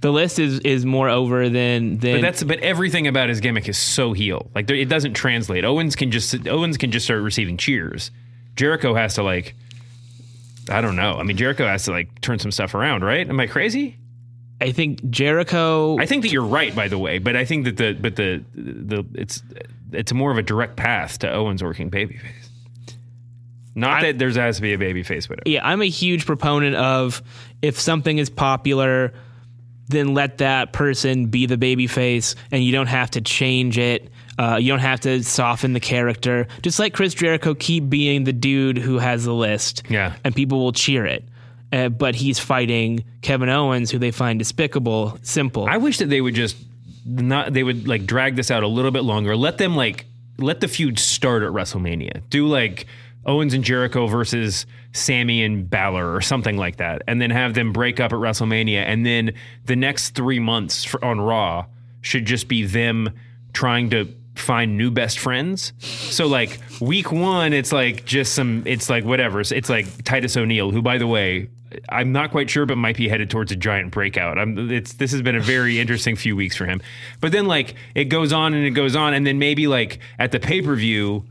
The 0.00 0.10
list 0.10 0.38
is 0.38 0.60
is 0.60 0.84
more 0.84 1.08
over 1.08 1.48
than 1.48 1.98
than 1.98 2.16
But 2.16 2.22
that's 2.22 2.42
but 2.42 2.58
everything 2.60 3.06
about 3.06 3.28
his 3.30 3.40
gimmick 3.40 3.68
is 3.68 3.78
so 3.78 4.12
heel. 4.12 4.50
Like 4.54 4.66
there, 4.66 4.76
it 4.76 4.88
doesn't 4.88 5.14
translate. 5.14 5.64
Owens 5.64 5.96
can 5.96 6.10
just 6.10 6.46
Owens 6.46 6.76
can 6.76 6.90
just 6.90 7.06
start 7.06 7.22
receiving 7.22 7.56
cheers. 7.56 8.10
Jericho 8.56 8.94
has 8.94 9.14
to 9.14 9.22
like 9.22 9.54
I 10.68 10.80
don't 10.80 10.96
know. 10.96 11.14
I 11.14 11.22
mean 11.22 11.36
Jericho 11.36 11.66
has 11.66 11.84
to 11.84 11.90
like 11.90 12.20
turn 12.20 12.38
some 12.38 12.50
stuff 12.50 12.74
around, 12.74 13.04
right? 13.04 13.28
Am 13.28 13.38
I 13.40 13.46
crazy? 13.46 13.98
I 14.60 14.72
think 14.72 15.10
Jericho. 15.10 15.98
I 15.98 16.06
think 16.06 16.22
that 16.22 16.30
you're 16.30 16.44
right 16.44 16.74
by 16.74 16.88
the 16.88 16.98
way, 16.98 17.18
but 17.18 17.36
I 17.36 17.44
think 17.44 17.64
that 17.64 17.76
the 17.76 17.92
but 17.92 18.16
the 18.16 18.44
the 18.54 19.04
it's 19.14 19.42
it's 19.92 20.12
more 20.12 20.30
of 20.30 20.38
a 20.38 20.42
direct 20.42 20.76
path 20.76 21.18
to 21.18 21.30
Owens 21.32 21.62
working 21.62 21.90
babyface. 21.90 22.48
Not 23.74 24.02
that 24.02 24.18
there's 24.18 24.36
has 24.36 24.56
to 24.56 24.62
be 24.62 24.72
a 24.72 24.78
babyface, 24.78 25.28
whatever. 25.28 25.42
yeah, 25.46 25.66
I'm 25.66 25.82
a 25.82 25.88
huge 25.88 26.26
proponent 26.26 26.76
of 26.76 27.22
if 27.60 27.80
something 27.80 28.18
is 28.18 28.30
popular, 28.30 29.12
then 29.88 30.14
let 30.14 30.38
that 30.38 30.72
person 30.72 31.26
be 31.26 31.46
the 31.46 31.56
baby 31.58 31.88
face, 31.88 32.36
and 32.52 32.62
you 32.62 32.70
don't 32.70 32.86
have 32.86 33.10
to 33.12 33.20
change 33.20 33.76
it. 33.76 34.10
Uh, 34.38 34.56
you 34.60 34.68
don't 34.68 34.80
have 34.80 35.00
to 35.00 35.22
soften 35.22 35.72
the 35.72 35.80
character. 35.80 36.46
Just 36.62 36.78
let 36.78 36.92
Chris 36.92 37.14
Jericho 37.14 37.54
keep 37.54 37.88
being 37.88 38.24
the 38.24 38.32
dude 38.32 38.78
who 38.78 38.98
has 38.98 39.24
the 39.24 39.34
list. 39.34 39.82
Yeah. 39.88 40.14
and 40.24 40.34
people 40.34 40.58
will 40.58 40.72
cheer 40.72 41.06
it. 41.06 41.24
Uh, 41.72 41.88
but 41.88 42.14
he's 42.14 42.38
fighting 42.38 43.04
Kevin 43.22 43.48
Owens, 43.48 43.90
who 43.90 43.98
they 43.98 44.10
find 44.10 44.38
despicable. 44.38 45.18
Simple. 45.22 45.66
I 45.66 45.76
wish 45.76 45.98
that 45.98 46.08
they 46.08 46.20
would 46.20 46.34
just 46.34 46.56
not 47.04 47.52
they 47.52 47.62
would 47.62 47.86
like 47.86 48.06
drag 48.06 48.36
this 48.36 48.50
out 48.50 48.62
a 48.62 48.68
little 48.68 48.90
bit 48.90 49.02
longer. 49.02 49.36
Let 49.36 49.58
them 49.58 49.74
like 49.76 50.06
let 50.38 50.60
the 50.60 50.68
feud 50.68 50.98
start 50.98 51.42
at 51.42 51.50
WrestleMania. 51.50 52.22
Do 52.30 52.46
like 52.46 52.86
Owens 53.26 53.54
and 53.54 53.64
Jericho 53.64 54.06
versus 54.06 54.66
Sami 54.92 55.42
and 55.42 55.68
Balor 55.68 56.14
or 56.14 56.20
something 56.20 56.56
like 56.56 56.76
that, 56.76 57.02
and 57.08 57.20
then 57.20 57.30
have 57.30 57.54
them 57.54 57.72
break 57.72 57.98
up 57.98 58.12
at 58.12 58.18
WrestleMania, 58.18 58.84
and 58.84 59.04
then 59.04 59.32
the 59.64 59.76
next 59.76 60.10
three 60.10 60.38
months 60.38 60.84
for, 60.84 61.04
on 61.04 61.20
Raw 61.20 61.66
should 62.02 62.26
just 62.26 62.48
be 62.48 62.64
them 62.64 63.10
trying 63.52 63.90
to 63.90 64.14
find 64.34 64.76
new 64.76 64.90
best 64.90 65.18
friends. 65.18 65.72
So 65.78 66.26
like 66.26 66.58
week 66.80 67.12
one, 67.12 67.52
it's 67.52 67.72
like 67.72 68.04
just 68.04 68.34
some, 68.34 68.62
it's 68.66 68.90
like 68.90 69.04
whatever. 69.04 69.40
It's, 69.40 69.52
it's 69.52 69.68
like 69.68 70.04
Titus 70.04 70.36
O'Neil, 70.36 70.70
who 70.70 70.82
by 70.82 70.98
the 70.98 71.06
way, 71.06 71.48
I'm 71.88 72.12
not 72.12 72.30
quite 72.30 72.48
sure, 72.50 72.66
but 72.66 72.76
might 72.76 72.96
be 72.96 73.08
headed 73.08 73.30
towards 73.30 73.50
a 73.50 73.56
giant 73.56 73.90
breakout. 73.90 74.38
I'm, 74.38 74.70
it's 74.70 74.94
this 74.94 75.10
has 75.12 75.22
been 75.22 75.34
a 75.36 75.40
very 75.40 75.80
interesting 75.80 76.14
few 76.16 76.36
weeks 76.36 76.56
for 76.56 76.66
him. 76.66 76.80
But 77.20 77.32
then 77.32 77.46
like 77.46 77.74
it 77.94 78.04
goes 78.04 78.32
on 78.32 78.54
and 78.54 78.64
it 78.64 78.70
goes 78.70 78.94
on, 78.94 79.12
and 79.14 79.26
then 79.26 79.38
maybe 79.38 79.66
like 79.66 79.98
at 80.18 80.30
the 80.30 80.38
pay 80.38 80.62
per 80.62 80.76
view, 80.76 81.24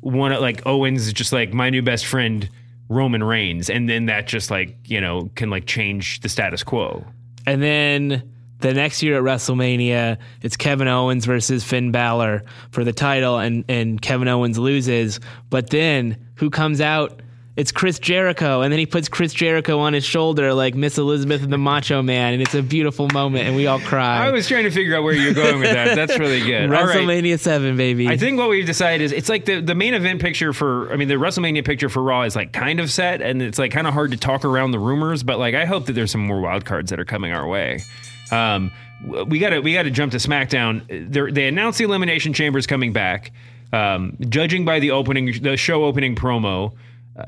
one 0.00 0.32
of- 0.32 0.40
like 0.40 0.64
Owens 0.66 1.06
is 1.08 1.12
just 1.12 1.32
like 1.32 1.52
my 1.52 1.70
new 1.70 1.82
best 1.82 2.06
friend 2.06 2.48
Roman 2.88 3.22
Reigns, 3.24 3.68
and 3.68 3.88
then 3.88 4.06
that 4.06 4.26
just 4.28 4.50
like 4.52 4.76
you 4.84 5.00
know 5.00 5.30
can 5.34 5.50
like 5.50 5.66
change 5.66 6.20
the 6.20 6.28
status 6.28 6.62
quo. 6.62 7.04
And 7.46 7.60
then 7.62 8.22
the 8.60 8.74
next 8.74 9.02
year 9.02 9.16
at 9.16 9.22
WrestleMania, 9.22 10.18
it's 10.42 10.56
Kevin 10.56 10.88
Owens 10.88 11.24
versus 11.24 11.62
Finn 11.64 11.92
Balor 11.92 12.44
for 12.70 12.84
the 12.84 12.92
title, 12.92 13.38
and, 13.38 13.64
and 13.68 14.00
Kevin 14.00 14.28
Owens 14.28 14.58
loses. 14.58 15.20
But 15.48 15.70
then 15.70 16.16
who 16.36 16.50
comes 16.50 16.80
out? 16.80 17.22
It's 17.54 17.72
Chris 17.72 17.98
Jericho, 17.98 18.60
and 18.60 18.70
then 18.70 18.78
he 18.78 18.86
puts 18.86 19.08
Chris 19.08 19.32
Jericho 19.32 19.80
on 19.80 19.92
his 19.92 20.04
shoulder 20.04 20.54
like 20.54 20.76
Miss 20.76 20.96
Elizabeth 20.96 21.42
and 21.42 21.52
the 21.52 21.58
Macho 21.58 22.02
Man, 22.02 22.34
and 22.34 22.40
it's 22.40 22.54
a 22.54 22.62
beautiful 22.62 23.08
moment, 23.12 23.48
and 23.48 23.56
we 23.56 23.66
all 23.66 23.80
cry. 23.80 24.24
I 24.24 24.30
was 24.30 24.46
trying 24.46 24.62
to 24.62 24.70
figure 24.70 24.96
out 24.96 25.02
where 25.02 25.12
you're 25.12 25.34
going 25.34 25.58
with 25.58 25.72
that. 25.72 25.96
That's 25.96 26.16
really 26.20 26.38
good. 26.38 26.72
All 26.72 26.86
right. 26.86 26.96
WrestleMania 26.96 27.36
Seven, 27.36 27.76
baby. 27.76 28.06
I 28.06 28.16
think 28.16 28.38
what 28.38 28.48
we've 28.48 28.64
decided 28.64 29.02
is 29.02 29.10
it's 29.10 29.28
like 29.28 29.44
the, 29.44 29.60
the 29.60 29.74
main 29.74 29.94
event 29.94 30.20
picture 30.20 30.52
for 30.52 30.92
I 30.92 30.96
mean 30.96 31.08
the 31.08 31.14
WrestleMania 31.14 31.64
picture 31.64 31.88
for 31.88 32.00
Raw 32.00 32.22
is 32.22 32.36
like 32.36 32.52
kind 32.52 32.78
of 32.78 32.92
set 32.92 33.22
and 33.22 33.42
it's 33.42 33.58
like 33.58 33.72
kind 33.72 33.88
of 33.88 33.92
hard 33.92 34.12
to 34.12 34.16
talk 34.16 34.44
around 34.44 34.70
the 34.70 34.78
rumors, 34.78 35.24
but 35.24 35.40
like 35.40 35.56
I 35.56 35.64
hope 35.64 35.86
that 35.86 35.94
there's 35.94 36.12
some 36.12 36.24
more 36.24 36.40
wild 36.40 36.64
cards 36.64 36.90
that 36.90 37.00
are 37.00 37.04
coming 37.04 37.32
our 37.32 37.48
way. 37.48 37.80
Um, 38.32 38.70
we 39.26 39.38
got 39.38 39.50
to 39.50 39.60
we 39.60 39.74
got 39.74 39.82
to 39.84 39.90
jump 39.90 40.12
to 40.12 40.18
SmackDown. 40.18 41.10
They're, 41.12 41.30
they 41.30 41.46
announced 41.46 41.78
the 41.78 41.84
Elimination 41.84 42.32
Chamber 42.32 42.58
is 42.58 42.66
coming 42.66 42.92
back. 42.92 43.32
Um, 43.72 44.16
judging 44.28 44.64
by 44.64 44.80
the 44.80 44.90
opening 44.92 45.42
the 45.42 45.56
show 45.56 45.84
opening 45.84 46.16
promo, 46.16 46.74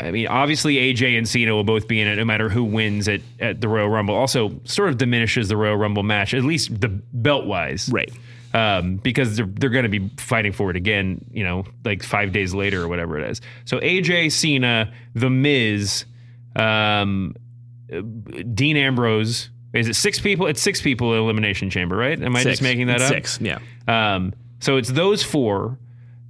I 0.00 0.10
mean 0.10 0.26
obviously 0.26 0.76
AJ 0.76 1.16
and 1.18 1.28
Cena 1.28 1.54
will 1.54 1.64
both 1.64 1.86
be 1.86 2.00
in 2.00 2.08
it 2.08 2.16
no 2.16 2.24
matter 2.24 2.48
who 2.48 2.64
wins 2.64 3.08
at 3.08 3.20
at 3.38 3.60
the 3.60 3.68
Royal 3.68 3.88
Rumble. 3.88 4.14
Also, 4.14 4.58
sort 4.64 4.88
of 4.88 4.98
diminishes 4.98 5.48
the 5.48 5.56
Royal 5.56 5.76
Rumble 5.76 6.02
match 6.02 6.34
at 6.34 6.44
least 6.44 6.80
the 6.80 6.88
belt 6.88 7.46
wise, 7.46 7.88
right. 7.92 8.12
um, 8.54 8.96
because 8.96 9.36
they're 9.36 9.46
they're 9.46 9.70
going 9.70 9.84
to 9.84 9.88
be 9.88 10.10
fighting 10.16 10.52
for 10.52 10.70
it 10.70 10.76
again, 10.76 11.24
you 11.30 11.44
know, 11.44 11.64
like 11.84 12.02
five 12.02 12.32
days 12.32 12.54
later 12.54 12.82
or 12.82 12.88
whatever 12.88 13.18
it 13.18 13.30
is. 13.30 13.40
So 13.64 13.78
AJ 13.78 14.32
Cena, 14.32 14.92
The 15.14 15.30
Miz, 15.30 16.04
um, 16.56 17.36
Dean 18.54 18.76
Ambrose. 18.76 19.50
Is 19.72 19.88
it 19.88 19.94
six 19.94 20.18
people? 20.18 20.46
It's 20.46 20.60
six 20.60 20.80
people 20.82 21.12
in 21.14 21.20
Elimination 21.20 21.70
Chamber, 21.70 21.96
right? 21.96 22.20
Am 22.20 22.34
I 22.34 22.42
Six. 22.42 22.54
just 22.58 22.62
making 22.62 22.88
that 22.88 22.96
It's 22.96 23.04
up? 23.04 23.08
Six, 23.14 23.40
yeah. 23.40 23.58
Um, 23.86 24.32
so 24.60 24.76
it's 24.76 24.88
those 24.90 25.22
four. 25.22 25.78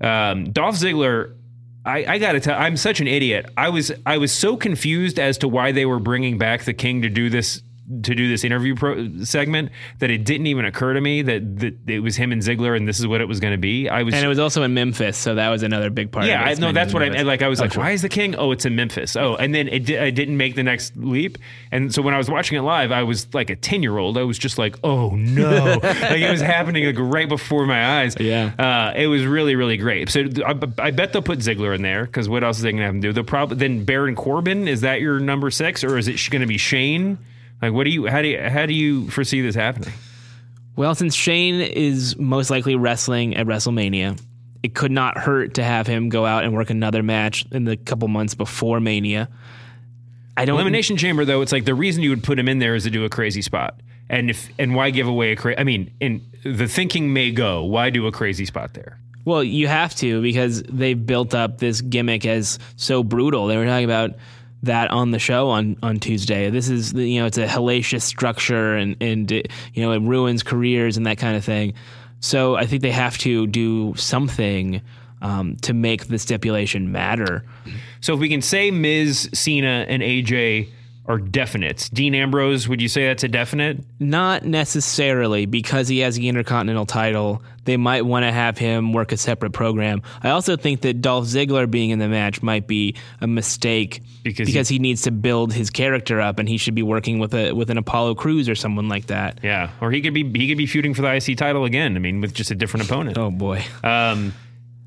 Um, 0.01 0.51
Dolph 0.53 0.77
Ziggler. 0.77 1.35
I, 1.83 2.05
I 2.05 2.19
got 2.19 2.33
to 2.33 2.41
tell, 2.41 2.59
I'm 2.59 2.77
such 2.77 3.01
an 3.01 3.09
idiot. 3.09 3.47
I 3.57 3.71
was 3.71 3.91
I 4.05 4.19
was 4.19 4.33
so 4.33 4.57
confused 4.59 5.19
as 5.19 5.39
to 5.39 5.49
why 5.49 5.73
they 5.73 5.87
were 5.87 5.99
bringing 5.99 6.37
back 6.37 6.65
the 6.65 6.75
King 6.75 7.01
to 7.03 7.09
do 7.09 7.31
this 7.31 7.63
to 8.03 8.15
do 8.15 8.29
this 8.29 8.45
interview 8.45 8.75
pro- 8.75 9.23
segment 9.25 9.71
that 9.99 10.11
it 10.11 10.25
didn't 10.25 10.47
even 10.47 10.65
occur 10.65 10.93
to 10.95 11.01
me 11.01 11.23
that, 11.23 11.59
that 11.59 11.77
it 11.87 12.01
was 12.01 12.17
him 12.17 12.33
and 12.33 12.41
Ziggler 12.43 12.77
and 12.77 12.87
this 12.89 12.99
is 13.01 13.07
what 13.07 13.21
it 13.21 13.27
was 13.29 13.41
going 13.41 13.53
to 13.53 13.59
be. 13.59 13.89
I 13.89 14.03
was 14.03 14.15
And 14.15 14.25
it 14.25 14.29
was 14.29 14.39
also 14.39 14.63
in 14.63 14.75
Memphis, 14.75 15.17
so 15.17 15.35
that 15.35 15.49
was 15.49 15.63
another 15.63 15.91
big 15.91 16.13
part. 16.13 16.27
yeah, 16.27 16.43
I, 16.43 16.55
no, 16.55 16.73
that's 16.73 16.93
what 16.95 17.03
I 17.03 17.23
like. 17.23 17.43
I 17.43 17.49
was 17.49 17.61
Oh, 17.61 17.65
like, 17.65 17.73
sure. 17.73 17.83
why 17.83 17.91
is 17.91 18.03
the 18.03 18.09
king? 18.09 18.35
Oh, 18.37 18.53
it's 18.53 18.65
in 18.65 18.77
Memphis. 18.77 19.17
Oh, 19.17 19.35
and 19.37 19.55
then 19.55 19.69
it, 19.69 19.87
di- 19.87 19.99
I 19.99 20.11
didn't 20.11 20.37
make 20.37 20.55
the 20.55 20.63
next 20.63 20.97
leap. 20.97 21.39
And 21.73 21.93
so 21.95 22.01
when 22.03 22.15
I 22.15 22.19
was 22.19 22.31
watching 22.31 22.57
it 22.59 22.63
live, 22.63 22.93
I 22.93 23.03
was 23.03 23.33
like 23.35 23.51
a 23.51 23.57
ten 23.57 23.83
year 23.83 23.99
old. 23.99 24.17
I 24.19 24.23
was 24.23 24.39
just 24.39 24.57
like, 24.59 24.77
oh 24.85 25.11
no, 25.17 25.79
like 25.83 26.21
it 26.21 26.31
was 26.31 26.41
happening 26.41 26.85
like 26.87 26.97
right 26.99 27.29
before 27.29 27.67
my 27.67 28.01
eyes. 28.01 28.17
Yeah. 28.19 28.53
uh, 28.59 28.93
it 28.99 29.07
was 29.09 29.25
really 29.25 29.57
really 29.57 29.77
great. 29.77 30.09
So 30.11 30.25
I, 30.47 30.55
I 30.79 30.91
bet 30.91 31.13
they'll 31.13 31.23
put 31.23 31.41
Ziggler 31.41 31.75
in 31.75 31.83
there 31.83 32.05
because 32.07 32.29
what 32.29 32.45
else 32.45 32.57
is 32.59 32.63
they 32.63 32.73
gonna 32.73 32.85
have 32.85 32.95
him 32.95 33.01
do? 33.01 33.13
They'll 33.13 33.25
probably 33.25 33.57
then 33.57 33.85
Baron 33.85 34.15
Corbin. 34.15 34.69
Is 34.69 34.83
that 34.83 35.01
your 35.01 35.19
number 35.21 35.51
six, 35.51 35.83
or 35.85 35.99
is 35.99 36.09
it 36.09 36.21
going 36.31 36.41
to 36.43 36.47
be 36.47 36.59
Shane? 36.59 37.19
Like, 37.63 37.73
what 37.73 37.85
do 37.85 37.91
you? 37.91 38.07
How 38.07 38.23
do 38.23 38.29
you? 38.29 38.41
How 38.41 38.67
do 38.67 38.75
you 38.75 39.11
foresee 39.11 39.41
this 39.41 39.55
happening? 39.55 39.93
Well, 40.77 40.95
since 40.95 41.15
Shane 41.15 41.61
is 41.61 42.17
most 42.17 42.51
likely 42.51 42.75
wrestling 42.75 43.37
at 43.37 43.47
WrestleMania, 43.47 44.21
it 44.63 44.75
could 44.75 44.93
not 44.93 45.19
hurt 45.19 45.55
to 45.55 45.63
have 45.63 45.87
him 45.87 46.09
go 46.09 46.25
out 46.25 46.45
and 46.45 46.55
work 46.55 46.71
another 46.71 47.03
match 47.03 47.45
in 47.53 47.65
the 47.65 47.77
couple 47.77 48.09
months 48.09 48.35
before 48.35 48.81
Mania. 48.81 49.29
I 50.37 50.45
don't. 50.45 50.57
Elimination 50.57 50.97
Chamber, 50.97 51.25
though, 51.25 51.43
it's 51.43 51.53
like 51.53 51.65
the 51.65 51.75
reason 51.75 52.03
you 52.03 52.11
would 52.11 52.25
put 52.25 52.39
him 52.39 52.49
in 52.49 52.61
there 52.61 52.75
is 52.75 52.85
to 52.85 52.91
do 52.91 53.05
a 53.05 53.11
crazy 53.11 53.43
spot. 53.43 53.81
And 54.09 54.31
if 54.31 54.49
and 54.59 54.75
why 54.75 54.91
give 54.91 55.07
away 55.07 55.33
a 55.33 55.37
crazy? 55.37 55.59
I 55.59 55.65
mean, 55.65 55.93
in 56.01 56.23
the 56.45 56.67
thinking 56.67 57.13
may 57.13 57.31
go, 57.31 57.63
why 57.65 57.91
do 57.91 58.07
a 58.07 58.13
crazy 58.13 58.47
spot 58.47 58.75
there? 58.75 58.99
Well, 59.25 59.45
you 59.45 59.69
have 59.69 59.95
to 59.97 60.23
because 60.23 60.63
they've 60.63 61.07
built 61.07 61.35
up 61.35 61.59
this 61.59 61.83
gimmick 61.83 62.25
as 62.25 62.59
so 62.77 63.05
brutal. 63.05 63.47
They 63.47 63.57
were 63.57 63.67
talking 63.67 63.85
about 63.85 64.13
that 64.63 64.91
on 64.91 65.11
the 65.11 65.19
show 65.19 65.49
on, 65.49 65.77
on 65.83 65.99
Tuesday. 65.99 66.51
This 66.51 66.69
is 66.69 66.93
you 66.93 67.21
know 67.21 67.27
it's 67.27 67.39
a 67.39 67.47
hellacious 67.47 68.03
structure 68.03 68.77
and 68.77 68.97
and 69.01 69.31
it, 69.31 69.51
you 69.75 69.83
know 69.83 69.93
it 69.93 70.01
ruins 70.01 70.43
careers 70.43 70.97
and 70.97 71.07
that 71.07 71.19
kind 71.19 71.37
of 71.37 71.45
thing. 71.45 71.75
So 72.21 72.57
I 72.57 72.67
think 72.67 72.83
they 72.83 72.91
have 72.91 73.17
to 73.19 73.47
do 73.47 73.95
something 73.97 74.83
um, 75.23 75.57
to 75.63 75.73
make 75.73 76.09
the 76.09 76.19
stipulation 76.19 76.93
matter. 76.93 77.45
So 78.01 78.15
if 78.15 78.21
we 78.21 78.29
can 78.29 78.43
say 78.43 78.71
Miz, 78.71 79.31
Cena, 79.33 79.87
and 79.89 80.03
AJ 80.03 80.69
are 81.11 81.19
definites. 81.19 81.91
Dean 81.91 82.15
Ambrose, 82.15 82.69
would 82.69 82.81
you 82.81 82.89
say 82.89 83.07
that's 83.07 83.25
a 83.25 83.29
definite? 83.29 83.83
Not 83.99 84.45
necessarily 84.45 85.45
because 85.45 85.89
he 85.89 85.99
has 85.99 86.15
the 86.15 86.29
Intercontinental 86.29 86.87
title. 86.87 87.43
They 87.65 87.77
might 87.77 88.07
want 88.07 88.25
to 88.25 88.33
have 88.33 88.57
him 88.57 88.93
work 88.93 89.11
a 89.11 89.17
separate 89.17 89.53
program. 89.53 90.03
I 90.23 90.31
also 90.31 90.57
think 90.57 90.83
that 90.83 91.01
Dolph 91.01 91.27
Ziggler 91.27 91.69
being 91.71 91.91
in 91.91 91.99
the 91.99 92.09
match 92.09 92.43
might 92.43 92.67
be 92.67 92.95
a 93.21 93.27
mistake 93.27 94.03
Because 94.23 94.47
because 94.47 94.69
he, 94.69 94.79
needs 94.79 95.03
to 95.03 95.11
build 95.11 95.53
his 95.53 95.69
character 95.69 96.21
up, 96.21 96.39
and 96.39 96.49
he 96.49 96.57
should 96.57 96.75
be 96.75 96.83
working 96.83 97.19
with 97.19 97.35
a 97.35 97.53
with 97.53 97.71
an 97.71 97.77
Apollo 97.77 98.15
Crews 98.15 98.49
or 98.49 98.55
someone 98.55 98.89
like 98.89 99.07
that. 99.07 99.41
Yeah, 99.43 99.71
or 99.81 99.91
he 99.91 100.01
could 100.01 100.15
be 100.15 100.23
he 100.23 100.49
could 100.49 100.59
be 100.59 100.67
feuding 100.67 100.95
for 100.95 101.03
the 101.03 101.15
IC 101.15 101.37
title 101.37 101.65
again. 101.65 101.97
I 101.97 101.99
mean, 101.99 102.21
with 102.21 102.33
just 102.33 102.51
a 102.51 102.55
different 102.55 102.87
opponent. 102.87 103.19
Oh 103.19 103.31
boy. 103.31 103.65
Um, 103.83 104.33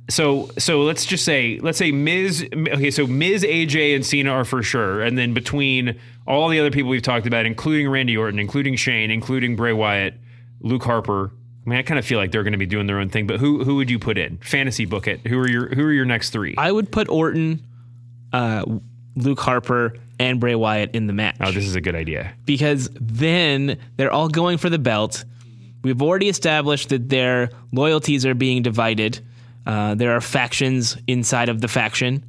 so 0.10 0.50
so 0.58 0.82
let's 0.82 1.06
just 1.06 1.24
say 1.24 1.60
let's 1.62 1.78
say 1.78 1.92
Miz. 1.92 2.48
Okay, 2.54 2.92
so 2.92 3.08
Miz, 3.08 3.44
AJ, 3.44 3.96
and 3.96 4.06
Cena 4.06 4.32
are 4.32 4.46
for 4.46 4.62
sure, 4.62 5.02
and 5.02 5.18
then 5.18 5.34
between 5.34 6.00
all 6.28 6.50
the 6.50 6.60
other 6.60 6.72
people 6.72 6.90
we've 6.90 7.02
talked 7.02 7.28
about, 7.28 7.46
including 7.46 7.90
Randy 7.90 8.16
Orton, 8.18 8.40
including 8.40 8.76
Shane, 8.76 9.12
including 9.12 9.56
Bray 9.56 9.74
Wyatt, 9.74 10.16
Luke 10.62 10.84
Harper. 10.84 11.32
I 11.66 11.70
mean, 11.70 11.80
I 11.80 11.84
kind 11.84 11.98
of 12.00 12.06
feel 12.06 12.20
like 12.20 12.32
they're 12.32 12.44
going 12.44 12.54
to 12.54 12.58
be 12.58 12.66
doing 12.66 12.88
their 12.88 13.00
own 13.00 13.10
thing. 13.10 13.26
But 13.28 13.40
who 13.40 13.64
who 13.64 13.76
would 13.76 13.90
you 13.90 14.00
put 14.00 14.18
in 14.18 14.38
fantasy 14.40 14.86
book 14.86 15.08
it? 15.08 15.26
Who 15.28 15.40
are 15.40 15.50
your 15.50 15.74
who 15.74 15.84
are 15.84 15.92
your 15.94 16.06
next 16.06 16.32
three? 16.32 16.56
I 16.58 16.72
would 16.72 16.92
put 16.92 17.08
Orton, 17.10 17.66
uh, 18.34 18.66
Luke 19.16 19.40
Harper, 19.40 19.96
and 20.20 20.40
Bray 20.40 20.56
Wyatt 20.56 20.94
in 20.94 21.08
the 21.08 21.14
match. 21.14 21.38
oh, 21.42 21.52
this 21.52 21.66
is 21.66 21.76
a 21.76 21.82
good 21.82 21.96
idea. 21.96 22.34
because 22.46 22.90
then 23.00 23.78
they're 23.98 24.12
all 24.12 24.28
going 24.30 24.58
for 24.58 24.70
the 24.70 24.80
belt. 24.80 25.24
We've 25.84 26.02
already 26.02 26.30
established 26.30 26.90
that 26.90 27.10
their 27.10 27.50
loyalties 27.74 28.26
are 28.26 28.34
being 28.34 28.62
divided. 28.62 29.20
Uh, 29.66 29.96
there 29.96 30.14
are 30.16 30.22
factions 30.22 30.98
inside 31.08 31.50
of 31.50 31.62
the 31.62 31.68
faction. 31.68 32.24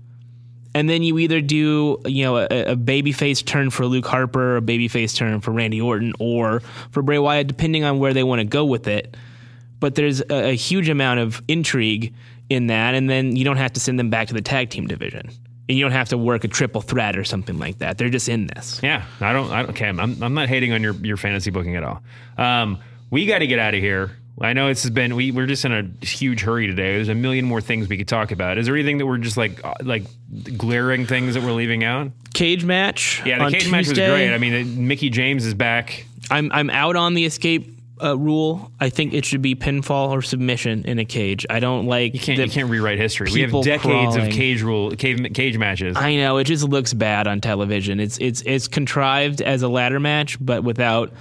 And 0.74 0.90
then 0.90 1.04
you 1.04 1.18
either 1.20 1.40
do, 1.40 2.00
you 2.04 2.24
know, 2.24 2.38
a, 2.38 2.46
a 2.72 2.76
babyface 2.76 3.44
turn 3.44 3.70
for 3.70 3.86
Luke 3.86 4.06
Harper, 4.06 4.56
a 4.56 4.60
babyface 4.60 5.14
turn 5.14 5.40
for 5.40 5.52
Randy 5.52 5.80
Orton, 5.80 6.12
or 6.18 6.60
for 6.90 7.00
Bray 7.02 7.18
Wyatt, 7.18 7.46
depending 7.46 7.84
on 7.84 8.00
where 8.00 8.12
they 8.12 8.24
want 8.24 8.40
to 8.40 8.44
go 8.44 8.64
with 8.64 8.88
it. 8.88 9.16
But 9.78 9.94
there's 9.94 10.20
a, 10.22 10.50
a 10.50 10.54
huge 10.56 10.88
amount 10.88 11.20
of 11.20 11.42
intrigue 11.46 12.12
in 12.50 12.66
that, 12.66 12.94
and 12.94 13.08
then 13.08 13.36
you 13.36 13.44
don't 13.44 13.56
have 13.56 13.72
to 13.74 13.80
send 13.80 13.98
them 13.98 14.10
back 14.10 14.28
to 14.28 14.34
the 14.34 14.42
tag 14.42 14.70
team 14.70 14.86
division. 14.86 15.30
And 15.68 15.78
you 15.78 15.84
don't 15.84 15.92
have 15.92 16.10
to 16.10 16.18
work 16.18 16.44
a 16.44 16.48
triple 16.48 16.82
threat 16.82 17.16
or 17.16 17.24
something 17.24 17.58
like 17.58 17.78
that. 17.78 17.96
They're 17.96 18.10
just 18.10 18.28
in 18.28 18.48
this. 18.48 18.80
Yeah, 18.82 19.04
I 19.20 19.32
don't. 19.32 19.50
I 19.50 19.62
don't. 19.62 19.70
Okay, 19.70 19.88
I'm, 19.88 20.22
I'm 20.22 20.34
not 20.34 20.48
hating 20.48 20.72
on 20.72 20.82
your 20.82 20.94
your 20.94 21.16
fantasy 21.16 21.50
booking 21.50 21.76
at 21.76 21.84
all. 21.84 22.02
Um, 22.36 22.78
we 23.10 23.26
got 23.26 23.38
to 23.38 23.46
get 23.46 23.58
out 23.58 23.74
of 23.74 23.80
here. 23.80 24.10
I 24.40 24.52
know 24.52 24.68
it's 24.68 24.88
been 24.90 25.14
we 25.14 25.30
we're 25.30 25.46
just 25.46 25.64
in 25.64 25.72
a 25.72 26.04
huge 26.04 26.42
hurry 26.42 26.66
today. 26.66 26.96
There's 26.96 27.08
a 27.08 27.14
million 27.14 27.44
more 27.44 27.60
things 27.60 27.88
we 27.88 27.96
could 27.96 28.08
talk 28.08 28.32
about. 28.32 28.58
Is 28.58 28.66
there 28.66 28.74
anything 28.74 28.98
that 28.98 29.06
we're 29.06 29.18
just 29.18 29.36
like 29.36 29.64
uh, 29.64 29.74
like 29.82 30.04
glaring 30.56 31.06
things 31.06 31.34
that 31.34 31.42
we're 31.42 31.52
leaving 31.52 31.84
out? 31.84 32.10
cage 32.34 32.64
match. 32.64 33.22
Yeah, 33.24 33.44
the 33.44 33.50
cage 33.50 33.70
match 33.70 33.88
was 33.88 33.96
great. 33.96 34.34
I 34.34 34.38
mean, 34.38 34.54
uh, 34.54 34.80
Mickie 34.80 35.08
James 35.08 35.46
is 35.46 35.54
back. 35.54 36.06
I'm 36.30 36.50
I'm 36.52 36.68
out 36.68 36.96
on 36.96 37.14
the 37.14 37.24
escape 37.24 37.78
uh, 38.02 38.18
rule. 38.18 38.70
I 38.80 38.90
think 38.90 39.14
it 39.14 39.24
should 39.24 39.40
be 39.40 39.54
pinfall 39.54 40.10
or 40.10 40.20
submission 40.20 40.84
in 40.84 40.98
a 40.98 41.04
cage. 41.04 41.46
I 41.48 41.60
don't 41.60 41.86
like 41.86 42.12
You 42.14 42.20
can't 42.20 42.38
you 42.38 42.50
can't 42.50 42.68
rewrite 42.68 42.98
history. 42.98 43.30
We 43.32 43.40
have 43.42 43.52
decades 43.62 43.82
crawling. 43.82 44.20
of 44.20 44.32
cage 44.32 44.62
rule 44.62 44.90
cage, 44.90 45.32
cage 45.32 45.56
matches. 45.56 45.96
I 45.96 46.16
know 46.16 46.36
it 46.38 46.44
just 46.44 46.64
looks 46.68 46.92
bad 46.92 47.26
on 47.26 47.40
television. 47.40 48.00
It's 48.00 48.18
it's 48.18 48.42
it's 48.42 48.68
contrived 48.68 49.40
as 49.40 49.62
a 49.62 49.68
ladder 49.68 50.00
match, 50.00 50.36
but 50.44 50.64
without 50.64 51.12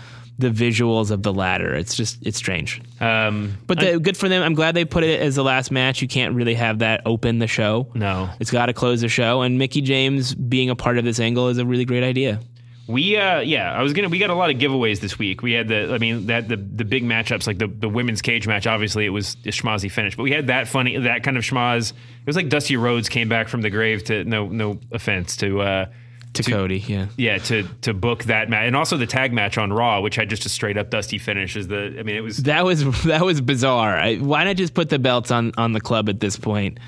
the 0.44 0.50
visuals 0.50 1.10
of 1.10 1.24
the 1.24 1.34
ladder. 1.34 1.74
It's 1.74 1.96
just 1.96 2.20
it's 2.26 2.38
strange. 2.38 2.82
Um, 3.00 3.58
But 3.66 3.80
the, 3.80 4.00
good 4.00 4.16
for 4.18 4.30
them. 4.30 4.44
I'm 4.44 4.54
glad 4.54 4.76
they 4.76 4.86
put 4.86 5.04
it 5.04 5.20
as 5.20 5.36
the 5.36 5.44
last 5.44 5.72
match. 5.72 6.02
You 6.02 6.08
can't 6.08 6.36
really 6.36 6.54
have 6.54 6.80
that 6.80 7.02
open 7.06 7.40
the 7.40 7.48
show. 7.48 7.88
no, 7.96 8.30
It's 8.40 8.52
got 8.52 8.68
to 8.68 8.74
close 8.74 9.02
the 9.02 9.10
show. 9.10 9.42
And 9.42 9.58
Mickie 9.58 9.82
James 9.82 10.36
being 10.36 10.70
a 10.70 10.76
part 10.76 10.98
of 10.98 11.06
this 11.06 11.20
angle 11.20 11.48
is 11.48 11.58
a 11.58 11.66
really 11.66 11.86
great 11.86 12.04
idea. 12.04 12.40
We 12.86 13.16
uh 13.16 13.40
yeah, 13.40 13.72
I 13.72 13.82
was 13.82 13.94
gonna 13.94 14.10
we 14.10 14.20
got 14.20 14.30
a 14.30 14.36
lot 14.36 14.50
of 14.50 14.58
giveaways 14.58 15.00
this 15.00 15.18
week. 15.18 15.42
We 15.42 15.54
had 15.54 15.70
the 15.70 15.94
I 15.94 16.00
mean 16.00 16.26
that 16.28 16.50
the 16.50 16.58
the 16.58 16.84
big 16.84 17.06
matchups 17.06 17.48
like 17.48 17.58
the 17.58 17.68
the 17.68 17.88
women's 17.88 18.22
cage 18.22 18.46
match. 18.46 18.68
Obviously, 18.68 19.06
it 19.06 19.10
was 19.10 19.38
a 19.46 19.50
schmozzy 19.52 19.90
finish, 19.90 20.18
but 20.18 20.24
we 20.24 20.32
had 20.32 20.48
that 20.48 20.68
funny 20.68 20.98
that 20.98 21.24
kind 21.24 21.38
of 21.38 21.44
schmoz. 21.46 21.92
It 21.94 22.28
was 22.28 22.36
like 22.36 22.50
Dusty 22.50 22.76
Rhodes 22.76 23.08
came 23.08 23.30
back 23.30 23.48
from 23.48 23.62
the 23.62 23.70
grave 23.70 24.04
to 24.06 24.26
no 24.26 24.48
no 24.50 24.80
offense 24.92 25.38
to 25.38 25.62
uh 25.62 25.86
To, 26.34 26.44
Cody, 26.44 26.80
yeah. 26.80 27.08
yeah 27.16 27.38
to 27.38 27.68
to 27.82 27.94
book 27.94 28.24
that 28.24 28.50
match 28.50 28.66
and 28.66 28.76
also 28.76 28.98
the 28.98 29.06
tag 29.06 29.34
match 29.34 29.58
on 29.58 29.72
Raw, 29.72 30.02
which 30.02 30.16
had 30.16 30.30
just 30.30 30.46
a 30.46 30.50
straight 30.50 30.78
up 30.78 30.90
Dusty 30.90 31.20
finish. 31.20 31.56
Is 31.56 31.68
the 31.68 31.96
I 32.00 32.04
mean 32.04 32.16
it 32.16 32.22
was 32.22 32.38
That 32.38 32.66
was 32.66 33.04
that 33.04 33.24
was 33.24 33.40
bizarre. 33.40 33.96
I, 33.98 34.16
why 34.18 34.44
not 34.44 34.56
just 34.56 34.74
put 34.74 34.90
the 34.90 35.00
belts 35.00 35.32
on 35.32 35.52
on 35.58 35.74
the 35.74 35.82
club 35.82 36.10
at 36.10 36.20
this 36.20 36.36
point? 36.36 36.80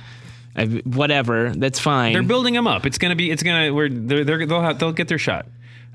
I, 0.56 0.66
whatever, 0.66 1.50
that's 1.50 1.80
fine. 1.80 2.14
they're 2.14 2.24
building 2.24 2.54
them 2.54 2.66
up. 2.66 2.86
It's 2.86 2.98
gonna 2.98 3.16
be 3.16 3.30
it's 3.30 3.44
gonna 3.44 3.74
we're 3.74 3.90
they're, 3.90 4.24
they're 4.24 4.46
they'll 4.46 4.62
have, 4.62 4.80
they'll 4.80 4.94
get 4.94 5.08
their 5.08 5.20
shot. 5.20 5.46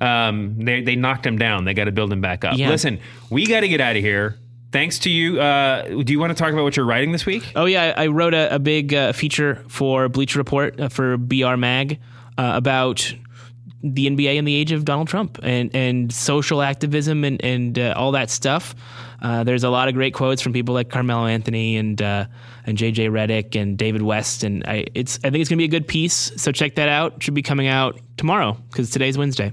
Um, 0.01 0.64
they 0.64 0.80
they 0.82 0.96
knocked 0.96 1.26
him 1.26 1.36
down. 1.36 1.64
They 1.64 1.74
got 1.74 1.84
to 1.84 1.92
build 1.92 2.12
him 2.12 2.20
back 2.20 2.44
up. 2.44 2.57
Yeah. 2.57 2.70
Listen, 2.70 3.01
we 3.28 3.46
got 3.46 3.61
to 3.61 3.68
get 3.68 3.80
out 3.80 3.96
of 3.96 4.03
here. 4.03 4.38
Thanks 4.72 5.01
to 5.01 5.11
you. 5.11 5.40
Uh, 5.40 6.03
do 6.03 6.12
you 6.12 6.20
want 6.20 6.30
to 6.30 6.40
talk 6.40 6.53
about 6.53 6.62
what 6.62 6.76
you're 6.76 6.86
writing 6.86 7.12
this 7.12 7.26
week? 7.26 7.53
oh 7.57 7.66
yeah, 7.66 7.94
I 7.96 8.05
I 8.05 8.07
wrote 8.07 8.34
a, 8.34 8.55
a 8.55 8.59
big 8.59 8.94
uh, 8.94 9.12
feature 9.12 9.64
for 9.68 10.09
Bleacher 10.09 10.38
Report 10.38 10.78
uh, 10.80 10.88
for 10.88 11.16
BR 11.16 11.57
Mag 11.57 11.98
uh, 12.38 12.53
about 12.55 13.12
the 13.83 14.07
NBA 14.11 14.37
in 14.37 14.45
the 14.45 14.55
age 14.55 14.72
of 14.72 14.85
Donald 14.85 15.09
Trump 15.09 15.39
and 15.43 15.74
and 15.74 16.12
social 16.12 16.61
activism 16.62 17.24
and 17.24 17.43
and 17.45 17.78
uh, 17.78 17.95
all 17.97 18.12
that 18.12 18.31
stuff. 18.31 18.74
Uh, 19.22 19.45
there's 19.45 19.64
a 19.64 19.70
lot 19.70 19.89
of 19.89 19.95
great 19.95 20.14
quotes 20.14 20.41
from 20.43 20.53
people 20.53 20.74
like 20.74 20.89
Carmelo 20.91 21.26
Anthony 21.26 21.76
and 21.76 22.01
uh, 22.01 22.24
and 22.66 22.76
JJ 22.78 23.11
Redick 23.11 23.61
and 23.61 23.76
David 23.78 24.03
West, 24.03 24.45
and 24.45 24.64
I 24.66 24.87
it's 24.95 25.18
I 25.24 25.31
think 25.31 25.37
it's 25.41 25.49
gonna 25.51 25.59
be 25.59 25.64
a 25.64 25.68
good 25.68 25.89
piece. 25.89 26.33
So 26.37 26.53
check 26.53 26.74
that 26.76 26.89
out. 26.89 27.16
It 27.16 27.22
should 27.22 27.35
be 27.35 27.43
coming 27.43 27.66
out 27.66 28.01
tomorrow 28.16 28.57
because 28.70 28.91
today's 28.91 29.16
Wednesday. 29.18 29.53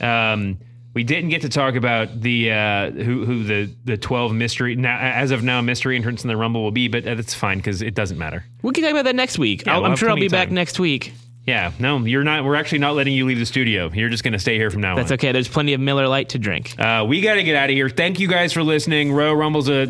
Um, 0.00 0.58
we 0.94 1.04
didn't 1.04 1.28
get 1.30 1.42
to 1.42 1.48
talk 1.48 1.74
about 1.74 2.20
the 2.20 2.50
uh, 2.52 2.90
who 2.90 3.24
who 3.24 3.44
the 3.44 3.70
the 3.84 3.96
12 3.96 4.32
mystery 4.32 4.76
now 4.76 4.98
as 4.98 5.30
of 5.30 5.42
now 5.42 5.60
mystery 5.60 5.94
entrance 5.96 6.24
in 6.24 6.28
the 6.28 6.36
Rumble 6.36 6.62
will 6.62 6.70
be, 6.70 6.88
but 6.88 7.04
that's 7.04 7.34
fine 7.34 7.58
because 7.58 7.82
it 7.82 7.94
doesn't 7.94 8.16
matter. 8.18 8.44
We 8.62 8.72
can 8.72 8.82
talk 8.82 8.92
about 8.92 9.04
that 9.04 9.14
next 9.16 9.38
week. 9.38 9.66
Yeah, 9.66 9.74
I'll- 9.74 9.82
we'll 9.82 9.90
I'm 9.90 9.96
sure 9.96 10.08
I'll 10.08 10.16
be 10.16 10.28
back 10.28 10.50
next 10.50 10.78
week. 10.80 11.12
Yeah, 11.46 11.70
no, 11.78 11.98
you're 11.98 12.24
not. 12.24 12.44
We're 12.44 12.56
actually 12.56 12.78
not 12.78 12.96
letting 12.96 13.14
you 13.14 13.24
leave 13.24 13.38
the 13.38 13.46
studio. 13.46 13.88
You're 13.94 14.08
just 14.08 14.24
going 14.24 14.32
to 14.32 14.38
stay 14.38 14.56
here 14.56 14.68
from 14.68 14.80
now 14.80 14.90
on. 14.90 14.96
That's 14.96 15.12
on. 15.12 15.14
okay. 15.14 15.30
There's 15.30 15.46
plenty 15.46 15.74
of 15.74 15.80
Miller 15.80 16.08
Lite 16.08 16.30
to 16.30 16.38
drink. 16.40 16.78
Uh, 16.78 17.04
we 17.08 17.20
got 17.20 17.34
to 17.34 17.44
get 17.44 17.54
out 17.54 17.70
of 17.70 17.74
here. 17.74 17.88
Thank 17.88 18.18
you 18.18 18.26
guys 18.26 18.52
for 18.52 18.64
listening. 18.64 19.12
Royal 19.12 19.36
Rumble's 19.36 19.68
uh 19.68 19.86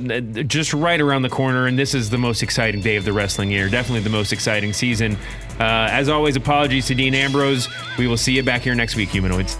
just 0.46 0.74
right 0.74 1.00
around 1.00 1.22
the 1.22 1.30
corner, 1.30 1.66
and 1.66 1.78
this 1.78 1.94
is 1.94 2.11
the 2.11 2.18
most 2.18 2.42
exciting 2.42 2.82
day 2.82 2.96
of 2.96 3.04
the 3.07 3.12
wrestling 3.12 3.50
year. 3.50 3.70
Definitely 3.70 4.02
the 4.02 4.11
most 4.11 4.32
exciting 4.32 4.74
season. 4.74 5.16
Uh, 5.59 5.88
as 5.90 6.11
always, 6.11 6.36
apologies 6.36 6.86
to 6.88 6.94
Dean 6.94 7.14
Ambrose. 7.14 7.68
We 7.96 8.07
will 8.07 8.18
see 8.18 8.34
you 8.36 8.42
back 8.42 8.61
here 8.61 8.74
next 8.74 8.94
week, 8.94 9.09
humanoids. 9.09 9.59